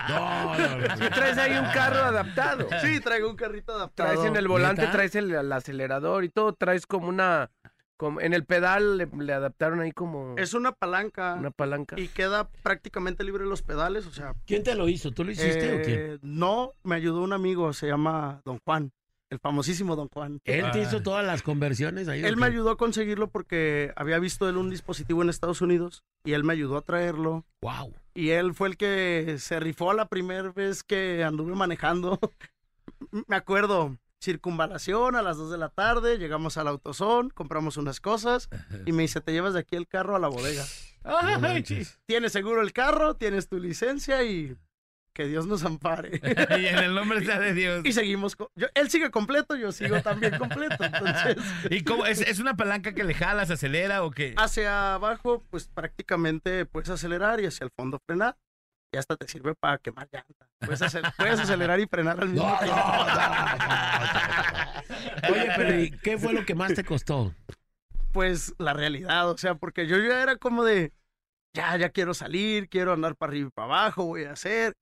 No, 0.09 0.57
no, 0.59 0.77
no. 0.79 1.11
Traes 1.11 1.39
ahí 1.39 1.57
un 1.57 1.67
carro 1.67 2.03
adaptado. 2.05 2.69
sí, 2.83 3.01
traigo 3.01 3.29
un 3.31 3.37
carrito 3.37 3.73
adaptado. 3.75 4.11
Traes 4.13 4.27
en 4.27 4.37
el 4.37 4.49
volante, 4.49 4.83
¿Neta? 4.83 4.93
traes 4.93 5.15
el, 5.15 5.33
el 5.35 5.53
acelerador 5.53 6.25
y 6.25 6.29
todo. 6.29 6.55
Traes 6.55 6.87
como 6.87 7.09
una. 7.09 7.51
Como, 8.03 8.21
en 8.21 8.35
el 8.35 8.45
pedal 8.45 8.99
le, 8.99 9.09
le 9.17 9.33
adaptaron 9.33 9.79
ahí 9.79 9.93
como 9.93 10.35
Es 10.37 10.55
una 10.55 10.73
palanca 10.73 11.35
una 11.39 11.53
palanca. 11.53 11.95
y 12.01 12.09
queda 12.09 12.49
prácticamente 12.65 13.23
libre 13.23 13.45
los 13.47 13.63
pedales, 13.63 14.07
o 14.07 14.11
sea, 14.11 14.35
¿Quién 14.45 14.65
te 14.65 14.75
lo 14.75 14.89
hizo? 14.89 15.13
¿Tú 15.13 15.23
lo 15.23 15.31
hiciste 15.31 15.73
o 15.81 15.83
quién? 15.85 15.99
Eh, 16.01 16.19
No, 16.23 16.73
me 16.83 16.97
ayudó 16.97 17.23
un 17.23 17.33
amigo, 17.33 17.73
se 17.73 17.87
llama 17.87 18.41
Don 18.45 18.59
Juan, 18.65 18.91
el 19.31 19.39
famosísimo 19.39 19.95
Don 19.95 20.09
Juan. 20.09 20.41
Él 20.45 20.65
te 20.73 20.81
Ah. 20.81 20.83
hizo 20.83 21.01
todas 21.01 21.25
las 21.25 21.43
conversiones 21.45 22.09
ahí. 22.09 22.25
Él 22.25 22.35
¿o 22.35 22.39
me 22.39 22.47
qué? 22.49 22.53
ayudó 22.55 22.71
a 22.73 22.77
conseguirlo 22.77 23.29
porque 23.29 23.93
había 23.95 24.19
visto 24.19 24.49
él 24.49 24.57
un 24.57 24.69
dispositivo 24.69 25.23
en 25.23 25.29
Estados 25.29 25.61
Unidos 25.61 26.03
y 26.25 26.33
él 26.33 26.43
me 26.43 26.55
ayudó 26.55 26.79
a 26.79 26.83
traerlo. 26.83 27.45
Wow. 27.63 27.95
Y 28.15 28.31
él 28.31 28.53
fue 28.53 28.67
el 28.71 28.77
que 28.77 29.37
se 29.39 29.61
rifó 29.61 29.93
la 29.93 30.09
primera 30.09 30.51
vez 30.51 30.83
que 30.83 31.23
anduve 31.23 31.55
manejando. 31.55 32.19
me 33.29 33.37
acuerdo, 33.37 33.97
circunvalación 34.23 35.17
a 35.17 35.23
las 35.23 35.37
2 35.37 35.51
de 35.51 35.59
la 35.59 35.69
tarde, 35.69 36.19
llegamos 36.19 36.57
al 36.57 36.69
autosón, 36.69 37.31
compramos 37.31 37.77
unas 37.77 38.01
cosas 38.01 38.49
y 38.87 38.93
me 38.93 39.03
dice, 39.03 39.21
te 39.21 39.33
llevas 39.33 39.55
de 39.55 39.61
aquí 39.61 39.77
el 39.77 39.87
carro 39.89 40.17
a 40.17 40.19
la 40.19 40.29
bodega. 40.29 40.65
Manches. 41.41 41.99
Tienes 42.07 42.33
seguro 42.33 42.63
el 42.63 42.73
carro, 42.73 43.17
tienes 43.17 43.49
tu 43.49 43.59
licencia 43.59 44.23
y 44.23 44.57
que 45.15 45.27
Dios 45.27 45.47
nos 45.47 45.65
ampare. 45.65 46.21
y 46.59 46.67
en 46.67 46.79
el 46.79 46.95
nombre 46.95 47.25
sea 47.25 47.39
de 47.39 47.53
Dios. 47.53 47.85
y 47.85 47.93
seguimos, 47.93 48.37
yo- 48.55 48.69
él 48.75 48.89
sigue 48.89 49.11
completo, 49.11 49.57
yo 49.57 49.71
sigo 49.73 50.01
también 50.01 50.39
completo, 50.39 50.83
entonces 50.85 51.37
¿Y 51.71 51.83
cómo? 51.83 52.07
¿Es, 52.07 52.21
es 52.21 52.39
una 52.39 52.57
palanca 52.57 52.95
que 52.95 53.05
le 53.05 53.13
jalas, 53.15 53.51
acelera 53.51 54.05
o 54.05 54.11
qué? 54.11 54.35
hacia 54.39 54.95
abajo, 54.95 55.45
pues 55.51 55.67
prácticamente 55.67 56.65
puedes 56.65 56.89
acelerar 56.89 57.41
y 57.41 57.47
hacia 57.47 57.65
el 57.65 57.71
fondo 57.77 57.99
frenar. 58.07 58.37
Y 58.93 58.99
hasta 58.99 59.17
te 59.17 59.27
sirve 59.27 59.55
para 59.55 59.79
quemar 59.79 60.07
llanta. 60.13 60.47
Puedes, 60.61 60.83
acel- 60.83 61.11
puedes 61.17 61.41
acelerar 61.41 61.81
y 61.81 61.87
frenar 61.87 62.21
al 62.21 62.29
mismo 62.29 62.47
no, 62.47 62.59
tiempo. 62.59 62.77
no, 62.77 62.85
no. 62.85 62.93
Oye, 65.33 65.51
pero 65.57 65.81
¿y 65.81 65.91
qué 65.91 66.19
fue 66.19 66.35
lo 66.35 66.45
que 66.45 66.55
más 66.55 66.75
te 66.75 66.85
costó? 66.85 67.35
Pues 68.13 68.55
la 68.59 68.75
realidad, 68.75 69.31
o 69.31 69.39
sea, 69.39 69.55
porque 69.55 69.87
yo 69.87 69.97
ya 69.99 70.23
era 70.23 70.37
como 70.37 70.65
de, 70.65 70.93
ya, 71.55 71.75
ya 71.79 71.89
quiero 71.89 72.13
salir, 72.13 72.69
quiero 72.69 72.93
andar 72.93 73.17
para 73.17 73.31
arriba 73.31 73.49
y 73.49 73.53
para 73.53 73.65
abajo, 73.67 74.05
voy 74.05 74.25
a 74.25 74.33
hacer. 74.33 74.75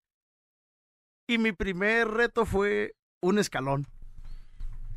Y 1.28 1.38
mi 1.38 1.52
primer 1.52 2.08
reto 2.08 2.44
fue 2.44 2.96
un 3.22 3.38
escalón. 3.38 3.86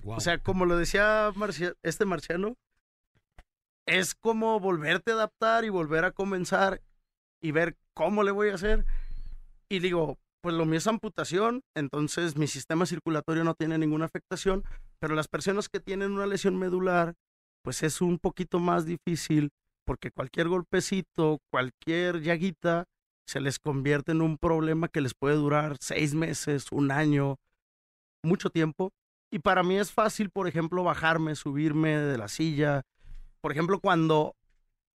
Wow. 0.03 0.17
O 0.17 0.19
sea, 0.19 0.39
como 0.39 0.65
lo 0.65 0.75
decía 0.77 1.29
Marcia- 1.35 1.75
este 1.83 2.05
marciano, 2.05 2.55
es 3.85 4.15
como 4.15 4.59
volverte 4.59 5.11
a 5.11 5.15
adaptar 5.15 5.65
y 5.65 5.69
volver 5.69 6.05
a 6.05 6.11
comenzar 6.11 6.81
y 7.41 7.51
ver 7.51 7.77
cómo 7.93 8.23
le 8.23 8.31
voy 8.31 8.49
a 8.49 8.55
hacer. 8.55 8.85
Y 9.73 9.79
digo, 9.79 10.19
pues 10.43 10.53
lo 10.53 10.65
mío 10.65 10.77
es 10.77 10.85
amputación, 10.85 11.63
entonces 11.75 12.37
mi 12.37 12.45
sistema 12.45 12.85
circulatorio 12.85 13.43
no 13.43 13.55
tiene 13.55 13.79
ninguna 13.79 14.05
afectación, 14.05 14.63
pero 14.99 15.15
las 15.15 15.27
personas 15.27 15.67
que 15.67 15.79
tienen 15.79 16.11
una 16.11 16.27
lesión 16.27 16.59
medular, 16.59 17.15
pues 17.63 17.81
es 17.81 17.99
un 17.99 18.19
poquito 18.19 18.59
más 18.59 18.85
difícil 18.85 19.49
porque 19.83 20.11
cualquier 20.11 20.47
golpecito, 20.47 21.39
cualquier 21.51 22.21
llaguita, 22.21 22.83
se 23.27 23.41
les 23.41 23.57
convierte 23.57 24.11
en 24.11 24.21
un 24.21 24.37
problema 24.37 24.89
que 24.89 25.01
les 25.01 25.15
puede 25.15 25.37
durar 25.37 25.77
seis 25.79 26.13
meses, 26.13 26.67
un 26.71 26.91
año, 26.91 27.37
mucho 28.23 28.51
tiempo. 28.51 28.91
Y 29.31 29.39
para 29.39 29.63
mí 29.63 29.79
es 29.79 29.91
fácil, 29.91 30.29
por 30.29 30.47
ejemplo, 30.47 30.83
bajarme, 30.83 31.33
subirme 31.33 31.97
de 31.97 32.19
la 32.19 32.27
silla. 32.27 32.83
Por 33.41 33.51
ejemplo, 33.53 33.79
cuando 33.79 34.35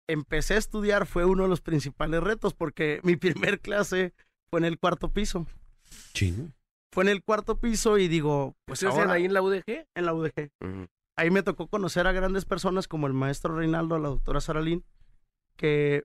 empecé 0.08 0.54
a 0.54 0.58
estudiar 0.58 1.04
fue 1.04 1.24
uno 1.24 1.42
de 1.42 1.48
los 1.48 1.62
principales 1.62 2.22
retos 2.22 2.54
porque 2.54 3.00
mi 3.02 3.16
primer 3.16 3.58
clase 3.58 4.14
fue 4.50 4.60
en 4.60 4.64
el 4.64 4.78
cuarto 4.78 5.10
piso. 5.12 5.46
Chin. 6.12 6.54
Fue 6.92 7.04
en 7.04 7.10
el 7.10 7.22
cuarto 7.22 7.58
piso 7.58 7.98
y 7.98 8.08
digo, 8.08 8.56
pues 8.64 8.82
¿Ustedes 8.82 8.98
ahora 8.98 9.14
ahí 9.14 9.24
en 9.24 9.34
la 9.34 9.42
UDG? 9.42 9.86
en 9.94 10.06
la 10.06 10.14
UDG. 10.14 10.50
Ahí 11.16 11.30
me 11.30 11.42
tocó 11.42 11.66
conocer 11.66 12.06
a 12.06 12.12
grandes 12.12 12.44
personas 12.44 12.88
como 12.88 13.06
el 13.06 13.12
maestro 13.12 13.56
Reinaldo, 13.56 13.98
la 13.98 14.08
doctora 14.08 14.40
Saralín, 14.40 14.84
que 15.56 16.04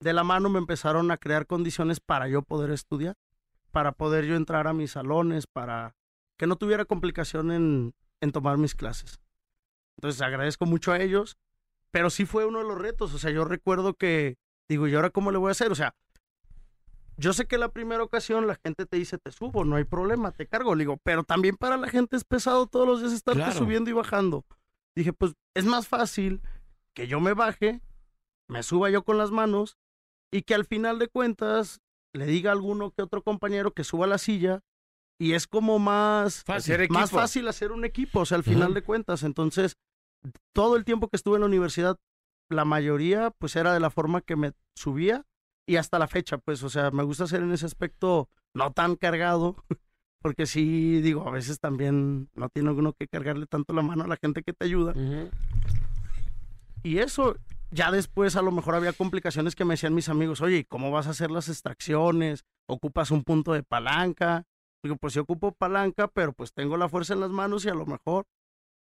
de 0.00 0.12
la 0.12 0.24
mano 0.24 0.48
me 0.48 0.58
empezaron 0.58 1.10
a 1.10 1.18
crear 1.18 1.46
condiciones 1.46 2.00
para 2.00 2.28
yo 2.28 2.42
poder 2.42 2.70
estudiar, 2.70 3.16
para 3.70 3.92
poder 3.92 4.24
yo 4.24 4.36
entrar 4.36 4.66
a 4.66 4.72
mis 4.72 4.92
salones, 4.92 5.46
para 5.46 5.94
que 6.36 6.46
no 6.46 6.56
tuviera 6.56 6.84
complicación 6.84 7.50
en, 7.52 7.94
en 8.20 8.32
tomar 8.32 8.58
mis 8.58 8.74
clases. 8.74 9.20
Entonces 9.98 10.22
agradezco 10.22 10.66
mucho 10.66 10.92
a 10.92 11.00
ellos, 11.00 11.36
pero 11.90 12.10
sí 12.10 12.24
fue 12.24 12.46
uno 12.46 12.58
de 12.58 12.64
los 12.64 12.78
retos. 12.78 13.12
O 13.14 13.18
sea, 13.18 13.30
yo 13.30 13.44
recuerdo 13.44 13.94
que 13.94 14.36
digo, 14.68 14.88
¿y 14.88 14.94
ahora 14.94 15.10
cómo 15.10 15.30
le 15.30 15.38
voy 15.38 15.48
a 15.48 15.52
hacer? 15.52 15.70
O 15.72 15.74
sea, 15.74 15.94
yo 17.18 17.32
sé 17.32 17.46
que 17.46 17.58
la 17.58 17.68
primera 17.70 18.02
ocasión 18.02 18.46
la 18.46 18.54
gente 18.64 18.86
te 18.86 18.96
dice, 18.96 19.18
te 19.18 19.32
subo, 19.32 19.64
no 19.64 19.76
hay 19.76 19.84
problema, 19.84 20.30
te 20.32 20.46
cargo. 20.46 20.74
Le 20.74 20.82
digo, 20.84 20.98
pero 21.02 21.24
también 21.24 21.56
para 21.56 21.76
la 21.76 21.88
gente 21.88 22.16
es 22.16 22.24
pesado 22.24 22.66
todos 22.66 22.86
los 22.86 23.00
días 23.00 23.12
estarte 23.12 23.42
Claro. 23.42 23.58
subiendo 23.58 23.90
y 23.90 23.92
bajando. 23.92 24.44
Dije, 24.96 25.12
pues 25.12 25.34
es 25.54 25.64
más 25.64 25.88
fácil 25.88 26.40
que 26.94 27.06
yo 27.08 27.20
me 27.20 27.34
baje, 27.34 27.80
me 28.48 28.62
suba 28.62 28.88
yo 28.90 29.02
con 29.04 29.18
las 29.18 29.30
manos 29.30 29.76
y 30.32 30.42
que 30.42 30.54
al 30.54 30.64
final 30.64 30.98
de 30.98 31.08
cuentas 31.08 31.80
le 32.14 32.26
diga 32.26 32.50
a 32.50 32.54
alguno 32.54 32.90
que 32.92 33.02
otro 33.02 33.22
compañero 33.22 33.72
que 33.72 33.84
suba 33.84 34.06
la 34.06 34.18
silla 34.18 34.60
y 35.20 35.32
es 35.34 35.46
como 35.46 35.78
más, 35.78 36.44
Fácil. 36.44 36.74
Hacer 36.74 36.90
más 36.90 37.10
fácil 37.10 37.48
hacer 37.48 37.72
un 37.72 37.84
equipo, 37.84 38.20
o 38.20 38.26
sea, 38.26 38.38
al 38.38 38.44
final 38.44 38.66
Ajá. 38.70 38.74
de 38.74 38.82
cuentas. 38.82 39.22
Entonces, 39.24 39.76
todo 40.54 40.76
el 40.76 40.84
tiempo 40.84 41.08
que 41.08 41.16
estuve 41.16 41.34
en 41.36 41.40
la 41.40 41.46
universidad, 41.46 41.98
la 42.48 42.64
mayoría 42.64 43.30
pues 43.32 43.56
era 43.56 43.72
de 43.74 43.80
la 43.80 43.90
forma 43.90 44.20
que 44.20 44.36
me 44.36 44.52
subía 44.76 45.24
y 45.68 45.76
hasta 45.76 45.98
la 45.98 46.08
fecha, 46.08 46.38
pues, 46.38 46.62
o 46.62 46.70
sea, 46.70 46.90
me 46.90 47.02
gusta 47.02 47.24
hacer 47.24 47.42
en 47.42 47.52
ese 47.52 47.66
aspecto 47.66 48.30
no 48.54 48.72
tan 48.72 48.96
cargado, 48.96 49.54
porque 50.22 50.46
sí, 50.46 51.02
digo, 51.02 51.28
a 51.28 51.30
veces 51.30 51.60
también 51.60 52.30
no 52.34 52.48
tiene 52.48 52.70
uno 52.70 52.94
que 52.94 53.06
cargarle 53.06 53.46
tanto 53.46 53.74
la 53.74 53.82
mano 53.82 54.04
a 54.04 54.08
la 54.08 54.16
gente 54.16 54.42
que 54.42 54.54
te 54.54 54.64
ayuda. 54.64 54.94
Y 56.82 56.98
eso, 56.98 57.36
ya 57.70 57.90
después 57.90 58.34
a 58.36 58.42
lo 58.42 58.50
mejor 58.50 58.76
había 58.76 58.94
complicaciones 58.94 59.54
que 59.54 59.66
me 59.66 59.74
decían 59.74 59.94
mis 59.94 60.08
amigos, 60.08 60.40
oye, 60.40 60.56
¿y 60.56 60.64
¿cómo 60.64 60.90
vas 60.90 61.06
a 61.06 61.10
hacer 61.10 61.30
las 61.30 61.50
extracciones? 61.50 62.46
¿Ocupas 62.66 63.10
un 63.10 63.22
punto 63.22 63.52
de 63.52 63.62
palanca? 63.62 64.44
Digo, 64.82 64.96
pues 64.96 65.12
sí 65.12 65.18
ocupo 65.18 65.52
palanca, 65.52 66.08
pero 66.08 66.32
pues 66.32 66.54
tengo 66.54 66.78
la 66.78 66.88
fuerza 66.88 67.12
en 67.12 67.20
las 67.20 67.30
manos 67.30 67.66
y 67.66 67.68
a 67.68 67.74
lo 67.74 67.84
mejor. 67.84 68.24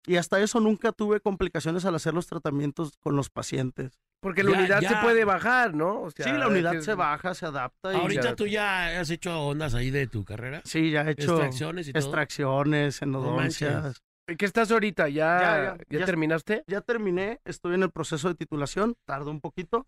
Y 0.07 0.17
hasta 0.17 0.41
eso 0.41 0.61
nunca 0.61 0.93
tuve 0.93 1.21
complicaciones 1.21 1.85
al 1.85 1.95
hacer 1.95 2.15
los 2.15 2.27
tratamientos 2.27 2.97
con 2.99 3.15
los 3.17 3.29
pacientes. 3.31 3.99
Porque 4.21 4.43
la 4.43 4.53
Ya, 4.53 4.59
unidad 4.59 4.81
ya. 4.81 4.89
se 4.89 4.97
puede 4.97 5.25
bajar, 5.25 5.75
¿no? 5.75 6.01
O 6.03 6.11
sea, 6.11 6.25
sí, 6.27 6.33
la 6.33 6.49
unidad 6.49 6.73
que- 6.73 6.83
se 6.83 6.95
baja, 6.95 7.35
se 7.35 7.47
adapta. 7.47 7.93
Y 7.93 7.97
Ahorita 7.97 8.23
ya- 8.23 8.37
tú 8.37 8.47
ya 8.47 9.01
has 9.01 9.11
hecho 9.11 9.39
ondas 9.47 9.75
ahí 9.75 9.91
de 9.91 10.07
tu 10.07 10.25
carrera. 10.25 10.63
Sí, 10.65 10.91
ya 10.91 11.03
he 11.03 11.13
hecho 11.13 11.33
Extracciones 11.35 11.89
y 11.89 11.93
todo. 11.93 12.03
extracciones, 12.03 13.03
endodoncias. 13.03 14.03
¿En 14.27 14.37
qué 14.37 14.45
estás 14.45 14.71
ahorita? 14.71 15.09
¿Ya, 15.09 15.41
Ya, 15.41 15.41
ya, 15.41 15.77
ya, 15.89 15.99
ya- 16.01 16.05
terminaste? 16.07 16.65
ya 16.67 16.81
terminé, 16.81 17.41
estoy 17.45 17.75
en 17.75 17.83
el 17.83 17.91
proceso 17.91 18.29
de 18.29 18.35
titulación, 18.35 18.95
tardo 19.07 19.31
un 19.31 19.41
poquito. 19.41 19.87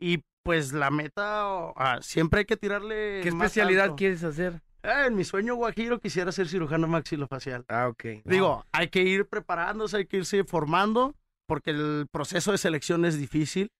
Y 0.00 0.22
pues 0.44 0.72
la 0.72 0.90
meta, 0.90 1.42
ah, 1.76 1.98
siempre 2.00 2.40
hay 2.40 2.44
que 2.46 2.56
tirarle. 2.56 3.20
¿Qué 3.22 3.30
más 3.32 3.46
especialidad 3.48 3.84
alto. 3.84 3.96
quieres 3.96 4.24
hacer? 4.24 4.62
Ah, 4.88 5.06
en 5.06 5.14
mi 5.16 5.24
sueño 5.24 5.54
guajiro 5.54 6.00
quisiera 6.00 6.32
ser 6.32 6.48
cirujano 6.48 6.86
maxilofacial. 6.88 7.64
Ah, 7.68 7.88
ok. 7.88 8.04
Digo, 8.24 8.64
hay 8.72 8.88
que 8.88 9.02
ir 9.02 9.26
preparándose, 9.28 9.98
hay 9.98 10.06
que 10.06 10.18
irse 10.18 10.44
formando, 10.44 11.14
porque 11.46 11.70
el 11.70 12.06
proceso 12.10 12.52
de 12.52 12.58
selección 12.58 13.04
es 13.04 13.18
difícil 13.18 13.70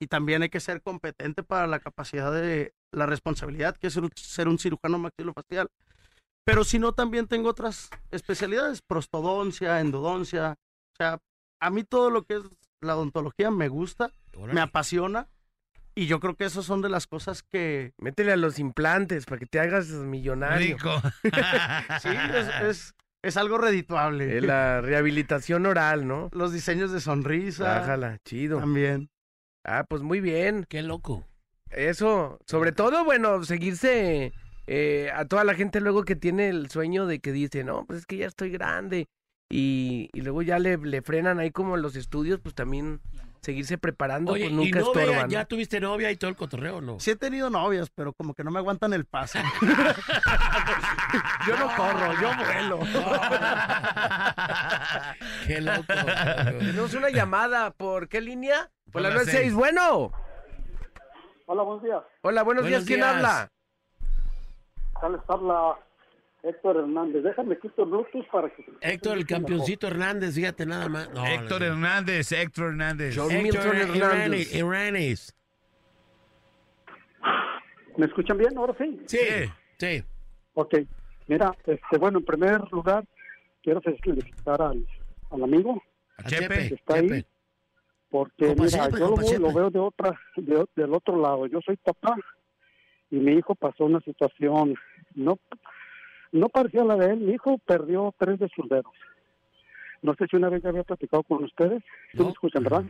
y 0.00 0.06
también 0.06 0.42
hay 0.42 0.48
que 0.48 0.60
ser 0.60 0.80
competente 0.82 1.42
para 1.42 1.66
la 1.66 1.80
capacidad 1.80 2.32
de 2.32 2.72
la 2.92 3.04
responsabilidad 3.06 3.76
que 3.76 3.88
es 3.88 3.92
ser 3.92 4.04
un- 4.04 4.12
ser 4.16 4.48
un 4.48 4.58
cirujano 4.58 4.98
maxilofacial. 4.98 5.68
Pero 6.44 6.64
si 6.64 6.78
no, 6.78 6.92
también 6.92 7.26
tengo 7.26 7.50
otras 7.50 7.90
especialidades, 8.10 8.80
prostodoncia, 8.80 9.80
endodoncia. 9.80 10.54
O 10.94 10.96
sea, 10.96 11.18
a 11.60 11.70
mí 11.70 11.84
todo 11.84 12.08
lo 12.10 12.24
que 12.24 12.36
es 12.36 12.42
la 12.80 12.96
odontología 12.96 13.50
me 13.50 13.68
gusta, 13.68 14.10
me 14.54 14.60
apasiona 14.62 15.28
y 15.98 16.06
yo 16.06 16.20
creo 16.20 16.36
que 16.36 16.44
esas 16.44 16.64
son 16.64 16.80
de 16.80 16.88
las 16.88 17.08
cosas 17.08 17.42
que 17.42 17.92
Métele 17.98 18.30
a 18.30 18.36
los 18.36 18.60
implantes 18.60 19.26
para 19.26 19.40
que 19.40 19.46
te 19.46 19.58
hagas 19.58 19.88
millonario. 19.88 20.76
Rico. 20.76 20.90
sí, 22.00 22.08
es, 22.08 22.48
es, 22.62 22.94
es 23.20 23.36
algo 23.36 23.58
redituable. 23.58 24.40
La 24.40 24.80
rehabilitación 24.80 25.66
oral, 25.66 26.06
¿no? 26.06 26.28
Los 26.32 26.52
diseños 26.52 26.92
de 26.92 27.00
sonrisa 27.00 27.80
Bájala, 27.80 28.18
chido. 28.24 28.60
también. 28.60 29.10
Ah, 29.64 29.86
pues 29.88 30.02
muy 30.02 30.20
bien. 30.20 30.66
Qué 30.68 30.82
loco. 30.82 31.26
Eso, 31.70 32.38
sobre 32.46 32.70
todo, 32.70 33.04
bueno, 33.04 33.42
seguirse 33.42 34.32
eh, 34.68 35.10
a 35.12 35.24
toda 35.24 35.42
la 35.42 35.54
gente 35.54 35.80
luego 35.80 36.04
que 36.04 36.14
tiene 36.14 36.48
el 36.48 36.70
sueño 36.70 37.06
de 37.06 37.18
que 37.18 37.32
dice, 37.32 37.64
no, 37.64 37.86
pues 37.86 37.98
es 37.98 38.06
que 38.06 38.18
ya 38.18 38.26
estoy 38.28 38.50
grande. 38.50 39.08
Y, 39.50 40.10
y 40.12 40.20
luego 40.20 40.42
ya 40.42 40.60
le, 40.60 40.76
le 40.76 41.02
frenan 41.02 41.40
ahí 41.40 41.50
como 41.50 41.76
los 41.76 41.96
estudios, 41.96 42.38
pues 42.38 42.54
también 42.54 43.00
seguirse 43.40 43.78
preparando, 43.78 44.32
Oye, 44.32 44.44
pues 44.44 44.52
¿y 44.52 44.56
nunca 44.56 44.80
novia? 44.80 45.02
estorban. 45.02 45.30
¿Ya 45.30 45.44
tuviste 45.44 45.80
novia 45.80 46.10
y 46.10 46.16
todo 46.16 46.30
el 46.30 46.36
cotorreo 46.36 46.78
o 46.78 46.80
no? 46.80 46.98
Sí 47.00 47.10
he 47.12 47.16
tenido 47.16 47.48
novias, 47.50 47.90
pero 47.90 48.12
como 48.12 48.34
que 48.34 48.42
no 48.44 48.50
me 48.50 48.58
aguantan 48.58 48.92
el 48.92 49.04
paso. 49.04 49.38
yo 51.46 51.56
no 51.58 51.74
corro, 51.76 52.12
yo 52.20 52.30
vuelo. 52.44 52.80
Qué 55.46 55.60
loco. 55.60 55.84
Tenemos 56.58 56.94
una 56.94 57.10
llamada, 57.10 57.70
¿por 57.70 58.08
qué 58.08 58.20
línea? 58.20 58.70
Por 58.86 58.92
Por 58.94 59.02
la 59.02 59.08
la 59.10 59.14
96, 59.16 59.42
seis. 59.44 59.54
bueno. 59.54 60.12
Hola, 61.46 61.62
buenos 61.62 61.82
días. 61.82 62.02
Hola, 62.22 62.42
buenos, 62.42 62.64
Buenos 62.64 62.66
días, 62.66 62.84
¿quién 62.86 63.02
habla? 63.02 63.50
Les 65.10 65.20
habla 65.30 65.76
Héctor 66.42 66.76
Hernández. 66.76 67.22
Déjame 67.24 67.58
quito 67.58 67.84
Bluetooth 67.84 68.26
para 68.30 68.48
que... 68.50 68.64
Héctor, 68.80 69.18
el 69.18 69.26
campeoncito 69.26 69.86
Hernández, 69.88 70.34
fíjate 70.34 70.66
nada 70.66 70.88
más. 70.88 71.10
No, 71.12 71.26
Héctor 71.26 71.60
no, 71.60 71.66
no. 71.68 71.72
Hernández, 71.74 72.32
Héctor 72.32 72.68
Hernández. 72.68 73.14
John 73.16 73.30
Héctor 73.30 73.42
Milton 73.42 73.76
Hernández. 73.76 75.34
¿Me 77.96 78.06
escuchan 78.06 78.38
bien? 78.38 78.56
Ahora 78.56 78.74
sí. 78.78 79.00
Sí, 79.06 79.18
sí. 79.78 80.04
Ok. 80.54 80.74
Mira, 81.26 81.52
este, 81.66 81.98
bueno, 81.98 82.18
en 82.20 82.24
primer 82.24 82.60
lugar, 82.70 83.04
quiero 83.62 83.80
felicitar 83.82 84.62
al, 84.62 84.86
al 85.30 85.42
amigo, 85.42 85.82
A 86.16 86.22
Chepe, 86.22 86.42
Chepe. 86.68 86.74
Está 86.76 86.94
ahí. 86.94 87.26
Porque 88.08 88.46
Compa 88.46 88.62
mira, 88.62 88.84
Chepe, 88.86 88.98
yo 89.00 89.38
lo, 89.40 89.52
veo 89.52 89.70
de 89.70 89.78
otra, 89.80 90.18
de- 90.36 90.66
del 90.76 90.94
otro 90.94 91.20
lado. 91.20 91.46
Yo 91.46 91.60
soy 91.66 91.76
papá 91.76 92.16
y 93.10 93.16
mi 93.16 93.32
hijo 93.32 93.54
pasó 93.56 93.84
una 93.84 94.00
situación, 94.00 94.74
no, 95.14 95.38
no 96.32 96.48
parecía 96.48 96.84
la 96.84 96.96
de 96.96 97.12
él. 97.12 97.20
Mi 97.20 97.32
hijo 97.34 97.58
perdió 97.58 98.14
tres 98.18 98.38
de 98.38 98.48
sus 98.48 98.68
dedos. 98.68 98.92
No 100.02 100.14
sé 100.14 100.26
si 100.30 100.36
una 100.36 100.48
vez 100.48 100.62
ya 100.62 100.68
había 100.68 100.84
platicado 100.84 101.22
con 101.24 101.42
ustedes. 101.44 101.82
¿Sí 102.12 102.18
No. 102.18 102.24
me 102.26 102.30
escuchan, 102.30 102.62
verdad? 102.62 102.84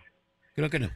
Creo 0.55 0.68
que 0.70 0.78
no. 0.78 0.89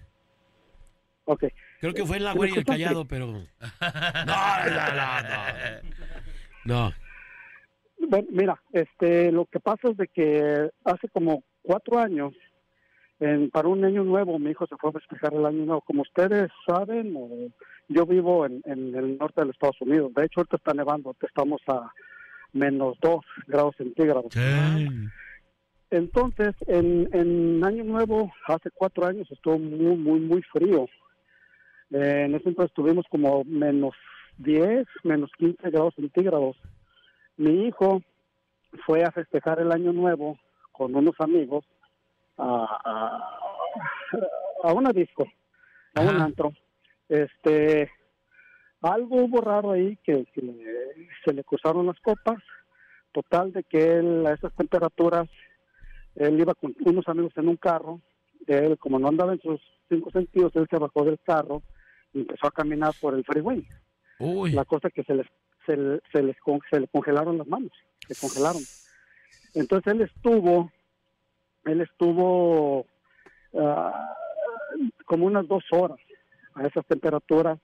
Ok. 1.24 1.44
Creo 1.80 1.94
que 1.94 2.04
fue 2.04 2.16
en 2.18 2.24
la 2.24 2.32
¿Sí 2.32 2.38
me 2.38 2.46
güey 2.46 2.54
y 2.54 2.58
el 2.58 2.64
callado, 2.64 3.04
pero. 3.06 3.26
No, 4.26 4.64
no, 4.66 4.94
no, 4.94 5.22
no. 5.22 6.88
No. 6.88 6.92
Bueno, 8.08 8.28
mira, 8.30 8.62
este, 8.72 9.30
lo 9.32 9.46
que 9.46 9.60
pasa 9.60 9.88
es 9.90 9.96
de 9.96 10.08
que 10.08 10.70
hace 10.84 11.08
como 11.08 11.42
cuatro 11.62 11.98
años, 11.98 12.34
en, 13.20 13.50
para 13.50 13.68
un 13.68 13.84
año 13.84 14.02
nuevo, 14.02 14.38
mi 14.40 14.50
hijo 14.50 14.66
se 14.66 14.76
fue 14.76 14.90
a 14.90 14.94
festejar 14.94 15.32
el 15.34 15.46
año 15.46 15.64
nuevo. 15.64 15.80
Como 15.82 16.02
ustedes 16.02 16.50
saben, 16.66 17.14
o- 17.16 17.48
yo 17.88 18.04
vivo 18.06 18.44
en, 18.46 18.60
en 18.64 18.94
el 18.94 19.18
norte 19.18 19.40
de 19.40 19.46
los 19.46 19.54
Estados 19.54 19.80
Unidos. 19.80 20.12
De 20.14 20.24
hecho, 20.24 20.40
ahorita 20.40 20.56
está 20.56 20.74
nevando, 20.74 21.14
estamos 21.20 21.60
a 21.68 21.92
menos 22.52 22.98
dos 23.00 23.24
grados 23.46 23.74
centígrados. 23.76 24.32
Entonces, 25.90 26.54
en, 26.66 27.08
en 27.12 27.64
Año 27.64 27.84
Nuevo, 27.84 28.32
hace 28.46 28.70
cuatro 28.70 29.06
años, 29.06 29.30
estuvo 29.30 29.58
muy, 29.58 29.96
muy, 29.96 30.20
muy 30.20 30.42
frío. 30.42 30.86
Eh, 31.90 32.24
en 32.24 32.34
ese 32.34 32.48
entonces 32.48 32.74
tuvimos 32.74 33.04
como 33.10 33.44
menos 33.44 33.94
10, 34.38 34.86
menos 35.04 35.30
15 35.36 35.70
grados 35.70 35.94
centígrados. 35.94 36.56
Mi 37.36 37.66
hijo 37.66 38.02
fue 38.86 39.04
a 39.04 39.12
festejar 39.12 39.60
el 39.60 39.70
Año 39.70 39.92
Nuevo 39.92 40.38
con 40.72 40.94
unos 40.94 41.14
amigos 41.18 41.64
a, 42.38 42.80
a, 44.62 44.68
a 44.68 44.72
una 44.72 44.90
disco, 44.92 45.26
a 45.94 46.00
un 46.00 46.20
antro. 46.20 46.52
Este, 47.08 47.90
algo 48.82 49.22
hubo 49.24 49.40
raro 49.40 49.72
ahí 49.72 49.96
que, 50.04 50.26
le- 50.34 51.08
se 51.24 51.32
le 51.32 51.44
cruzaron 51.44 51.86
las 51.86 51.98
copas. 52.00 52.42
Total 53.12 53.52
de 53.52 53.62
que 53.64 53.96
él 53.98 54.26
a 54.26 54.32
esas 54.32 54.52
temperaturas, 54.54 55.28
él 56.16 56.40
iba 56.40 56.54
con 56.54 56.74
unos 56.84 57.06
amigos 57.08 57.32
en 57.36 57.48
un 57.48 57.56
carro. 57.56 58.00
Él, 58.46 58.78
como 58.78 58.98
no 58.98 59.08
andaba 59.08 59.32
en 59.34 59.40
sus 59.40 59.60
cinco 59.88 60.10
sentidos, 60.10 60.52
él 60.56 60.66
se 60.70 60.78
bajó 60.78 61.04
del 61.04 61.18
carro 61.20 61.62
y 62.12 62.20
empezó 62.20 62.46
a 62.46 62.50
caminar 62.52 62.92
por 63.00 63.14
el 63.14 63.24
freeway. 63.24 63.66
Uy. 64.18 64.52
La 64.52 64.64
cosa 64.64 64.88
que 64.90 65.02
se 65.04 65.14
les, 65.14 65.26
se, 65.66 65.76
le- 65.76 66.00
se 66.12 66.22
les 66.22 66.38
con- 66.40 66.60
se 66.70 66.80
le 66.80 66.88
congelaron 66.88 67.38
las 67.38 67.46
manos, 67.46 67.72
se 68.08 68.14
congelaron. 68.14 68.62
Entonces 69.54 69.92
él 69.92 70.00
estuvo, 70.02 70.72
él 71.64 71.82
estuvo 71.82 72.86
ah, 73.58 74.14
como 75.04 75.26
unas 75.26 75.46
dos 75.46 75.64
horas 75.70 75.98
a 76.54 76.66
esas 76.66 76.86
temperaturas. 76.86 77.58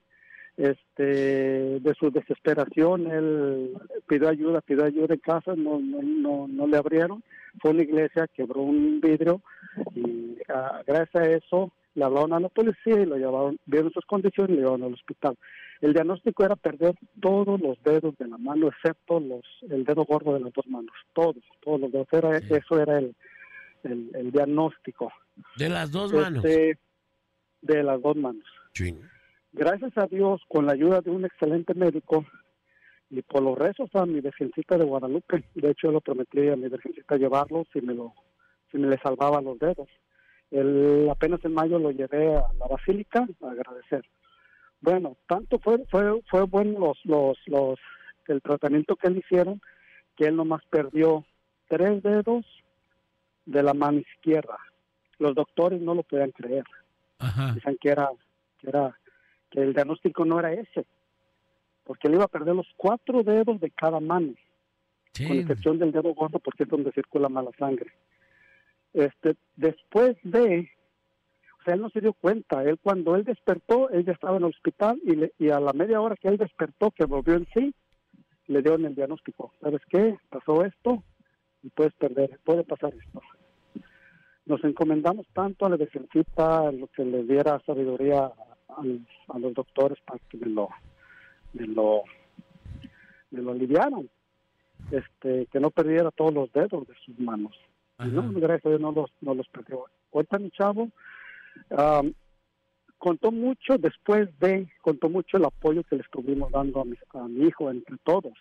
Este, 0.59 1.79
de 1.79 1.95
su 1.95 2.11
desesperación, 2.11 3.07
él 3.07 3.75
pidió 4.09 4.29
ayuda, 4.29 4.61
pidió 4.61 4.85
ayuda 4.85 5.15
en 5.15 5.21
casa, 5.21 5.55
no, 5.57 5.79
no, 5.79 6.03
no, 6.03 6.49
no 6.49 6.67
le 6.67 6.77
abrieron. 6.77 7.23
Fue 7.61 7.71
a 7.71 7.75
una 7.75 7.85
iglesia, 7.85 8.27
quebró 8.27 8.63
un 8.63 9.01
vidrio 9.01 9.41
y 9.95 10.37
ah, 10.49 10.83
gracias 10.85 11.15
a 11.15 11.31
eso 11.31 11.73
le 11.95 12.05
hablaron 12.05 12.33
a 12.33 12.41
la 12.41 12.49
policía 12.49 13.01
y 13.01 13.07
lo 13.07 13.17
llevaron, 13.17 13.59
vieron 13.67 13.93
sus 13.93 14.05
condiciones 14.05 14.51
y 14.51 14.55
lo 14.55 14.63
llevaron 14.63 14.83
al 14.83 14.95
hospital. 14.95 15.37
El 15.81 15.93
diagnóstico 15.93 16.45
era 16.45 16.57
perder 16.57 16.97
todos 17.21 17.61
los 17.61 17.81
dedos 17.85 18.17
de 18.19 18.27
la 18.27 18.39
mano, 18.39 18.67
excepto 18.67 19.21
los 19.21 19.45
el 19.71 19.85
dedo 19.85 20.05
gordo 20.05 20.35
de 20.35 20.41
las 20.41 20.53
dos 20.53 20.67
manos. 20.67 20.93
Todos, 21.13 21.37
todos 21.61 21.81
los 21.81 21.93
dedos. 21.93 22.09
Era, 22.11 22.37
Eso 22.37 22.81
era 22.81 22.99
el, 22.99 23.15
el, 23.85 24.11
el 24.13 24.33
diagnóstico. 24.33 25.13
De 25.57 25.69
las 25.69 25.93
dos 25.93 26.13
manos. 26.13 26.45
Este, 26.45 26.79
de 27.63 27.83
las 27.85 28.03
dos 28.03 28.17
manos. 28.17 28.45
Ching. 28.73 29.01
Gracias 29.53 29.97
a 29.97 30.07
Dios, 30.07 30.43
con 30.49 30.67
la 30.67 30.73
ayuda 30.73 31.01
de 31.01 31.11
un 31.11 31.25
excelente 31.25 31.75
médico 31.75 32.25
y 33.11 33.23
por 33.23 33.43
los 33.43 33.57
rezos 33.57 33.89
a 33.95 34.05
mi 34.05 34.21
Virgencita 34.21 34.77
de 34.77 34.85
Guadalupe, 34.85 35.45
de 35.55 35.71
hecho 35.71 35.89
yo 35.89 35.93
lo 35.93 36.01
prometí 36.01 36.49
a 36.49 36.57
mi 36.57 36.69
Virgencita 36.69 37.17
llevarlo 37.17 37.65
si 37.73 37.81
me 37.81 37.95
lo 37.95 38.13
si 38.71 38.77
me 38.77 38.89
le 38.89 38.99
salvaba 38.99 39.41
los 39.41 39.59
dedos. 39.59 39.89
El, 40.51 41.09
apenas 41.11 41.43
en 41.45 41.55
mayo 41.55 41.79
lo 41.79 41.91
llevé 41.91 42.37
a 42.37 42.53
la 42.59 42.67
basílica 42.67 43.27
a 43.43 43.51
agradecer. 43.51 44.05
Bueno, 44.81 45.17
tanto 45.27 45.59
fue 45.59 45.85
fue 45.91 46.21
fue 46.31 46.43
bueno 46.43 46.79
los 46.79 46.99
los 47.05 47.39
los 47.47 47.79
el 48.27 48.43
tratamiento 48.43 48.97
que 48.97 49.11
le 49.11 49.21
hicieron 49.21 49.61
que 50.17 50.27
él 50.27 50.37
nomás 50.37 50.63
perdió 50.67 51.25
tres 51.69 52.03
dedos 52.03 52.45
de 53.47 53.63
la 53.63 53.73
mano 53.73 54.01
izquierda. 54.01 54.59
Los 55.19 55.35
doctores 55.35 55.81
no 55.81 55.95
lo 55.95 56.03
podían 56.03 56.33
creer 56.33 56.65
Ajá. 57.19 57.53
decían 57.55 57.77
que 57.81 57.89
era 57.89 58.11
que 58.59 58.69
era 58.69 58.95
que 59.51 59.61
el 59.63 59.75
diagnóstico 59.75 60.25
no 60.25 60.39
era 60.39 60.53
ese 60.53 60.85
porque 61.85 62.09
él 62.09 62.15
iba 62.15 62.25
a 62.25 62.29
perder 62.29 62.55
los 62.55 62.67
cuatro 62.77 63.23
dedos 63.23 63.61
de 63.61 63.71
cada 63.71 63.99
mano 64.01 64.35
con 65.27 65.37
excepción 65.39 65.79
del 65.79 65.91
dedo 65.93 66.13
gordo 66.15 66.39
porque 66.39 66.65
es 66.65 66.69
donde 66.69 66.93
circula 66.93 67.29
mala 67.29 67.51
sangre. 67.59 67.91
Este 68.93 69.37
después 69.57 70.17
de 70.23 70.71
o 71.61 71.63
sea 71.65 71.75
él 71.75 71.81
no 71.81 71.89
se 71.91 72.01
dio 72.01 72.13
cuenta. 72.13 72.63
Él 72.63 72.79
cuando 72.83 73.17
él 73.17 73.25
despertó 73.25 73.89
él 73.91 74.05
ya 74.05 74.13
estaba 74.13 74.37
en 74.37 74.45
el 74.45 74.51
hospital 74.51 75.01
y, 75.05 75.17
le- 75.17 75.33
y 75.39 75.49
a 75.51 75.61
la 75.61 75.73
media 75.73 76.01
hora 76.01 76.17
que 76.17 76.29
él 76.29 76.37
despertó 76.37 76.91
que 76.91 77.05
volvió 77.07 77.35
en 77.35 77.47
sí 77.55 77.75
le 78.49 78.63
dieron 78.63 78.85
el 78.85 78.95
diagnóstico. 78.95 79.53
Sabes 79.61 79.81
qué 79.89 80.17
pasó 80.31 80.65
esto 80.65 81.03
y 81.63 81.71
puedes 81.71 81.95
perder 81.95 82.39
puede 82.45 82.65
pasar 82.65 82.93
esto. 82.95 83.21
Nos 84.47 84.63
encomendamos 84.65 85.27
tanto 85.35 85.67
a 85.67 85.71
la 85.71 85.77
defensita, 85.77 86.71
lo 86.73 86.87
que 86.89 87.05
le 87.05 87.23
diera 87.25 87.61
sabiduría 87.67 88.31
a, 88.79 89.35
a 89.35 89.39
los 89.39 89.55
doctores 89.55 89.99
para 90.07 90.19
que 90.29 90.37
me 90.37 90.47
lo, 90.47 90.69
me 91.53 91.67
lo, 91.67 92.03
me 93.31 93.43
lo 93.43 93.53
aliviaran, 93.53 94.09
este, 94.91 95.47
que 95.47 95.61
no 95.61 95.71
perdiera 95.71 96.11
todos 96.11 96.33
los 96.33 96.53
dedos 96.53 96.87
de 96.87 96.95
sus 97.05 97.19
manos. 97.19 97.55
No, 97.99 98.31
gracias 98.33 98.67
a 98.67 98.69
Dios 98.69 98.81
no 98.81 98.93
los, 98.93 99.11
no 99.21 99.35
los 99.35 99.49
perdió. 99.49 99.87
Ahorita 100.13 100.39
mi 100.39 100.51
chavo 100.53 100.89
am, 101.77 102.15
contó 102.97 103.33
mucho 103.33 103.77
después 103.77 104.29
de, 104.39 104.71
contó 104.83 105.09
mucho 105.09 105.37
el 105.37 105.45
apoyo 105.45 105.83
que 105.83 105.97
le 105.97 106.03
estuvimos 106.03 106.53
dando 106.53 106.81
a 106.81 106.85
mi, 106.85 106.97
a 107.15 107.27
mi 107.27 107.47
hijo 107.47 107.71
entre 107.71 107.97
todos. 108.05 108.35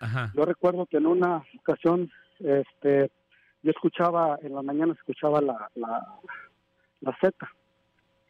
Ajá. 0.00 0.32
Yo 0.34 0.44
recuerdo 0.44 0.86
que 0.86 0.96
en 0.96 1.06
una 1.06 1.44
ocasión, 1.58 2.10
este, 2.38 3.10
yo 3.62 3.70
escuchaba, 3.70 4.38
en 4.42 4.54
la 4.54 4.62
mañana 4.62 4.94
escuchaba 4.94 5.40
la, 5.42 5.70
la, 5.74 6.18
la 7.00 7.16
Z. 7.20 7.36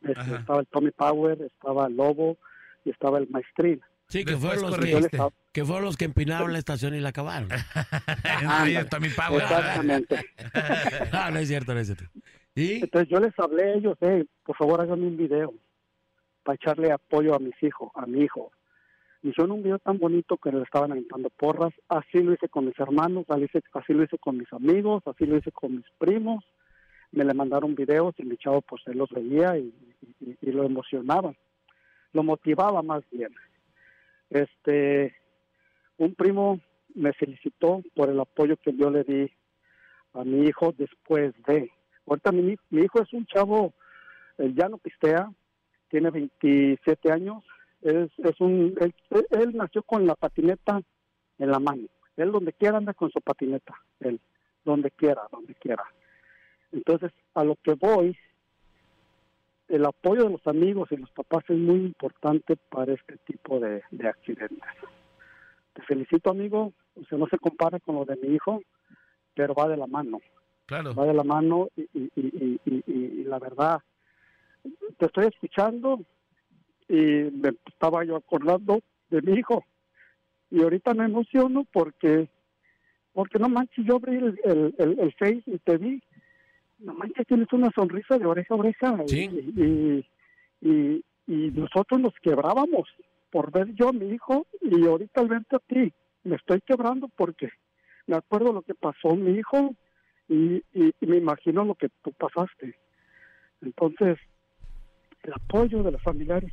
Este, 0.04 0.36
estaba 0.36 0.60
el 0.60 0.66
Tommy 0.66 0.90
Power, 0.90 1.40
estaba 1.42 1.86
el 1.86 1.96
Lobo 1.96 2.36
y 2.84 2.90
estaba 2.90 3.18
el 3.18 3.28
Maestrín. 3.28 3.80
Sí, 4.08 4.24
que 4.24 4.36
fueron, 4.36 4.70
los 4.70 4.78
Yo 4.78 5.30
que, 5.52 5.64
fueron 5.64 5.84
los 5.86 5.96
que 5.96 6.04
empinaron 6.04 6.52
la 6.52 6.58
estación 6.58 6.94
y 6.94 7.00
la 7.00 7.10
acabaron. 7.10 7.48
Ahí 8.46 8.76
está 8.76 9.00
mi 9.00 9.08
pavo. 9.08 9.38
Exactamente. 9.38 10.16
No, 11.12 11.30
no 11.30 11.38
es 11.38 11.48
cierto, 11.48 11.72
no 11.72 11.80
es 11.80 11.86
cierto. 11.86 12.04
¿Y? 12.54 12.82
Entonces 12.82 13.08
yo 13.08 13.20
les 13.20 13.32
hablé 13.38 13.64
a 13.64 13.74
ellos, 13.74 13.96
eh, 14.02 14.26
por 14.44 14.56
favor 14.56 14.82
háganme 14.82 15.06
un 15.06 15.16
video 15.16 15.54
para 16.42 16.56
echarle 16.56 16.92
apoyo 16.92 17.34
a 17.34 17.38
mis 17.38 17.54
hijos, 17.62 17.90
a 17.94 18.04
mi 18.04 18.20
hijo. 18.20 18.52
Me 19.22 19.30
hicieron 19.30 19.52
un 19.52 19.62
video 19.62 19.78
tan 19.78 19.98
bonito 19.98 20.36
que 20.36 20.50
le 20.50 20.62
estaban 20.62 20.92
aventando 20.92 21.30
porras. 21.30 21.72
Así 21.88 22.18
lo 22.18 22.34
hice 22.34 22.48
con 22.48 22.66
mis 22.66 22.78
hermanos, 22.78 23.24
así 23.28 23.92
lo 23.94 24.02
hice 24.02 24.18
con 24.18 24.36
mis 24.36 24.52
amigos, 24.52 25.02
así 25.06 25.24
lo 25.24 25.38
hice 25.38 25.52
con 25.52 25.76
mis 25.76 25.86
primos. 25.98 26.44
Me 27.12 27.24
le 27.24 27.34
mandaron 27.34 27.74
videos 27.74 28.14
y 28.18 28.24
mi 28.24 28.36
chavo 28.36 28.62
pues 28.62 28.82
él 28.86 28.98
los 28.98 29.10
veía 29.10 29.56
y, 29.58 29.72
y- 30.20 30.50
lo 30.50 30.64
emocionaba. 30.64 31.34
Lo 32.12 32.22
motivaba 32.22 32.82
más 32.82 33.02
bien. 33.10 33.34
Este, 34.30 35.14
un 35.98 36.14
primo 36.14 36.60
me 36.94 37.12
felicitó 37.12 37.82
por 37.94 38.10
el 38.10 38.20
apoyo 38.20 38.56
que 38.56 38.74
yo 38.74 38.90
le 38.90 39.04
di 39.04 39.30
a 40.14 40.24
mi 40.24 40.46
hijo 40.46 40.72
después 40.76 41.34
de. 41.46 41.70
Ahorita 42.06 42.32
mi, 42.32 42.56
mi 42.70 42.82
hijo 42.82 43.00
es 43.02 43.12
un 43.12 43.24
chavo, 43.26 43.72
él 44.38 44.54
ya 44.54 44.68
no 44.68 44.78
pistea, 44.78 45.30
tiene 45.88 46.10
27 46.10 47.12
años, 47.12 47.44
es, 47.82 48.10
es 48.18 48.40
un, 48.40 48.74
él, 48.80 48.94
él 49.30 49.56
nació 49.56 49.82
con 49.82 50.06
la 50.06 50.14
patineta 50.14 50.80
en 51.38 51.50
la 51.50 51.58
mano. 51.58 51.88
Él 52.16 52.30
donde 52.32 52.52
quiera 52.52 52.78
anda 52.78 52.94
con 52.94 53.10
su 53.10 53.20
patineta, 53.20 53.74
él, 54.00 54.20
donde 54.64 54.90
quiera, 54.90 55.22
donde 55.30 55.54
quiera. 55.54 55.84
Entonces, 56.72 57.12
a 57.34 57.44
lo 57.44 57.56
que 57.56 57.74
voy, 57.74 58.16
el 59.68 59.84
apoyo 59.84 60.24
de 60.24 60.30
los 60.30 60.46
amigos 60.46 60.90
y 60.90 60.96
los 60.96 61.10
papás 61.10 61.44
es 61.48 61.56
muy 61.56 61.76
importante 61.76 62.56
para 62.70 62.92
este 62.92 63.16
tipo 63.18 63.60
de, 63.60 63.82
de 63.90 64.08
accidentes. 64.08 64.58
Te 65.74 65.82
felicito, 65.82 66.30
amigo. 66.30 66.72
O 67.00 67.04
sea, 67.06 67.16
no 67.16 67.26
se 67.28 67.38
compara 67.38 67.78
con 67.80 67.94
lo 67.94 68.04
de 68.04 68.16
mi 68.16 68.34
hijo, 68.34 68.62
pero 69.34 69.54
va 69.54 69.68
de 69.68 69.76
la 69.78 69.86
mano 69.86 70.20
Claro. 70.66 70.94
va 70.94 71.06
de 71.06 71.14
la 71.14 71.24
mano 71.24 71.68
y, 71.76 71.82
y- 71.94 72.10
y- 72.16 72.60
y- 72.64 72.82
y- 72.86 73.20
y 73.20 73.24
la 73.24 73.38
verdad, 73.38 73.80
te 74.98 75.06
estoy 75.06 75.26
escuchando 75.26 76.00
y 76.88 76.94
me 76.94 77.50
estaba 77.66 78.04
yo 78.04 78.16
acordando 78.16 78.80
de 79.10 79.22
mi 79.22 79.38
hijo 79.38 79.64
y 80.50 80.62
ahorita 80.62 80.94
me 80.94 81.04
emociono 81.06 81.64
porque 81.72 82.28
porque 83.14 83.38
no 83.38 83.48
manches, 83.48 83.84
yo 83.84 83.96
abrí 83.96 84.16
el, 84.16 84.40
el, 84.44 84.74
el, 84.78 84.98
el 85.00 85.12
Face 85.14 85.42
y 85.46 85.58
te 85.58 85.76
vi, 85.76 86.02
no 86.82 86.94
manches, 86.94 87.26
tienes 87.26 87.52
una 87.52 87.70
sonrisa 87.74 88.18
de 88.18 88.26
oreja 88.26 88.54
a 88.54 88.58
oreja 88.58 88.96
y- 89.04 89.08
Sí. 89.08 89.28
y, 89.56 90.68
y, 90.68 91.04
y 91.26 91.50
nosotros 91.52 92.00
nos 92.00 92.12
quebrábamos 92.22 92.88
por 93.30 93.50
ver 93.50 93.72
yo 93.74 93.88
a 93.88 93.92
mi 93.92 94.10
hijo 94.10 94.46
y 94.60 94.86
ahorita 94.86 95.20
al 95.20 95.28
verte 95.28 95.56
a 95.56 95.58
ti 95.60 95.92
me 96.24 96.36
estoy 96.36 96.60
quebrando 96.60 97.08
porque 97.16 97.48
me 98.06 98.16
acuerdo 98.16 98.52
lo 98.52 98.62
que 98.62 98.74
pasó 98.74 99.14
mi 99.16 99.32
hijo 99.38 99.74
y, 100.28 100.56
y- 100.74 100.92
y 101.00 101.06
me 101.06 101.16
imagino 101.16 101.64
lo 101.64 101.74
que 101.74 101.88
tú 102.02 102.12
pasaste. 102.12 102.74
Entonces, 103.60 104.18
el 105.22 105.32
apoyo 105.34 105.82
de 105.82 105.92
los 105.92 106.02
familiares 106.02 106.52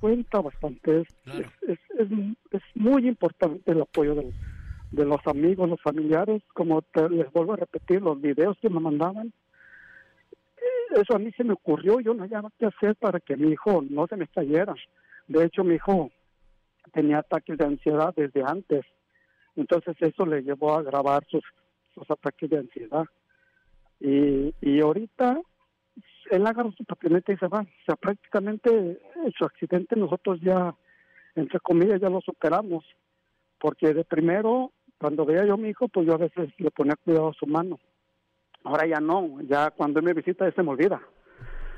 cuenta 0.00 0.40
bastante. 0.40 1.00
Es, 1.00 1.08
Claro. 1.24 1.50
es, 1.66 1.78
es, 1.98 2.08
es 2.50 2.62
muy 2.74 3.06
importante 3.08 3.70
el 3.72 3.80
apoyo 3.82 4.14
de, 4.14 4.32
de 4.92 5.04
los 5.04 5.20
amigos, 5.26 5.68
los 5.68 5.80
familiares. 5.82 6.42
Como 6.54 6.82
te- 6.82 7.08
les 7.08 7.30
vuelvo 7.32 7.54
a 7.54 7.56
repetir, 7.56 8.02
los 8.02 8.20
videos 8.20 8.56
que 8.60 8.68
me 8.70 8.80
mandaban, 8.80 9.28
eh, 9.28 9.32
eso 10.94 11.14
a 11.14 11.18
mí 11.18 11.30
se 11.32 11.44
me 11.44 11.52
ocurrió. 11.52 12.00
Yo 12.00 12.14
no 12.14 12.28
sabía 12.28 12.48
qué 12.58 12.66
hacer 12.66 12.96
para 12.96 13.20
que 13.20 13.36
mi 13.36 13.52
hijo 13.52 13.82
no 13.88 14.06
se 14.06 14.16
me 14.16 14.28
cayera. 14.28 14.74
De 15.26 15.44
hecho, 15.44 15.64
mi 15.64 15.74
hijo 15.76 16.10
tenía 16.92 17.18
ataques 17.18 17.58
de 17.58 17.64
ansiedad 17.64 18.14
desde 18.16 18.42
antes. 18.42 18.84
Entonces 19.56 19.96
eso 20.00 20.26
le 20.26 20.42
llevó 20.42 20.74
a 20.74 20.82
grabar 20.82 21.24
sus, 21.28 21.42
sus 21.94 22.08
ataques 22.10 22.50
de 22.50 22.58
ansiedad. 22.58 23.04
Y, 24.00 24.54
y 24.60 24.80
ahorita 24.80 25.40
él 26.30 26.46
agarra 26.46 26.70
su 26.76 26.84
patineta 26.84 27.32
y 27.32 27.36
se 27.36 27.48
va. 27.48 27.60
O 27.60 27.84
sea, 27.86 27.96
prácticamente 27.96 28.70
eh, 28.70 28.98
su 29.36 29.44
accidente 29.44 29.96
nosotros 29.96 30.40
ya, 30.40 30.74
entre 31.34 31.60
comillas, 31.60 32.00
ya 32.00 32.08
lo 32.08 32.20
superamos. 32.20 32.84
Porque 33.58 33.94
de 33.94 34.04
primero, 34.04 34.72
cuando 34.98 35.24
veía 35.24 35.46
yo 35.46 35.54
a 35.54 35.58
mi 35.58 35.68
hijo, 35.70 35.88
pues 35.88 36.06
yo 36.06 36.14
a 36.14 36.18
veces 36.18 36.50
le 36.58 36.70
ponía 36.70 36.96
cuidado 36.96 37.28
a 37.28 37.34
su 37.34 37.46
mano. 37.46 37.78
Ahora 38.64 38.86
ya 38.86 38.98
no, 39.00 39.40
ya 39.42 39.70
cuando 39.70 40.00
él 40.00 40.06
me 40.06 40.14
visita, 40.14 40.46
él 40.46 40.54
se 40.54 40.62
me 40.62 40.70
olvida. 40.70 41.00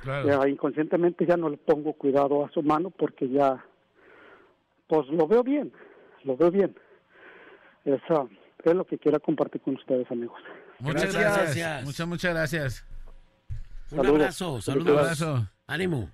Claro. 0.02 0.26
Ya 0.42 0.48
inconscientemente 0.48 1.26
ya 1.26 1.36
no 1.36 1.48
le 1.48 1.56
pongo 1.56 1.92
cuidado 1.94 2.44
a 2.44 2.50
su 2.52 2.62
mano 2.62 2.90
porque 2.90 3.28
ya, 3.28 3.64
pues 4.86 5.08
lo 5.08 5.26
veo 5.26 5.42
bien, 5.42 5.72
lo 6.24 6.36
veo 6.36 6.50
bien. 6.50 6.76
Eso 7.84 8.28
es 8.64 8.74
lo 8.74 8.84
que 8.84 8.98
quiero 8.98 9.18
compartir 9.20 9.60
con 9.62 9.74
ustedes, 9.74 10.10
amigos. 10.10 10.38
Muchas 10.78 11.12
Gracias. 11.14 11.36
gracias. 11.38 11.84
Muchas, 11.84 12.06
muchas 12.06 12.34
gracias. 12.34 12.86
Un 13.90 13.96
Saludos. 13.98 14.14
abrazo, 14.20 14.52
Un 14.54 14.62
saludos. 14.62 14.98
abrazo. 14.98 15.48
Ánimo. 15.66 16.10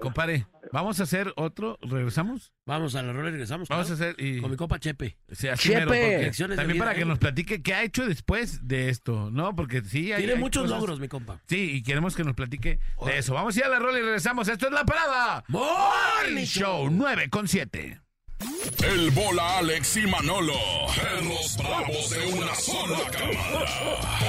Compare, 0.00 0.46
vamos 0.72 1.00
a 1.00 1.04
hacer 1.04 1.32
otro. 1.36 1.78
¿Regresamos? 1.82 2.52
Vamos 2.66 2.94
a 2.94 3.02
la 3.02 3.12
rola 3.12 3.28
y 3.28 3.32
regresamos. 3.32 3.68
Vamos 3.68 3.90
a 3.90 3.94
hacer. 3.94 4.16
Y... 4.18 4.40
Con 4.40 4.50
mi 4.50 4.56
copa 4.56 4.78
Chepe. 4.78 5.16
Sí, 5.30 5.48
así 5.48 5.68
Chepe. 5.70 5.84
mero, 5.86 6.56
también 6.56 6.72
vida, 6.72 6.84
para 6.84 6.94
que 6.94 7.02
¿eh? 7.02 7.06
nos 7.06 7.18
platique 7.18 7.62
qué 7.62 7.74
ha 7.74 7.82
hecho 7.82 8.06
después 8.06 8.66
de 8.66 8.88
esto, 8.88 9.30
¿no? 9.30 9.54
Porque 9.54 9.82
sí, 9.84 10.12
hay, 10.12 10.18
Tiene 10.18 10.34
hay 10.34 10.38
muchos 10.38 10.64
cosas- 10.64 10.78
logros, 10.78 11.00
mi 11.00 11.08
compa. 11.08 11.40
Sí, 11.48 11.70
y 11.76 11.82
queremos 11.82 12.14
que 12.16 12.24
nos 12.24 12.34
platique 12.34 12.78
de 13.06 13.18
eso. 13.18 13.34
Vamos 13.34 13.56
a 13.56 13.58
ir 13.60 13.64
a 13.66 13.68
la 13.68 13.78
rola 13.78 13.98
y 13.98 14.02
regresamos. 14.02 14.48
Esto 14.48 14.66
es 14.66 14.72
La 14.72 14.84
Parada. 14.84 15.44
Morning 15.48 16.44
Show 16.44 16.88
9 16.90 17.30
con 17.30 17.48
7. 17.48 18.00
El 18.84 19.10
bola 19.12 19.58
Alex 19.58 19.96
y 19.96 20.06
Manolo, 20.06 20.52
perros 20.94 21.56
bravos 21.56 22.10
de 22.10 22.26
una 22.34 22.54
sola 22.54 22.98
cámara. 23.10 23.70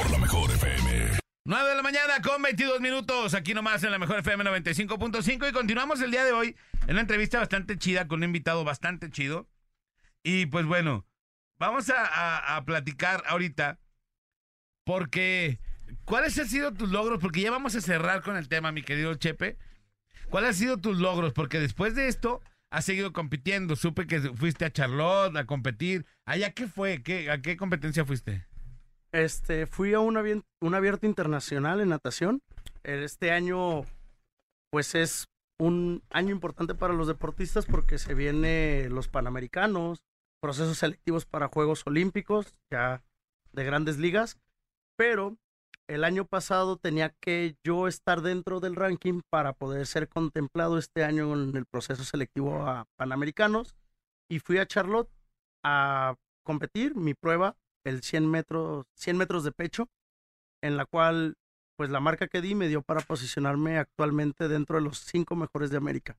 Por 0.01 0.11
la 0.11 0.17
mejor 0.19 0.51
FM. 0.51 1.24
9 1.47 1.69
de 1.69 1.75
la 1.75 1.83
mañana 1.83 2.21
con 2.23 2.41
22 2.41 2.81
minutos, 2.81 3.35
aquí 3.35 3.53
nomás 3.53 3.83
en 3.83 3.91
la 3.91 3.99
mejor 3.99 4.17
FM 4.17 4.43
95.5 4.45 5.47
y 5.47 5.51
continuamos 5.51 6.01
el 6.01 6.09
día 6.09 6.25
de 6.25 6.31
hoy 6.31 6.55
en 6.87 6.93
una 6.93 7.01
entrevista 7.01 7.37
bastante 7.37 7.77
chida 7.77 8.07
con 8.07 8.21
un 8.21 8.23
invitado 8.23 8.63
bastante 8.63 9.11
chido. 9.11 9.47
Y 10.23 10.47
pues 10.47 10.65
bueno, 10.65 11.05
vamos 11.59 11.91
a, 11.95 12.63
platicar 12.65 13.21
ahorita 13.27 13.79
porque 14.85 15.59
¿cuáles 16.03 16.35
han 16.39 16.49
sido 16.49 16.73
tus 16.73 16.89
logros? 16.89 17.19
Porque 17.19 17.41
ya 17.41 17.51
vamos 17.51 17.75
a 17.75 17.81
cerrar 17.81 18.23
con 18.23 18.37
el 18.37 18.49
tema, 18.49 18.71
mi 18.71 18.81
querido 18.81 19.13
Chepe. 19.13 19.59
¿Cuáles 20.31 20.49
han 20.49 20.55
sido 20.55 20.77
tus 20.77 20.97
logros? 20.97 21.31
Porque 21.31 21.59
después 21.59 21.93
de 21.93 22.07
esto 22.07 22.41
has 22.71 22.85
seguido 22.85 23.13
compitiendo. 23.13 23.75
Supe 23.75 24.07
que 24.07 24.19
fuiste 24.33 24.65
a 24.65 24.71
Charlotte 24.71 25.37
a 25.37 25.45
competir. 25.45 26.07
¿Allá 26.25 26.53
qué 26.53 26.67
fue? 26.67 27.03
¿Qué, 27.03 27.29
¿A 27.29 27.39
qué 27.43 27.55
competencia 27.55 28.03
fuiste? 28.03 28.47
Este, 29.15 29.65
fui 29.65 29.93
a 29.93 30.01
un, 30.01 30.17
abierto 30.17 31.05
internacional 31.05 31.79
en 31.79 31.87
natación. 31.87 32.41
Este 32.83 33.31
año, 33.31 33.83
pues 34.69 34.93
es 34.93 35.29
un 35.57 36.03
año 36.09 36.31
importante 36.31 36.75
para 36.75 36.93
los 36.93 37.07
deportistas 37.07 37.65
porque 37.65 37.97
se 37.97 38.13
vienen 38.13 38.93
los 38.93 39.07
Panamericanos, 39.07 39.99
procesos 40.41 40.79
selectivos 40.79 41.25
para 41.25 41.47
Juegos 41.47 41.83
Olímpicos, 41.85 42.59
ya 42.69 43.03
de 43.53 43.63
grandes 43.63 43.99
ligas. 43.99 44.37
Pero 44.97 45.37
el 45.87 46.03
año 46.03 46.25
pasado 46.25 46.75
tenía 46.75 47.15
que 47.21 47.55
yo 47.63 47.87
estar 47.87 48.21
dentro 48.21 48.59
del 48.59 48.75
ranking 48.75 49.21
para 49.29 49.53
poder 49.53 49.87
ser 49.87 50.09
contemplado 50.09 50.77
este 50.77 51.05
año 51.05 51.33
en 51.41 51.55
el 51.55 51.65
proceso 51.65 52.03
selectivo 52.03 52.67
a 52.67 52.85
Panamericanos. 52.97 53.77
Y 54.29 54.39
fui 54.39 54.57
a 54.57 54.65
Charlotte 54.65 55.09
a 55.63 56.15
competir 56.43 56.97
mi 56.97 57.13
prueba 57.13 57.55
el 57.85 58.01
100 58.03 58.29
metros, 58.29 58.85
100 58.95 59.17
metros 59.17 59.43
de 59.43 59.51
pecho, 59.51 59.87
en 60.61 60.75
la 60.77 60.85
cual, 60.85 61.35
pues 61.77 61.89
la 61.89 61.99
marca 61.99 62.27
que 62.27 62.41
di 62.41 62.55
me 62.55 62.67
dio 62.67 62.81
para 62.81 63.01
posicionarme 63.01 63.77
actualmente 63.77 64.47
dentro 64.47 64.77
de 64.77 64.83
los 64.83 64.99
cinco 64.99 65.35
mejores 65.35 65.69
de 65.69 65.77
América. 65.77 66.17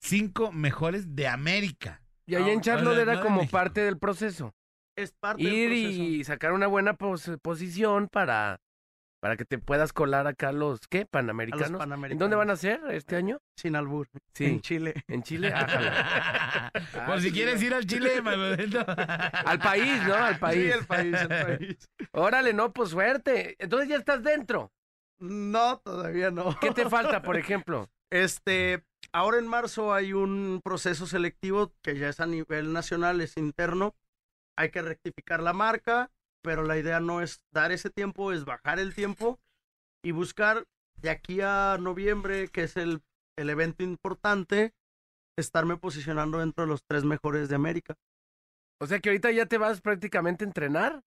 Cinco 0.00 0.52
mejores 0.52 1.16
de 1.16 1.26
América. 1.26 2.02
Y 2.26 2.34
ahí 2.34 2.50
en 2.50 2.58
Ah, 2.58 2.62
Charlotte 2.62 2.98
era 2.98 3.14
no 3.16 3.22
como 3.22 3.48
parte 3.48 3.80
del 3.80 3.98
proceso. 3.98 4.54
Es 4.96 5.12
parte 5.12 5.42
Ir 5.42 5.70
del 5.70 5.82
proceso. 5.82 6.02
y 6.02 6.24
sacar 6.24 6.52
una 6.52 6.66
buena 6.66 6.94
pos- 6.94 7.30
posición 7.42 8.08
para, 8.08 8.60
para 9.20 9.36
que 9.36 9.44
te 9.44 9.58
puedas 9.58 9.92
colar 9.92 10.26
acá 10.26 10.52
los, 10.52 10.80
¿qué? 10.88 11.00
los 11.00 11.08
Panamericanos. 11.10 11.80
¿En 12.10 12.18
dónde 12.18 12.36
van 12.36 12.50
a 12.50 12.56
ser 12.56 12.80
este 12.90 13.16
año? 13.16 13.40
Sin 13.56 13.74
albur. 13.74 14.08
Sí. 14.34 14.44
En 14.44 14.60
Chile. 14.60 14.94
¿En 15.08 15.22
Chile? 15.22 15.48
Ájala. 15.54 16.70
Por 17.06 17.20
si 17.20 17.32
quieres 17.32 17.60
ir 17.62 17.74
al 17.74 17.86
Chile. 17.86 18.12
Al 19.44 19.58
país, 19.58 20.02
¿no? 20.06 20.14
Al 20.14 20.38
país. 20.38 20.64
Sí, 20.64 20.70
el 20.70 20.86
país, 20.86 21.16
el 21.20 21.28
país. 21.58 21.88
Órale, 22.12 22.52
no, 22.52 22.72
pues 22.72 22.90
suerte. 22.90 23.56
Entonces 23.58 23.88
ya 23.88 23.96
estás 23.96 24.22
dentro. 24.22 24.72
No, 25.18 25.78
todavía 25.78 26.30
no. 26.30 26.56
¿Qué 26.60 26.70
te 26.70 26.88
falta, 26.88 27.22
por 27.22 27.36
ejemplo? 27.36 27.90
Este, 28.10 28.84
ahora 29.12 29.38
en 29.38 29.48
marzo 29.48 29.92
hay 29.92 30.12
un 30.12 30.60
proceso 30.62 31.06
selectivo 31.06 31.72
que 31.82 31.98
ya 31.98 32.08
es 32.08 32.20
a 32.20 32.26
nivel 32.26 32.72
nacional, 32.72 33.20
es 33.20 33.36
interno. 33.36 33.96
Hay 34.56 34.70
que 34.70 34.82
rectificar 34.82 35.42
la 35.42 35.52
marca, 35.52 36.10
pero 36.42 36.62
la 36.64 36.78
idea 36.78 37.00
no 37.00 37.20
es 37.20 37.40
dar 37.52 37.72
ese 37.72 37.90
tiempo, 37.90 38.32
es 38.32 38.44
bajar 38.44 38.78
el 38.78 38.94
tiempo 38.94 39.40
y 40.02 40.12
buscar 40.12 40.66
de 40.96 41.10
aquí 41.10 41.40
a 41.40 41.76
noviembre, 41.80 42.48
que 42.48 42.64
es 42.64 42.76
el, 42.76 43.02
el 43.36 43.50
evento 43.50 43.82
importante, 43.82 44.74
estarme 45.36 45.76
posicionando 45.76 46.38
dentro 46.38 46.64
de 46.64 46.68
los 46.68 46.84
tres 46.84 47.04
mejores 47.04 47.48
de 47.48 47.54
América. 47.54 47.96
O 48.80 48.86
sea 48.86 49.00
que 49.00 49.08
ahorita 49.10 49.30
ya 49.32 49.46
te 49.46 49.58
vas 49.58 49.80
prácticamente 49.80 50.44
a 50.44 50.48
entrenar. 50.48 51.02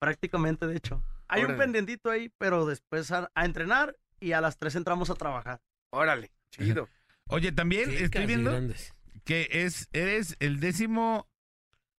Prácticamente, 0.00 0.66
de 0.66 0.76
hecho. 0.76 1.02
Hay 1.26 1.44
un 1.44 1.56
pendientito 1.56 2.10
ahí, 2.10 2.30
pero 2.38 2.64
después 2.66 3.10
a, 3.10 3.30
a 3.34 3.44
entrenar 3.44 3.96
y 4.20 4.32
a 4.32 4.40
las 4.40 4.56
tres 4.56 4.76
entramos 4.76 5.10
a 5.10 5.14
trabajar. 5.14 5.60
Órale, 5.90 6.30
chido. 6.50 6.88
Oye, 7.28 7.52
también 7.52 7.90
estoy 7.90 8.26
viendo 8.26 8.50
grandes. 8.52 8.94
que 9.24 9.48
es, 9.50 9.88
eres 9.92 10.36
el 10.40 10.60
décimo 10.60 11.28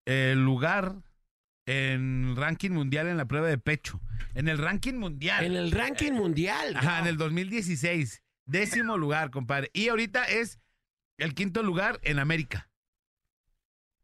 eh, 0.06 0.34
lugar 0.36 1.02
en 1.68 2.34
ranking 2.36 2.70
mundial 2.70 3.08
en 3.08 3.16
la 3.18 3.26
prueba 3.26 3.46
de 3.48 3.58
pecho. 3.58 4.00
En 4.34 4.48
el 4.48 4.56
ranking 4.58 4.94
mundial. 4.94 5.44
En 5.44 5.54
el 5.54 5.70
ranking 5.70 6.12
mundial. 6.12 6.74
Ajá, 6.76 6.96
¿no? 6.96 7.02
en 7.02 7.06
el 7.08 7.16
2016. 7.18 8.22
Décimo 8.46 8.96
lugar, 8.96 9.30
compadre. 9.30 9.70
Y 9.74 9.88
ahorita 9.88 10.24
es 10.24 10.58
el 11.18 11.34
quinto 11.34 11.62
lugar 11.62 12.00
en 12.02 12.18
América. 12.18 12.70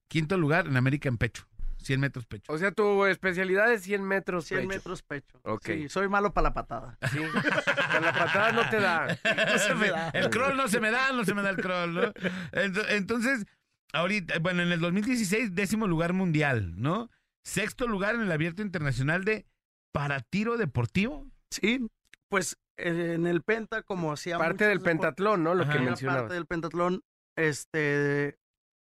Quinto 0.08 0.36
lugar 0.36 0.66
en 0.66 0.76
América 0.76 1.08
en 1.08 1.16
pecho. 1.18 1.48
100 1.78 2.00
metros 2.00 2.26
pecho. 2.26 2.50
O 2.52 2.56
sea, 2.56 2.70
tu 2.72 3.04
especialidad 3.04 3.70
es 3.72 3.82
100 3.82 4.02
metros 4.04 4.46
100 4.46 4.60
pecho. 4.60 4.68
metros 4.68 5.02
pecho. 5.02 5.40
Ok. 5.44 5.66
Sí, 5.66 5.88
soy 5.88 6.08
malo 6.08 6.32
para 6.32 6.48
la 6.48 6.54
patada. 6.54 6.98
Sí. 7.12 7.18
Con 7.18 8.02
la 8.02 8.12
patada 8.12 8.52
no 8.52 8.68
te 8.70 8.80
da. 8.80 9.18
No 9.52 9.58
se 9.58 9.74
me 9.74 9.88
da. 9.90 10.08
El 10.10 10.30
crawl 10.30 10.56
no 10.56 10.66
se 10.68 10.80
me 10.80 10.90
da, 10.90 11.12
no 11.12 11.24
se 11.24 11.34
me 11.34 11.42
da 11.42 11.50
el 11.50 11.56
crawl, 11.56 11.94
¿no? 11.94 12.12
Ento- 12.52 12.86
Entonces, 12.88 13.44
ahorita, 13.92 14.38
bueno, 14.38 14.62
en 14.62 14.72
el 14.72 14.80
2016, 14.80 15.54
décimo 15.54 15.86
lugar 15.86 16.12
mundial, 16.14 16.72
¿no? 16.80 17.10
Sexto 17.44 17.86
lugar 17.86 18.14
en 18.14 18.22
el 18.22 18.32
abierto 18.32 18.62
internacional 18.62 19.24
de 19.24 19.46
para 19.92 20.20
tiro 20.20 20.56
deportivo. 20.56 21.26
Sí, 21.50 21.86
pues 22.28 22.56
eh, 22.78 23.14
en 23.14 23.26
el 23.26 23.42
penta, 23.42 23.82
como 23.82 24.12
hacía 24.12 24.38
Parte 24.38 24.66
del 24.66 24.80
pentatlón, 24.80 25.44
¿no? 25.44 25.54
Lo 25.54 25.62
Ajá. 25.62 25.72
que 25.72 25.78
era 25.78 25.86
mencionabas. 25.86 26.22
parte 26.22 26.34
del 26.34 26.46
pentatlón, 26.46 27.02
este, 27.36 28.38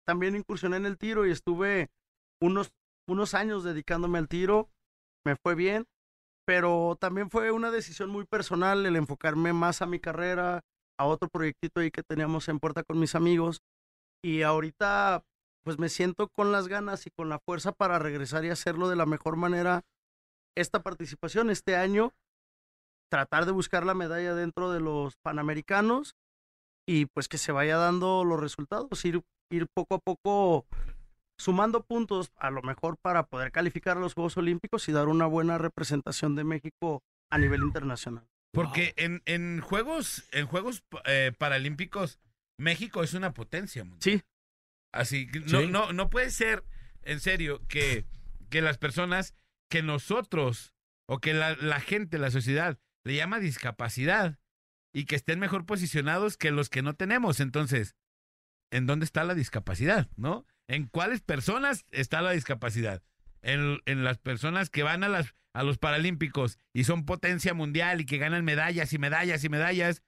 también 0.06 0.36
incursioné 0.36 0.76
en 0.76 0.86
el 0.86 0.98
tiro 0.98 1.26
y 1.26 1.30
estuve 1.30 1.88
unos, 2.40 2.70
unos 3.08 3.34
años 3.34 3.64
dedicándome 3.64 4.18
al 4.18 4.28
tiro, 4.28 4.70
me 5.26 5.36
fue 5.36 5.54
bien, 5.54 5.86
pero 6.46 6.96
también 7.00 7.30
fue 7.30 7.50
una 7.50 7.70
decisión 7.70 8.10
muy 8.10 8.24
personal 8.24 8.84
el 8.86 8.96
enfocarme 8.96 9.52
más 9.52 9.82
a 9.82 9.86
mi 9.86 10.00
carrera, 10.00 10.60
a 10.98 11.04
otro 11.06 11.28
proyectito 11.28 11.80
ahí 11.80 11.90
que 11.90 12.02
teníamos 12.02 12.48
en 12.48 12.60
puerta 12.60 12.82
con 12.82 12.98
mis 12.98 13.14
amigos, 13.14 13.62
y 14.22 14.42
ahorita 14.42 15.24
pues 15.62 15.78
me 15.78 15.88
siento 15.88 16.28
con 16.28 16.52
las 16.52 16.68
ganas 16.68 17.06
y 17.06 17.10
con 17.10 17.28
la 17.28 17.38
fuerza 17.38 17.72
para 17.72 17.98
regresar 17.98 18.44
y 18.44 18.50
hacerlo 18.50 18.88
de 18.88 18.96
la 18.96 19.06
mejor 19.06 19.36
manera 19.36 19.82
esta 20.56 20.82
participación 20.82 21.50
este 21.50 21.76
año, 21.76 22.12
tratar 23.10 23.46
de 23.46 23.52
buscar 23.52 23.84
la 23.84 23.94
medalla 23.94 24.34
dentro 24.34 24.72
de 24.72 24.80
los 24.80 25.16
Panamericanos 25.16 26.14
y 26.86 27.06
pues 27.06 27.28
que 27.28 27.38
se 27.38 27.52
vaya 27.52 27.76
dando 27.76 28.24
los 28.24 28.40
resultados, 28.40 29.04
ir, 29.04 29.22
ir 29.50 29.66
poco 29.74 29.96
a 29.96 29.98
poco 29.98 30.66
sumando 31.38 31.82
puntos 31.82 32.32
a 32.36 32.50
lo 32.50 32.62
mejor 32.62 32.96
para 33.00 33.24
poder 33.24 33.52
calificar 33.52 33.96
a 33.96 34.00
los 34.00 34.14
Juegos 34.14 34.36
Olímpicos 34.36 34.88
y 34.88 34.92
dar 34.92 35.08
una 35.08 35.26
buena 35.26 35.56
representación 35.58 36.36
de 36.36 36.44
México 36.44 37.02
a 37.30 37.38
nivel 37.38 37.62
internacional. 37.62 38.26
Porque 38.52 38.92
en, 38.96 39.22
en 39.26 39.60
Juegos, 39.60 40.24
en 40.32 40.46
Juegos 40.46 40.82
eh, 41.04 41.32
Paralímpicos, 41.38 42.18
México 42.58 43.02
es 43.02 43.14
una 43.14 43.32
potencia. 43.32 43.84
mundial. 43.84 44.02
Sí. 44.02 44.22
Así 44.92 45.26
que 45.26 45.40
no, 45.40 45.60
Sí. 45.60 45.66
no, 45.68 45.92
no 45.92 46.10
puede 46.10 46.30
ser, 46.30 46.64
en 47.02 47.20
serio, 47.20 47.62
que, 47.68 48.06
que 48.50 48.60
las 48.62 48.78
personas, 48.78 49.34
que 49.68 49.82
nosotros, 49.82 50.74
o 51.06 51.20
que 51.20 51.34
la, 51.34 51.54
la 51.56 51.80
gente, 51.80 52.18
la 52.18 52.30
sociedad, 52.30 52.78
le 53.04 53.14
llama 53.14 53.38
discapacidad 53.38 54.38
y 54.92 55.04
que 55.04 55.16
estén 55.16 55.38
mejor 55.38 55.66
posicionados 55.66 56.36
que 56.36 56.50
los 56.50 56.68
que 56.68 56.82
no 56.82 56.94
tenemos. 56.94 57.40
Entonces, 57.40 57.94
¿en 58.70 58.86
dónde 58.86 59.04
está 59.04 59.24
la 59.24 59.34
discapacidad? 59.34 60.08
¿No? 60.16 60.44
¿En 60.68 60.86
cuáles 60.86 61.20
personas 61.20 61.84
está 61.90 62.20
la 62.22 62.32
discapacidad? 62.32 63.02
En, 63.42 63.78
en 63.86 64.04
las 64.04 64.18
personas 64.18 64.68
que 64.70 64.82
van 64.82 65.02
a, 65.04 65.08
las, 65.08 65.34
a 65.54 65.62
los 65.62 65.78
Paralímpicos 65.78 66.58
y 66.72 66.84
son 66.84 67.06
potencia 67.06 67.54
mundial 67.54 68.00
y 68.00 68.06
que 68.06 68.18
ganan 68.18 68.44
medallas 68.44 68.92
y 68.92 68.98
medallas 68.98 69.42
y 69.44 69.48
medallas, 69.48 70.02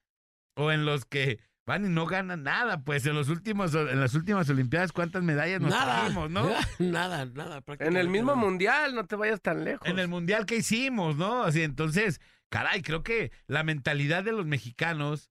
o 0.55 0.71
en 0.71 0.85
los 0.85 1.05
que 1.07 1.41
van 1.67 1.85
y 1.85 1.89
no 1.89 2.07
ganan 2.07 2.43
nada, 2.43 2.83
pues 2.83 3.07
en 3.07 3.15
los 3.15 3.29
últimos, 3.29 3.75
en 3.75 4.01
las 4.01 4.15
últimas 4.15 4.49
Olimpiadas, 4.51 4.93
¿cuántas 4.93 5.23
medallas 5.23 5.61
nos 5.61 5.71
Nada. 5.71 6.01
trajimos, 6.01 6.31
no? 6.31 6.51
Nada, 6.79 7.25
nada. 7.27 7.63
En 7.79 7.97
el 7.97 8.09
mismo 8.09 8.33
nada. 8.35 8.41
mundial, 8.41 8.95
no 8.95 9.07
te 9.07 9.17
vayas 9.17 9.41
tan 9.41 9.65
lejos. 9.65 9.87
En 9.89 9.99
el 9.99 10.09
mundial 10.09 10.47
que 10.47 10.57
hicimos, 10.57 11.17
¿no? 11.17 11.45
Así, 11.45 11.63
entonces, 11.63 12.21
caray, 12.51 12.83
creo 12.83 13.03
que 13.03 13.31
la 13.47 13.63
mentalidad 13.63 14.25
de 14.25 14.33
los 14.33 14.47
mexicanos 14.47 15.31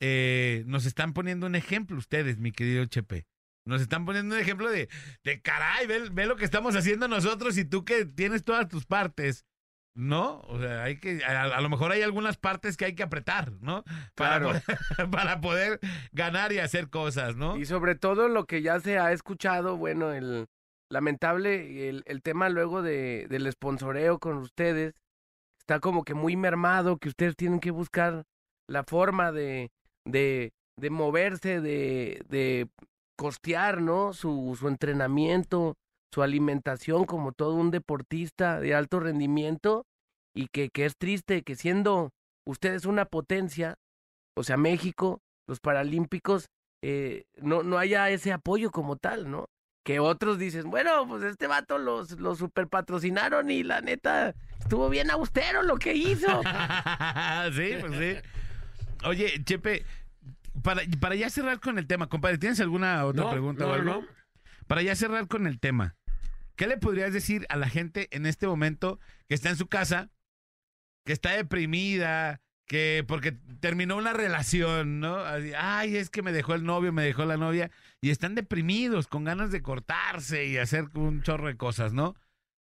eh, 0.00 0.64
nos 0.66 0.86
están 0.86 1.12
poniendo 1.12 1.46
un 1.46 1.54
ejemplo 1.54 1.96
ustedes, 1.96 2.38
mi 2.38 2.52
querido 2.52 2.84
Chepe. 2.86 3.26
Nos 3.64 3.80
están 3.80 4.04
poniendo 4.04 4.34
un 4.34 4.40
ejemplo 4.40 4.68
de, 4.68 4.88
de 5.22 5.40
caray, 5.40 5.86
ve, 5.86 6.08
ve 6.10 6.26
lo 6.26 6.34
que 6.36 6.44
estamos 6.44 6.74
haciendo 6.74 7.06
nosotros 7.06 7.56
y 7.58 7.64
tú 7.64 7.84
que 7.84 8.04
tienes 8.06 8.42
todas 8.42 8.68
tus 8.68 8.86
partes, 8.86 9.44
¿no? 9.94 10.40
O 10.48 10.58
sea, 10.58 10.84
hay 10.84 10.98
que, 10.98 11.22
a, 11.24 11.42
a 11.42 11.60
lo 11.60 11.68
mejor 11.68 11.92
hay 11.92 12.02
algunas 12.02 12.36
partes 12.36 12.76
que 12.76 12.86
hay 12.86 12.94
que 12.94 13.02
apretar, 13.02 13.52
¿no? 13.60 13.84
Para, 14.14 14.38
Claro. 14.40 14.46
poder, 14.48 14.62
para 15.10 15.40
poder 15.40 15.80
ganar 16.12 16.52
y 16.52 16.58
hacer 16.58 16.88
cosas, 16.90 17.36
¿no? 17.36 17.56
Y 17.56 17.66
sobre 17.66 17.94
todo 17.94 18.28
lo 18.28 18.46
que 18.46 18.62
ya 18.62 18.80
se 18.80 18.98
ha 18.98 19.12
escuchado, 19.12 19.76
bueno, 19.76 20.12
el 20.12 20.46
lamentable, 20.90 21.88
el, 21.88 22.02
el 22.06 22.22
tema 22.22 22.48
luego 22.48 22.82
de, 22.82 23.26
del 23.28 23.50
sponsoreo 23.50 24.18
con 24.18 24.36
ustedes, 24.38 24.94
está 25.58 25.80
como 25.80 26.04
que 26.04 26.14
muy 26.14 26.36
mermado, 26.36 26.98
que 26.98 27.08
ustedes 27.08 27.36
tienen 27.36 27.60
que 27.60 27.70
buscar 27.70 28.24
la 28.68 28.84
forma 28.84 29.32
de, 29.32 29.70
de, 30.06 30.52
de 30.78 30.90
moverse, 30.90 31.60
de, 31.60 32.22
de 32.28 32.68
costear, 33.16 33.80
¿no? 33.80 34.12
Su, 34.12 34.56
su 34.58 34.68
entrenamiento, 34.68 35.76
su 36.12 36.22
alimentación 36.22 37.04
como 37.04 37.32
todo 37.32 37.54
un 37.54 37.70
deportista 37.70 38.60
de 38.60 38.74
alto 38.74 39.00
rendimiento 39.00 39.86
y 40.34 40.48
que, 40.48 40.68
que 40.70 40.84
es 40.84 40.96
triste 40.96 41.42
que 41.42 41.56
siendo 41.56 42.10
ustedes 42.46 42.84
una 42.86 43.04
potencia, 43.04 43.76
o 44.36 44.44
sea, 44.44 44.56
México, 44.56 45.20
los 45.46 45.60
Paralímpicos, 45.60 46.46
eh, 46.82 47.24
no, 47.36 47.62
no 47.62 47.78
haya 47.78 48.10
ese 48.10 48.32
apoyo 48.32 48.70
como 48.70 48.96
tal, 48.96 49.30
¿no? 49.30 49.46
Que 49.84 50.00
otros 50.00 50.38
dicen, 50.38 50.70
bueno, 50.70 51.06
pues 51.08 51.22
este 51.24 51.46
vato 51.46 51.78
los, 51.78 52.12
los 52.20 52.38
super 52.38 52.68
patrocinaron 52.68 53.50
y 53.50 53.62
la 53.62 53.80
neta 53.80 54.34
estuvo 54.60 54.88
bien 54.88 55.10
austero 55.10 55.62
lo 55.62 55.76
que 55.76 55.94
hizo. 55.94 56.26
sí, 57.52 57.70
pues 57.80 57.92
sí. 57.98 58.16
Oye, 59.04 59.42
Chepe, 59.44 59.84
para, 60.62 60.82
para 61.00 61.14
ya 61.14 61.30
cerrar 61.30 61.58
con 61.60 61.78
el 61.78 61.86
tema, 61.86 62.08
compadre, 62.08 62.38
¿tienes 62.38 62.60
alguna 62.60 63.04
otra 63.04 63.24
No, 63.24 63.30
pregunta 63.30 63.66
o 63.66 63.72
algo? 63.72 64.02
no. 64.02 64.06
Para 64.68 64.82
ya 64.82 64.94
cerrar 64.94 65.26
con 65.26 65.46
el 65.48 65.58
tema, 65.58 65.96
¿qué 66.56 66.66
le 66.66 66.76
podrías 66.76 67.12
decir 67.12 67.46
a 67.48 67.56
la 67.56 67.68
gente 67.68 68.08
en 68.10 68.26
este 68.26 68.46
momento 68.46 68.98
que 69.28 69.34
está 69.34 69.50
en 69.50 69.56
su 69.56 69.66
casa, 69.68 70.10
que 71.04 71.12
está 71.12 71.32
deprimida, 71.32 72.40
que 72.66 73.04
porque 73.06 73.32
terminó 73.60 73.96
una 73.96 74.12
relación, 74.12 75.00
¿no? 75.00 75.18
Ay, 75.58 75.96
es 75.96 76.10
que 76.10 76.22
me 76.22 76.32
dejó 76.32 76.54
el 76.54 76.64
novio, 76.64 76.92
me 76.92 77.02
dejó 77.02 77.24
la 77.24 77.36
novia, 77.36 77.70
y 78.00 78.10
están 78.10 78.34
deprimidos, 78.34 79.08
con 79.08 79.24
ganas 79.24 79.50
de 79.50 79.62
cortarse 79.62 80.46
y 80.46 80.58
hacer 80.58 80.86
un 80.94 81.22
chorro 81.22 81.48
de 81.48 81.56
cosas, 81.56 81.92
¿no? 81.92 82.14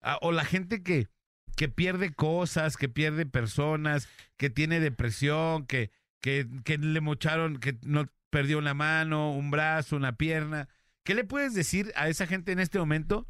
Ah, 0.02 0.18
O 0.22 0.32
la 0.32 0.46
gente 0.46 0.84
que, 0.84 1.08
que 1.56 1.68
pierde 1.68 2.14
cosas, 2.14 2.78
que 2.78 2.90
pierde 2.90 3.26
personas, 3.26 4.08
que 4.38 4.50
tiene 4.50 4.80
depresión, 4.80 5.66
que, 5.66 5.92
que 6.22 6.78
le 6.78 7.02
mocharon, 7.02 7.58
que 7.58 7.78
no 7.84 8.08
perdió 8.30 8.58
una 8.58 8.74
mano, 8.74 9.32
un 9.32 9.52
brazo, 9.52 9.96
una 9.96 10.16
pierna. 10.18 10.68
¿Qué 11.04 11.16
le 11.16 11.24
puedes 11.24 11.54
decir 11.54 11.92
a 11.96 12.10
esa 12.10 12.28
gente 12.28 12.52
en 12.52 12.60
este 12.60 12.80
momento 12.80 13.28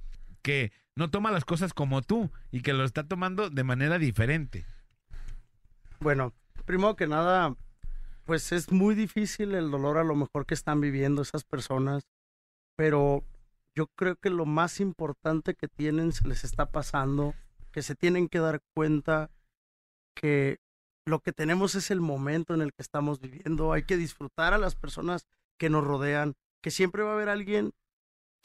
que 0.48 0.72
no 0.96 1.10
toma 1.10 1.30
las 1.30 1.44
cosas 1.44 1.74
como 1.74 2.02
tú 2.02 2.32
y 2.52 2.62
que 2.62 2.72
lo 2.72 2.86
está 2.86 3.06
tomando 3.06 3.50
de 3.50 3.66
manera 3.66 4.00
diferente? 4.00 4.66
Bueno, 6.00 6.32
primero 6.64 6.96
que 6.96 7.06
nada, 7.06 7.54
pues 8.24 8.54
es 8.54 8.72
muy 8.72 8.96
difícil 8.96 9.56
el 9.56 9.70
dolor 9.70 9.98
a 9.98 10.06
lo 10.06 10.16
mejor 10.16 10.46
que 10.46 10.54
están 10.54 10.80
viviendo 10.80 11.22
esas 11.22 11.44
personas, 11.44 12.08
pero 12.78 13.26
yo 13.76 13.88
creo 13.88 14.16
que 14.16 14.30
lo 14.30 14.46
más 14.46 14.80
importante 14.80 15.54
que 15.54 15.68
tienen 15.68 16.14
se 16.14 16.26
les 16.26 16.46
está 16.46 16.72
pasando, 16.72 17.34
que 17.74 17.82
se 17.82 17.96
tienen 17.96 18.30
que 18.30 18.40
dar 18.40 18.62
cuenta 18.74 19.30
que 20.16 20.62
lo 21.06 21.20
que 21.20 21.34
tenemos 21.34 21.76
es 21.76 21.92
el 21.92 22.00
momento 22.00 22.54
en 22.54 22.62
el 22.62 22.72
que 22.72 22.84
estamos 22.84 23.20
viviendo, 23.20 23.74
hay 23.74 23.84
que 23.84 23.98
disfrutar 23.98 24.54
a 24.54 24.58
las 24.58 24.76
personas 24.76 25.28
que 25.58 25.70
nos 25.70 25.84
rodean, 25.84 26.36
que 26.62 26.72
siempre 26.72 27.04
va 27.04 27.12
a 27.12 27.16
haber 27.16 27.28
alguien 27.28 27.74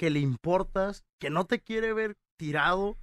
que 0.03 0.11
le 0.11 0.19
importas, 0.19 1.05
que 1.21 1.31
no 1.31 1.47
te 1.47 1.61
quiere 1.61 1.93
ver 1.93 2.17
tirado, 2.37 2.99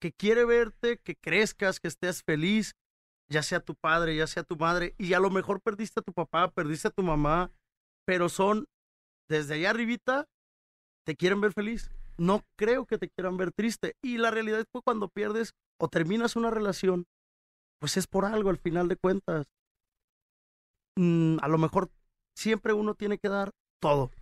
que 0.00 0.12
quiere 0.12 0.44
verte, 0.44 0.98
que 0.98 1.16
crezcas, 1.16 1.80
que 1.80 1.88
estés 1.88 2.22
feliz, 2.22 2.76
ya 3.28 3.42
sea 3.42 3.58
tu 3.58 3.74
padre, 3.74 4.14
ya 4.14 4.28
sea 4.28 4.44
tu 4.44 4.54
madre, 4.54 4.94
y 4.98 5.14
a 5.14 5.18
lo 5.18 5.30
mejor 5.30 5.60
perdiste 5.60 5.98
a 5.98 6.04
tu 6.04 6.12
papá, 6.12 6.52
perdiste 6.52 6.86
a 6.86 6.92
tu 6.92 7.02
mamá, 7.02 7.50
pero 8.06 8.28
son 8.28 8.66
desde 9.28 9.54
allá 9.54 9.70
arribita, 9.70 10.26
te 11.04 11.16
quieren 11.16 11.40
ver 11.40 11.52
feliz. 11.52 11.90
No 12.18 12.44
creo 12.56 12.86
que 12.86 12.98
te 12.98 13.08
quieran 13.08 13.36
ver 13.36 13.50
triste. 13.50 13.96
Y 14.00 14.18
la 14.18 14.30
realidad 14.30 14.60
es 14.60 14.66
que 14.72 14.80
cuando 14.80 15.08
pierdes 15.08 15.54
o 15.80 15.88
terminas 15.88 16.36
una 16.36 16.50
relación, 16.50 17.06
pues 17.80 17.96
es 17.96 18.06
por 18.06 18.24
algo 18.24 18.50
al 18.50 18.58
final 18.58 18.86
de 18.86 18.94
cuentas. 18.94 19.48
Mm, 20.96 21.38
a 21.42 21.48
lo 21.48 21.58
mejor 21.58 21.90
siempre 22.36 22.74
uno 22.74 22.94
tiene 22.94 23.18
que 23.18 23.28
dar 23.28 23.50
todo. 23.80 24.12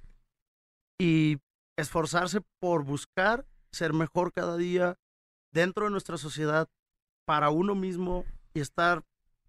Y 0.99 1.41
esforzarse 1.77 2.41
por 2.61 2.85
buscar 2.85 3.47
ser 3.72 3.93
mejor 3.93 4.33
cada 4.33 4.57
día 4.57 4.97
dentro 5.53 5.85
de 5.85 5.91
nuestra 5.91 6.16
sociedad 6.18 6.68
para 7.27 7.51
uno 7.51 7.74
mismo 7.74 8.24
y 8.55 8.61
estar 8.61 9.03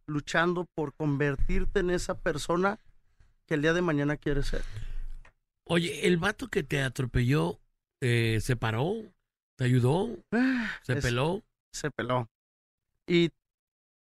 luchando 0.07 0.65
por 0.75 0.93
convertirte 0.93 1.79
en 1.79 1.89
esa 1.89 2.15
persona 2.19 2.79
que 3.45 3.53
el 3.55 3.61
día 3.61 3.73
de 3.73 3.81
mañana 3.81 4.17
quieres 4.17 4.47
ser. 4.47 4.63
Oye, 5.65 6.07
el 6.07 6.17
vato 6.17 6.47
que 6.47 6.63
te 6.63 6.81
atropelló, 6.81 7.59
eh, 8.01 8.39
¿se 8.41 8.55
paró? 8.55 8.93
¿Te 9.57 9.65
ayudó? 9.65 10.17
¿Se 10.83 10.93
Es- 10.93 11.03
peló? 11.03 11.43
Se 11.73 11.91
peló. 11.91 12.27
Y 13.07 13.29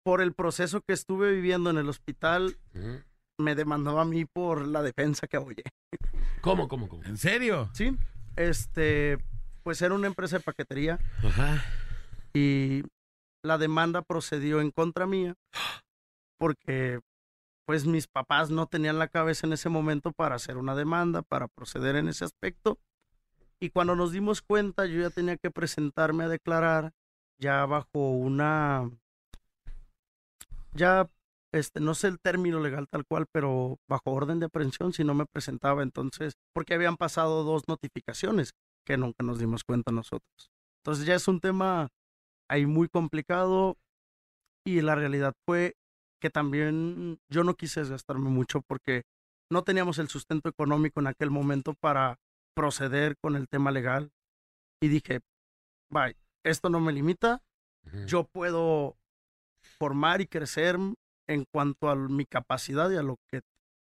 por 0.05 0.20
el 0.20 0.33
proceso 0.33 0.81
que 0.81 0.93
estuve 0.93 1.33
viviendo 1.33 1.70
en 1.70 1.79
el 1.79 1.89
hospital, 1.89 2.57
me 3.39 3.55
demandó 3.55 3.99
a 3.99 4.05
mí 4.05 4.24
por 4.24 4.66
la 4.66 4.83
defensa 4.83 5.27
que 5.27 5.39
oye. 5.39 5.62
¿Cómo, 6.41 6.68
cómo, 6.68 6.89
cómo? 6.89 7.03
¿En 7.05 7.16
serio? 7.18 7.68
Sí, 7.74 7.97
este, 8.37 9.18
pues 9.62 9.82
era 9.82 9.95
una 9.95 10.07
empresa 10.07 10.39
de 10.39 10.45
paquetería 10.45 10.99
Ajá. 11.24 11.64
y 12.34 12.82
la 13.43 13.59
demanda 13.59 14.03
procedió 14.03 14.61
en 14.61 14.70
contra 14.70 15.07
mía 15.07 15.34
porque 16.39 17.01
pues 17.66 17.84
mis 17.84 18.07
papás 18.07 18.51
no 18.51 18.66
tenían 18.66 18.99
la 18.99 19.09
cabeza 19.09 19.47
en 19.47 19.53
ese 19.53 19.68
momento 19.68 20.12
para 20.12 20.37
hacer 20.37 20.57
una 20.57 20.76
demanda, 20.76 21.22
para 21.22 21.49
proceder 21.49 21.97
en 21.97 22.09
ese 22.09 22.24
aspecto. 22.24 22.78
Y 23.59 23.70
cuando 23.70 23.97
nos 23.97 24.12
dimos 24.12 24.41
cuenta, 24.41 24.87
yo 24.87 25.01
ya 25.01 25.11
tenía 25.11 25.37
que 25.37 25.51
presentarme 25.51 26.24
a 26.24 26.28
declarar 26.28 26.93
ya 27.39 27.66
bajo 27.66 28.11
una 28.12 28.89
ya 30.74 31.09
este 31.57 31.81
no 31.81 31.95
sé 31.95 32.09
el 32.09 32.21
término 32.21 32.61
legal 32.61 32.89
tal 32.89 33.05
cual, 33.07 33.27
pero 33.33 33.79
bajo 33.89 34.13
orden 34.13 34.41
de 34.41 34.47
aprehensión 34.47 34.93
si 34.93 35.05
no 35.05 35.15
me 35.15 35.27
presentaba 35.27 35.83
entonces, 35.83 36.35
porque 36.55 36.75
habían 36.75 36.97
pasado 36.97 37.45
dos 37.45 37.69
notificaciones 37.69 38.53
que 38.87 38.97
nunca 38.97 39.25
nos 39.25 39.39
dimos 39.39 39.65
cuenta 39.65 39.93
nosotros. 39.93 40.51
Entonces 40.83 41.07
ya 41.07 41.15
es 41.15 41.27
un 41.29 41.41
tema 41.41 41.89
ahí 42.49 42.67
muy 42.67 42.89
complicado 42.89 43.77
y 44.65 44.81
la 44.81 44.95
realidad 44.95 45.35
fue 45.47 45.75
que 46.21 46.31
también 46.31 47.19
yo 47.29 47.45
no 47.45 47.55
quise 47.55 47.81
desgastarme 47.81 48.31
mucho 48.31 48.63
porque 48.63 49.03
no 49.51 49.63
teníamos 49.63 49.99
el 49.99 50.09
sustento 50.09 50.49
económico 50.49 51.01
en 51.01 51.09
aquel 51.09 51.31
momento 51.31 51.75
para 51.75 52.19
proceder 52.55 53.17
con 53.19 53.37
el 53.37 53.49
tema 53.49 53.71
legal 53.71 54.11
y 54.81 54.89
dije, 54.89 55.21
bye, 55.91 56.17
esto 56.45 56.69
no 56.69 56.81
me 56.81 56.93
limita, 56.93 57.43
yo 58.07 58.25
puedo 58.25 58.97
formar 59.79 60.21
y 60.21 60.27
crecer 60.27 60.79
en 61.27 61.45
cuanto 61.45 61.89
a 61.89 61.97
mi 61.97 62.24
capacidad 62.24 62.91
y 62.91 62.97
a 62.97 63.03
lo 63.03 63.18
que 63.29 63.43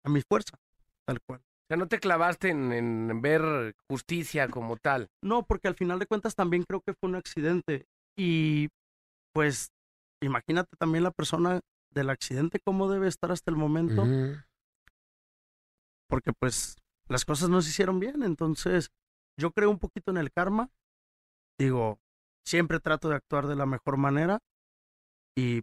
a 0.03 0.09
mi 0.09 0.21
fuerza, 0.21 0.57
tal 1.05 1.19
cual. 1.21 1.41
O 1.41 1.67
sea, 1.67 1.77
no 1.77 1.87
te 1.87 1.99
clavaste 1.99 2.49
en, 2.49 2.71
en 2.71 3.21
ver 3.21 3.75
justicia 3.87 4.47
como 4.47 4.77
tal. 4.77 5.09
No, 5.21 5.45
porque 5.45 5.67
al 5.67 5.75
final 5.75 5.99
de 5.99 6.07
cuentas 6.07 6.35
también 6.35 6.63
creo 6.63 6.81
que 6.81 6.93
fue 6.93 7.09
un 7.09 7.15
accidente. 7.15 7.85
Y 8.17 8.69
pues 9.33 9.71
imagínate 10.21 10.75
también 10.77 11.03
la 11.03 11.11
persona 11.11 11.61
del 11.91 12.09
accidente 12.09 12.59
como 12.59 12.89
debe 12.89 13.07
estar 13.07 13.31
hasta 13.31 13.51
el 13.51 13.57
momento, 13.57 14.05
porque 16.07 16.33
pues 16.33 16.77
las 17.07 17.25
cosas 17.25 17.49
no 17.49 17.61
se 17.61 17.69
hicieron 17.69 17.99
bien. 17.99 18.23
Entonces, 18.23 18.91
yo 19.37 19.51
creo 19.51 19.69
un 19.69 19.79
poquito 19.79 20.11
en 20.11 20.17
el 20.17 20.31
karma. 20.31 20.69
Digo, 21.57 21.99
siempre 22.45 22.79
trato 22.79 23.09
de 23.09 23.15
actuar 23.15 23.47
de 23.47 23.55
la 23.55 23.65
mejor 23.65 23.97
manera 23.97 24.39
y 25.35 25.61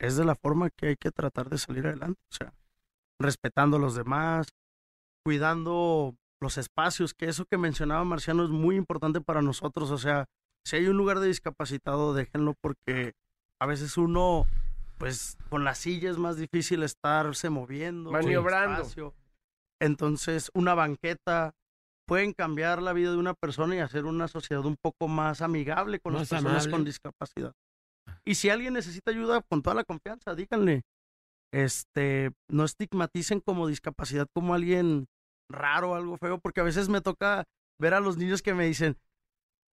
es 0.00 0.16
de 0.16 0.24
la 0.24 0.34
forma 0.34 0.70
que 0.70 0.88
hay 0.88 0.96
que 0.96 1.10
tratar 1.10 1.48
de 1.50 1.58
salir 1.58 1.86
adelante. 1.86 2.20
O 2.32 2.34
sea, 2.34 2.52
respetando 3.20 3.76
a 3.76 3.80
los 3.80 3.94
demás, 3.94 4.48
cuidando 5.24 6.14
los 6.40 6.56
espacios, 6.58 7.12
que 7.14 7.26
eso 7.26 7.44
que 7.44 7.58
mencionaba 7.58 8.02
Marciano 8.04 8.42
es 8.44 8.50
muy 8.50 8.76
importante 8.76 9.20
para 9.20 9.42
nosotros. 9.42 9.90
O 9.90 9.98
sea, 9.98 10.24
si 10.64 10.76
hay 10.76 10.86
un 10.86 10.96
lugar 10.96 11.20
de 11.20 11.28
discapacitado, 11.28 12.14
déjenlo 12.14 12.54
porque 12.62 13.12
a 13.60 13.66
veces 13.66 13.98
uno, 13.98 14.46
pues 14.96 15.36
con 15.50 15.64
la 15.64 15.74
silla 15.74 16.10
es 16.10 16.16
más 16.16 16.36
difícil 16.38 16.82
estarse 16.82 17.50
moviendo. 17.50 18.10
Maniobrando. 18.10 18.80
espacio. 18.80 19.14
Entonces, 19.82 20.50
una 20.54 20.74
banqueta 20.74 21.52
pueden 22.06 22.32
cambiar 22.32 22.82
la 22.82 22.92
vida 22.92 23.10
de 23.10 23.18
una 23.18 23.34
persona 23.34 23.76
y 23.76 23.78
hacer 23.80 24.04
una 24.06 24.28
sociedad 24.28 24.64
un 24.64 24.76
poco 24.82 25.08
más 25.08 25.42
amigable 25.42 26.00
con 26.00 26.14
Más 26.14 26.22
las 26.22 26.28
personas 26.30 26.64
amable. 26.64 26.70
con 26.72 26.84
discapacidad. 26.84 27.52
Y 28.24 28.34
si 28.34 28.50
alguien 28.50 28.74
necesita 28.74 29.10
ayuda, 29.10 29.42
con 29.42 29.62
toda 29.62 29.74
la 29.74 29.84
confianza, 29.84 30.34
díganle. 30.34 30.82
Este, 31.52 32.30
no 32.48 32.64
estigmaticen 32.64 33.40
como 33.40 33.66
discapacidad 33.66 34.28
como 34.32 34.54
alguien 34.54 35.08
raro, 35.50 35.94
algo 35.94 36.16
feo, 36.16 36.38
porque 36.38 36.60
a 36.60 36.64
veces 36.64 36.88
me 36.88 37.00
toca 37.00 37.44
ver 37.80 37.94
a 37.94 38.00
los 38.00 38.16
niños 38.16 38.42
que 38.42 38.54
me 38.54 38.66
dicen, 38.66 38.96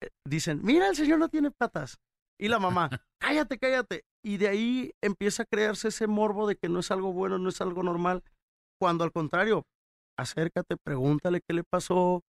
eh, 0.02 0.08
dicen, 0.28 0.60
mira, 0.62 0.88
el 0.88 0.96
señor 0.96 1.18
no 1.18 1.28
tiene 1.28 1.50
patas. 1.50 1.98
Y 2.38 2.48
la 2.48 2.58
mamá, 2.58 2.90
cállate, 3.18 3.58
cállate. 3.58 4.04
Y 4.24 4.36
de 4.36 4.48
ahí 4.48 4.92
empieza 5.02 5.44
a 5.44 5.46
crearse 5.46 5.88
ese 5.88 6.06
morbo 6.06 6.46
de 6.46 6.56
que 6.56 6.68
no 6.68 6.80
es 6.80 6.90
algo 6.90 7.12
bueno, 7.12 7.38
no 7.38 7.48
es 7.48 7.60
algo 7.60 7.82
normal, 7.82 8.22
cuando 8.80 9.04
al 9.04 9.12
contrario, 9.12 9.64
acércate, 10.18 10.76
pregúntale 10.76 11.40
qué 11.40 11.54
le 11.54 11.64
pasó. 11.64 12.22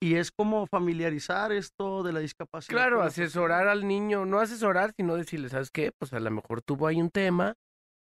Y 0.00 0.14
es 0.14 0.30
como 0.30 0.66
familiarizar 0.66 1.50
esto 1.52 2.02
de 2.02 2.12
la 2.12 2.20
discapacidad. 2.20 2.76
Claro, 2.76 3.02
asesorar 3.02 3.66
al 3.66 3.86
niño, 3.86 4.24
no 4.26 4.38
asesorar, 4.38 4.92
sino 4.96 5.16
decirle, 5.16 5.48
¿sabes 5.48 5.70
qué? 5.70 5.90
Pues 5.98 6.12
a 6.12 6.20
lo 6.20 6.30
mejor 6.30 6.62
tuvo 6.62 6.86
ahí 6.86 7.00
un 7.00 7.10
tema, 7.10 7.54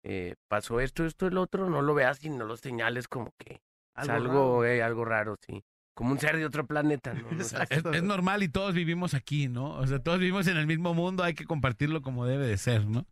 eh, 0.04 0.36
pasó 0.50 0.82
esto, 0.82 1.06
esto, 1.06 1.28
el 1.28 1.38
otro, 1.38 1.70
no 1.70 1.82
lo 1.82 1.94
veas 1.94 2.24
y 2.24 2.30
no 2.30 2.46
lo 2.46 2.58
señales 2.58 3.08
como 3.08 3.32
que 3.38 3.62
es 3.98 4.10
algo, 4.10 4.66
eh, 4.66 4.84
algo 4.84 5.06
raro, 5.06 5.38
sí. 5.46 5.64
Como 5.94 6.12
un 6.12 6.20
ser 6.20 6.36
de 6.36 6.46
otro 6.46 6.68
planeta, 6.68 7.14
¿no? 7.14 7.30
Es, 7.40 7.54
es 7.54 8.04
normal 8.04 8.44
y 8.44 8.50
todos 8.50 8.74
vivimos 8.74 9.14
aquí, 9.14 9.48
¿no? 9.48 9.72
O 9.78 9.88
sea, 9.88 10.00
todos 10.00 10.20
vivimos 10.20 10.48
en 10.48 10.58
el 10.58 10.68
mismo 10.68 10.94
mundo, 10.94 11.24
hay 11.24 11.34
que 11.34 11.46
compartirlo 11.46 12.02
como 12.02 12.26
debe 12.26 12.46
de 12.46 12.58
ser, 12.58 12.86
¿no? 12.86 13.06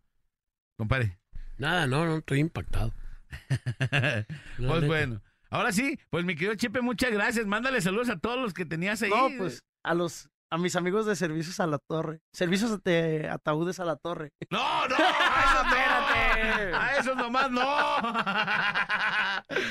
Compadre. 0.76 1.18
Nada, 1.56 1.86
no, 1.86 2.04
no, 2.04 2.18
estoy 2.18 2.40
impactado. 2.40 2.92
Pues 4.56 4.86
bueno. 4.86 5.20
Ahora 5.54 5.70
sí, 5.70 6.00
pues 6.10 6.24
mi 6.24 6.34
querido 6.34 6.56
Chepe, 6.56 6.80
muchas 6.80 7.12
gracias. 7.12 7.46
Mándale 7.46 7.80
saludos 7.80 8.08
a 8.08 8.18
todos 8.18 8.40
los 8.40 8.52
que 8.52 8.64
tenías 8.64 9.00
ahí. 9.02 9.10
No, 9.10 9.28
pues 9.38 9.62
a 9.84 9.94
los 9.94 10.28
a 10.50 10.58
mis 10.58 10.76
amigos 10.76 11.06
de 11.06 11.16
servicios 11.16 11.58
a 11.60 11.66
la 11.66 11.78
torre. 11.78 12.20
Servicios 12.32 12.82
de 12.84 13.28
ataúdes 13.30 13.80
a 13.80 13.84
la 13.84 13.96
torre. 13.96 14.30
No, 14.50 14.86
no, 14.88 14.94
espérate. 15.64 16.74
A 16.74 16.96
esos 16.98 17.16
nomás 17.16 17.50
no. 17.50 17.62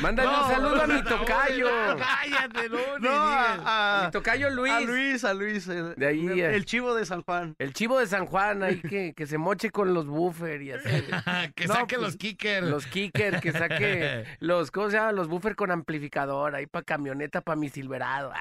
Mándale 0.01 0.29
un 0.29 0.47
saludo 0.49 0.81
a 0.83 0.87
mi 0.87 1.03
tocayo. 1.03 1.67
Cállate, 1.97 2.69
no, 2.69 2.99
No, 2.99 3.09
a, 3.11 4.01
Mi 4.05 4.11
tocayo 4.11 4.49
Luis. 4.49 4.71
a 4.73 4.79
Luis, 4.81 5.23
a 5.23 5.33
Luis, 5.33 5.67
el, 5.67 5.95
De 5.95 6.07
ahí, 6.07 6.25
el- 6.27 6.39
eh. 6.39 6.55
el 6.55 6.65
chivo 6.65 6.93
de 6.95 7.05
San 7.05 7.21
Juan. 7.23 7.55
El 7.59 7.73
chivo 7.73 7.99
de 7.99 8.07
San 8.07 8.25
Juan 8.25 8.63
ahí 8.63 8.81
que, 8.81 9.13
que 9.15 9.25
se 9.25 9.37
moche 9.37 9.69
con 9.71 9.93
los 9.93 10.05
buffer 10.07 10.61
y 10.61 10.71
así. 10.71 10.89
que 11.55 11.67
No, 11.67 11.73
saque 11.75 11.95
pues, 11.95 12.01
los 12.07 12.17
kickers. 12.17 12.67
Los 12.67 12.85
kicker, 12.87 13.39
que 13.39 13.51
saque 13.51 14.25
los, 14.39 14.69
¿cómo 14.71 14.89
se 14.89 14.97
llama? 14.97 15.11
Los 15.13 15.27
buffer 15.27 15.55
con 15.55 15.71
amplificador, 15.71 16.55
ahí 16.55 16.67
para 16.67 16.83
camioneta, 16.83 17.41
para 17.41 17.55
mi 17.55 17.69
Silverado. 17.69 18.31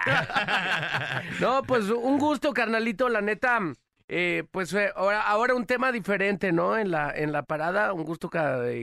No, 1.41 1.63
pues 1.63 1.85
un 1.91 2.19
gusto, 2.19 2.32
carnalito, 2.53 3.09
la 3.09 3.21
neta. 3.21 3.59
eh, 4.09 4.45
pues 4.51 4.73
eh, 4.75 4.91
ahora, 4.95 5.23
ahora 5.23 5.55
un 5.55 5.65
tema 5.67 5.91
diferente, 5.93 6.53
¿no? 6.53 6.77
En 6.77 6.91
la, 6.91 7.11
en 7.15 7.33
la 7.33 7.43
parada, 7.45 7.93
un 7.93 8.05
gusto 8.05 8.29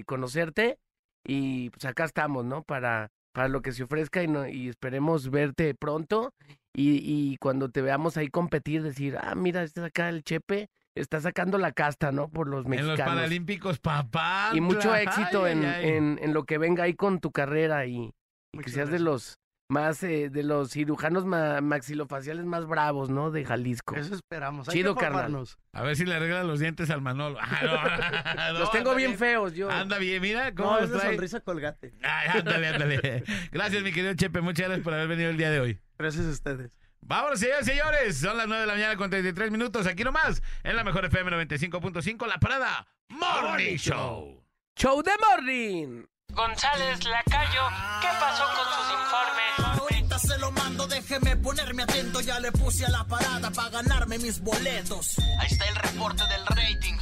conocerte. 0.06 0.78
Y 1.26 1.70
pues 1.72 1.86
acá 1.86 2.06
estamos, 2.06 2.46
¿no? 2.46 2.64
Para, 2.64 3.12
para 3.34 3.48
lo 3.50 3.62
que 3.62 3.72
se 3.74 3.84
ofrezca 3.84 4.24
y, 4.24 4.28
no- 4.28 4.48
y 4.48 4.70
esperemos 4.70 5.30
verte 5.30 5.76
pronto. 5.76 6.34
Y, 6.74 7.02
y 7.04 7.38
cuando 7.38 7.70
te 7.70 7.82
veamos 7.82 8.16
ahí 8.18 8.30
competir, 8.30 8.82
decir, 8.84 9.18
ah, 9.22 9.36
mira, 9.36 9.64
este 9.64 9.82
es 9.82 9.86
acá 9.88 10.08
el 10.10 10.24
Chepe, 10.24 10.70
está 10.96 11.20
sacando 11.20 11.58
la 11.58 11.72
casta, 11.74 12.12
¿no? 12.12 12.30
Por 12.30 12.48
los 12.48 12.64
en 12.66 12.72
mexicanos. 12.72 13.00
los 13.00 13.08
Paralímpicos, 13.16 13.80
papá. 13.80 14.52
Y 14.54 14.62
mucho 14.62 14.96
éxito 14.96 15.44
ay, 15.46 15.52
en, 15.54 15.66
ay. 15.66 15.88
En, 15.90 16.20
en 16.22 16.34
lo 16.34 16.46
que 16.46 16.58
venga 16.58 16.84
ahí 16.84 16.94
con 16.94 17.20
tu 17.20 17.32
carrera 17.32 17.86
y, 17.86 18.12
y 18.54 18.60
que 18.60 18.70
seas 18.70 18.90
de 18.90 19.00
los 19.00 19.38
más, 19.70 20.02
eh, 20.04 20.30
de 20.30 20.42
los 20.44 20.72
cirujanos 20.72 21.26
ma- 21.26 21.62
maxilofaciales 21.62 22.44
más 22.46 22.66
bravos, 22.66 23.10
¿no? 23.10 23.30
De 23.32 23.46
Jalisco. 23.46 23.96
Eso 23.96 24.16
esperamos. 24.16 24.68
Hay 24.68 24.74
Chido, 24.74 24.96
carnal. 24.96 25.46
A 25.74 25.84
ver 25.84 25.96
si 25.96 26.06
le 26.06 26.16
arregla 26.16 26.44
los 26.44 26.60
dientes 26.60 26.90
al 26.90 27.02
Manolo. 27.02 27.38
Ah, 27.40 27.60
no, 27.64 28.54
no, 28.54 28.60
los 28.60 28.72
tengo 28.72 28.96
bien 28.96 29.16
feos, 29.18 29.54
yo. 29.54 29.70
Anda 29.70 30.00
bien, 30.00 30.22
mira 30.22 30.54
cómo 30.56 30.72
No, 30.74 30.82
los 30.82 30.92
trae. 30.92 31.12
sonrisa 31.12 31.40
colgate. 31.42 31.94
Ay, 32.02 32.40
ándale, 32.40 32.68
ándale. 32.68 33.24
Gracias, 33.52 33.84
mi 33.84 33.92
querido 33.94 34.14
Chepe. 34.16 34.42
Muchas 34.42 34.66
gracias 34.68 34.84
por 34.84 34.94
haber 34.94 35.08
venido 35.08 35.30
el 35.30 35.38
día 35.38 35.52
de 35.52 35.60
hoy. 35.60 35.80
Gracias 35.98 36.26
a 36.26 36.30
ustedes. 36.30 36.72
Vámonos, 37.02 37.40
señores, 37.40 37.66
señores. 37.66 38.18
Son 38.18 38.36
las 38.38 38.48
9 38.48 38.62
de 38.62 38.68
la 38.68 38.74
mañana 38.74 38.96
con 38.98 39.10
33 39.10 39.52
minutos. 39.52 39.86
Aquí 39.88 40.04
nomás, 40.04 40.42
en 40.64 40.76
la 40.76 40.84
mejor 40.84 41.06
FM 41.06 41.32
95.5, 41.46 42.28
La 42.28 42.40
Parada 42.40 42.88
Morning 43.08 43.78
Show. 43.78 44.44
Show 44.76 45.02
de 45.04 45.12
morning. 45.30 46.04
González 46.32 47.04
Lacayo, 47.06 47.62
¿qué 48.02 48.08
pasó 48.20 48.44
con 48.56 48.66
sus 48.76 48.94
informes? 48.94 49.80
Ahorita 49.82 50.20
se 50.20 50.38
lo 50.38 50.52
mando, 50.52 50.88
déjeme 50.88 51.36
ponerme 51.38 51.84
atento. 51.84 52.22
Ya 52.22 52.40
le 52.40 52.52
puse 52.52 52.86
a 52.86 52.90
la 52.90 53.04
parada 53.06 53.52
para 53.52 53.70
ganarme 53.70 54.18
mis 54.20 54.40
boletos. 54.40 55.18
Ahí 55.40 55.48
está 55.50 55.66
el 55.66 55.76
reporte 55.76 56.24
del 56.28 56.46
rating. 56.46 56.96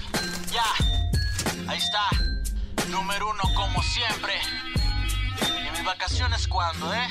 Ya, 0.52 1.70
ahí 1.70 1.78
está. 1.78 2.10
Número 2.90 3.30
uno 3.30 3.44
como 3.56 3.82
siempre. 3.84 4.34
¿Y 5.68 5.72
mis 5.72 5.84
vacaciones 5.86 6.48
cuándo, 6.48 6.94
eh? 6.94 7.08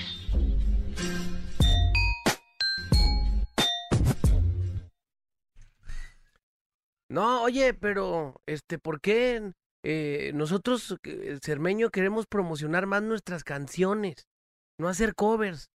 No, 7.09 7.43
oye, 7.43 7.73
pero, 7.73 8.41
este, 8.47 8.79
¿por 8.79 9.01
qué 9.01 9.53
eh, 9.89 10.33
nosotros, 10.35 10.97
eh, 11.05 11.39
Cermeño, 11.41 11.91
queremos 11.91 12.27
promocionar 12.27 12.87
más 12.87 13.05
nuestras 13.05 13.45
canciones? 13.45 14.27
No 14.79 14.89
hacer 14.89 15.15
covers. 15.15 15.71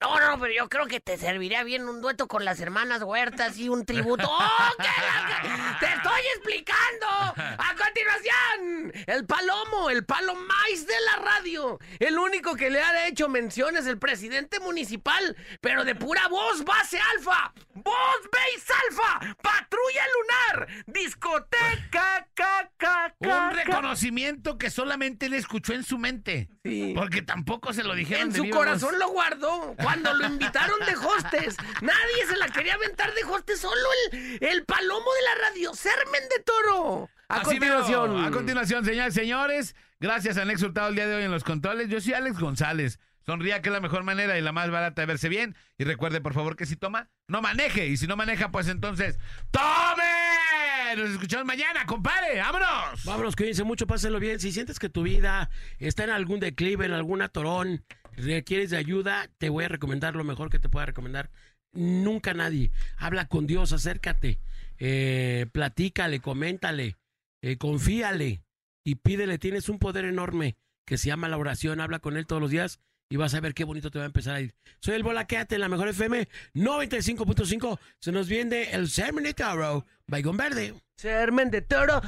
No, 0.00 0.19
no, 0.30 0.38
pero 0.38 0.52
yo 0.52 0.68
creo 0.68 0.86
que 0.86 1.00
te 1.00 1.18
serviría 1.18 1.62
bien 1.64 1.88
un 1.88 2.00
dueto 2.00 2.28
con 2.28 2.44
las 2.44 2.60
hermanas 2.60 3.02
Huertas 3.02 3.56
y 3.58 3.68
un 3.68 3.84
tributo. 3.84 4.24
¡Oh, 4.30 4.74
qué 4.78 4.84
la- 4.84 5.76
¡Te 5.80 5.86
estoy 5.86 6.20
explicando! 6.36 7.06
A 7.36 7.74
continuación, 7.76 8.92
el 9.06 9.24
palomo, 9.26 9.90
el 9.90 10.04
palomais 10.04 10.86
de 10.86 10.94
la 11.06 11.22
radio. 11.22 11.78
El 11.98 12.18
único 12.18 12.54
que 12.54 12.70
le 12.70 12.80
ha 12.82 13.06
hecho 13.08 13.28
mención 13.28 13.76
es 13.76 13.86
el 13.86 13.98
presidente 13.98 14.60
municipal, 14.60 15.36
pero 15.60 15.84
de 15.84 15.94
pura 15.94 16.28
voz 16.28 16.64
base 16.64 16.98
alfa. 17.16 17.52
Voz 17.74 18.20
base 18.30 18.72
alfa. 18.88 19.36
Patrulla 19.42 20.02
lunar. 20.14 20.68
Discoteca, 20.86 22.28
ca, 22.34 22.70
ca, 22.76 23.14
Un 23.18 23.28
ca, 23.28 23.50
reconocimiento 23.50 24.58
que 24.58 24.70
solamente 24.70 25.26
él 25.26 25.34
escuchó 25.34 25.72
en 25.72 25.84
su 25.84 25.98
mente. 25.98 26.48
Sí. 26.64 26.92
Porque 26.94 27.22
tampoco 27.22 27.72
se 27.72 27.82
lo 27.84 27.94
dijeron 27.94 28.24
En 28.28 28.32
de 28.32 28.38
su 28.38 28.50
corazón 28.50 28.90
voz. 28.90 28.98
lo 28.98 29.08
guardó. 29.08 29.74
Cuando 29.82 30.12
lo 30.20 30.26
invitaron 30.28 30.78
de 30.86 30.94
hostes, 30.96 31.56
nadie 31.80 32.26
se 32.28 32.36
la 32.36 32.48
quería 32.48 32.74
aventar 32.74 33.12
de 33.14 33.24
hostes, 33.24 33.60
solo 33.60 33.88
el, 34.12 34.38
el 34.40 34.64
palomo 34.64 35.10
de 35.14 35.22
la 35.22 35.48
radio, 35.48 35.74
Sermen 35.74 36.22
de 36.36 36.42
Toro. 36.44 37.08
A 37.28 37.36
Así 37.36 37.58
mero. 37.60 37.76
continuación. 37.78 38.24
A 38.24 38.30
continuación, 38.30 38.84
señores, 38.84 39.14
señores. 39.14 39.76
Gracias 40.00 40.36
a 40.38 40.42
Alex 40.42 40.62
Hurtado 40.62 40.88
el 40.88 40.94
día 40.94 41.06
de 41.06 41.14
hoy 41.16 41.22
en 41.24 41.30
los 41.30 41.44
controles. 41.44 41.88
Yo 41.88 42.00
soy 42.00 42.14
Alex 42.14 42.38
González. 42.38 42.98
Sonría 43.26 43.60
que 43.62 43.68
es 43.68 43.72
la 43.72 43.80
mejor 43.80 44.02
manera 44.02 44.36
y 44.38 44.40
la 44.40 44.50
más 44.50 44.70
barata 44.70 45.02
de 45.02 45.06
verse 45.06 45.28
bien. 45.28 45.54
Y 45.78 45.84
recuerde, 45.84 46.20
por 46.20 46.32
favor, 46.34 46.56
que 46.56 46.66
si 46.66 46.74
toma, 46.76 47.08
no 47.28 47.40
maneje. 47.42 47.86
Y 47.86 47.96
si 47.98 48.06
no 48.06 48.16
maneja, 48.16 48.50
pues 48.50 48.66
entonces, 48.68 49.18
¡tome! 49.50 50.96
Nos 50.96 51.10
escuchamos 51.10 51.46
mañana, 51.46 51.86
compadre. 51.86 52.40
¡Vámonos! 52.40 53.04
Vámonos, 53.04 53.36
cuídense 53.36 53.62
mucho, 53.62 53.86
pásenlo 53.86 54.18
bien. 54.18 54.40
Si 54.40 54.50
sientes 54.50 54.78
que 54.78 54.88
tu 54.88 55.02
vida 55.02 55.50
está 55.78 56.04
en 56.04 56.10
algún 56.10 56.40
declive, 56.40 56.86
en 56.86 56.92
algún 56.92 57.22
atorón, 57.22 57.84
requieres 58.20 58.70
de 58.70 58.76
ayuda, 58.76 59.28
te 59.38 59.48
voy 59.48 59.64
a 59.64 59.68
recomendar 59.68 60.14
lo 60.14 60.24
mejor 60.24 60.50
que 60.50 60.58
te 60.58 60.68
pueda 60.68 60.86
recomendar. 60.86 61.30
Nunca 61.72 62.34
nadie. 62.34 62.70
Habla 62.96 63.28
con 63.28 63.46
Dios, 63.46 63.72
acércate, 63.72 64.38
eh, 64.78 65.46
platícale, 65.52 66.20
coméntale, 66.20 66.96
confíale 67.58 68.42
y 68.84 68.96
pídele. 68.96 69.38
Tienes 69.38 69.68
un 69.68 69.78
poder 69.78 70.04
enorme 70.04 70.56
que 70.84 70.98
se 70.98 71.08
llama 71.08 71.28
la 71.28 71.38
oración. 71.38 71.80
Habla 71.80 72.00
con 72.00 72.16
Él 72.16 72.26
todos 72.26 72.42
los 72.42 72.50
días 72.50 72.80
y 73.10 73.16
vas 73.16 73.34
a 73.34 73.40
ver 73.40 73.54
qué 73.54 73.64
bonito 73.64 73.90
te 73.90 73.98
va 73.98 74.04
a 74.04 74.06
empezar 74.06 74.36
a 74.36 74.40
ir. 74.40 74.54
Soy 74.78 74.94
el 74.94 75.02
Bola, 75.02 75.26
quédate 75.26 75.56
en 75.56 75.60
la 75.60 75.68
mejor 75.68 75.88
FM 75.88 76.28
95.5. 76.54 77.78
Se 77.98 78.12
nos 78.12 78.28
viene 78.28 78.70
el 78.70 78.88
Sermen 78.88 79.24
de 79.24 79.34
Toro, 79.34 79.84
Baigón 80.06 80.36
Verde. 80.36 80.74
Sermen 80.96 81.50
de 81.50 81.62
Toro. 81.62 82.00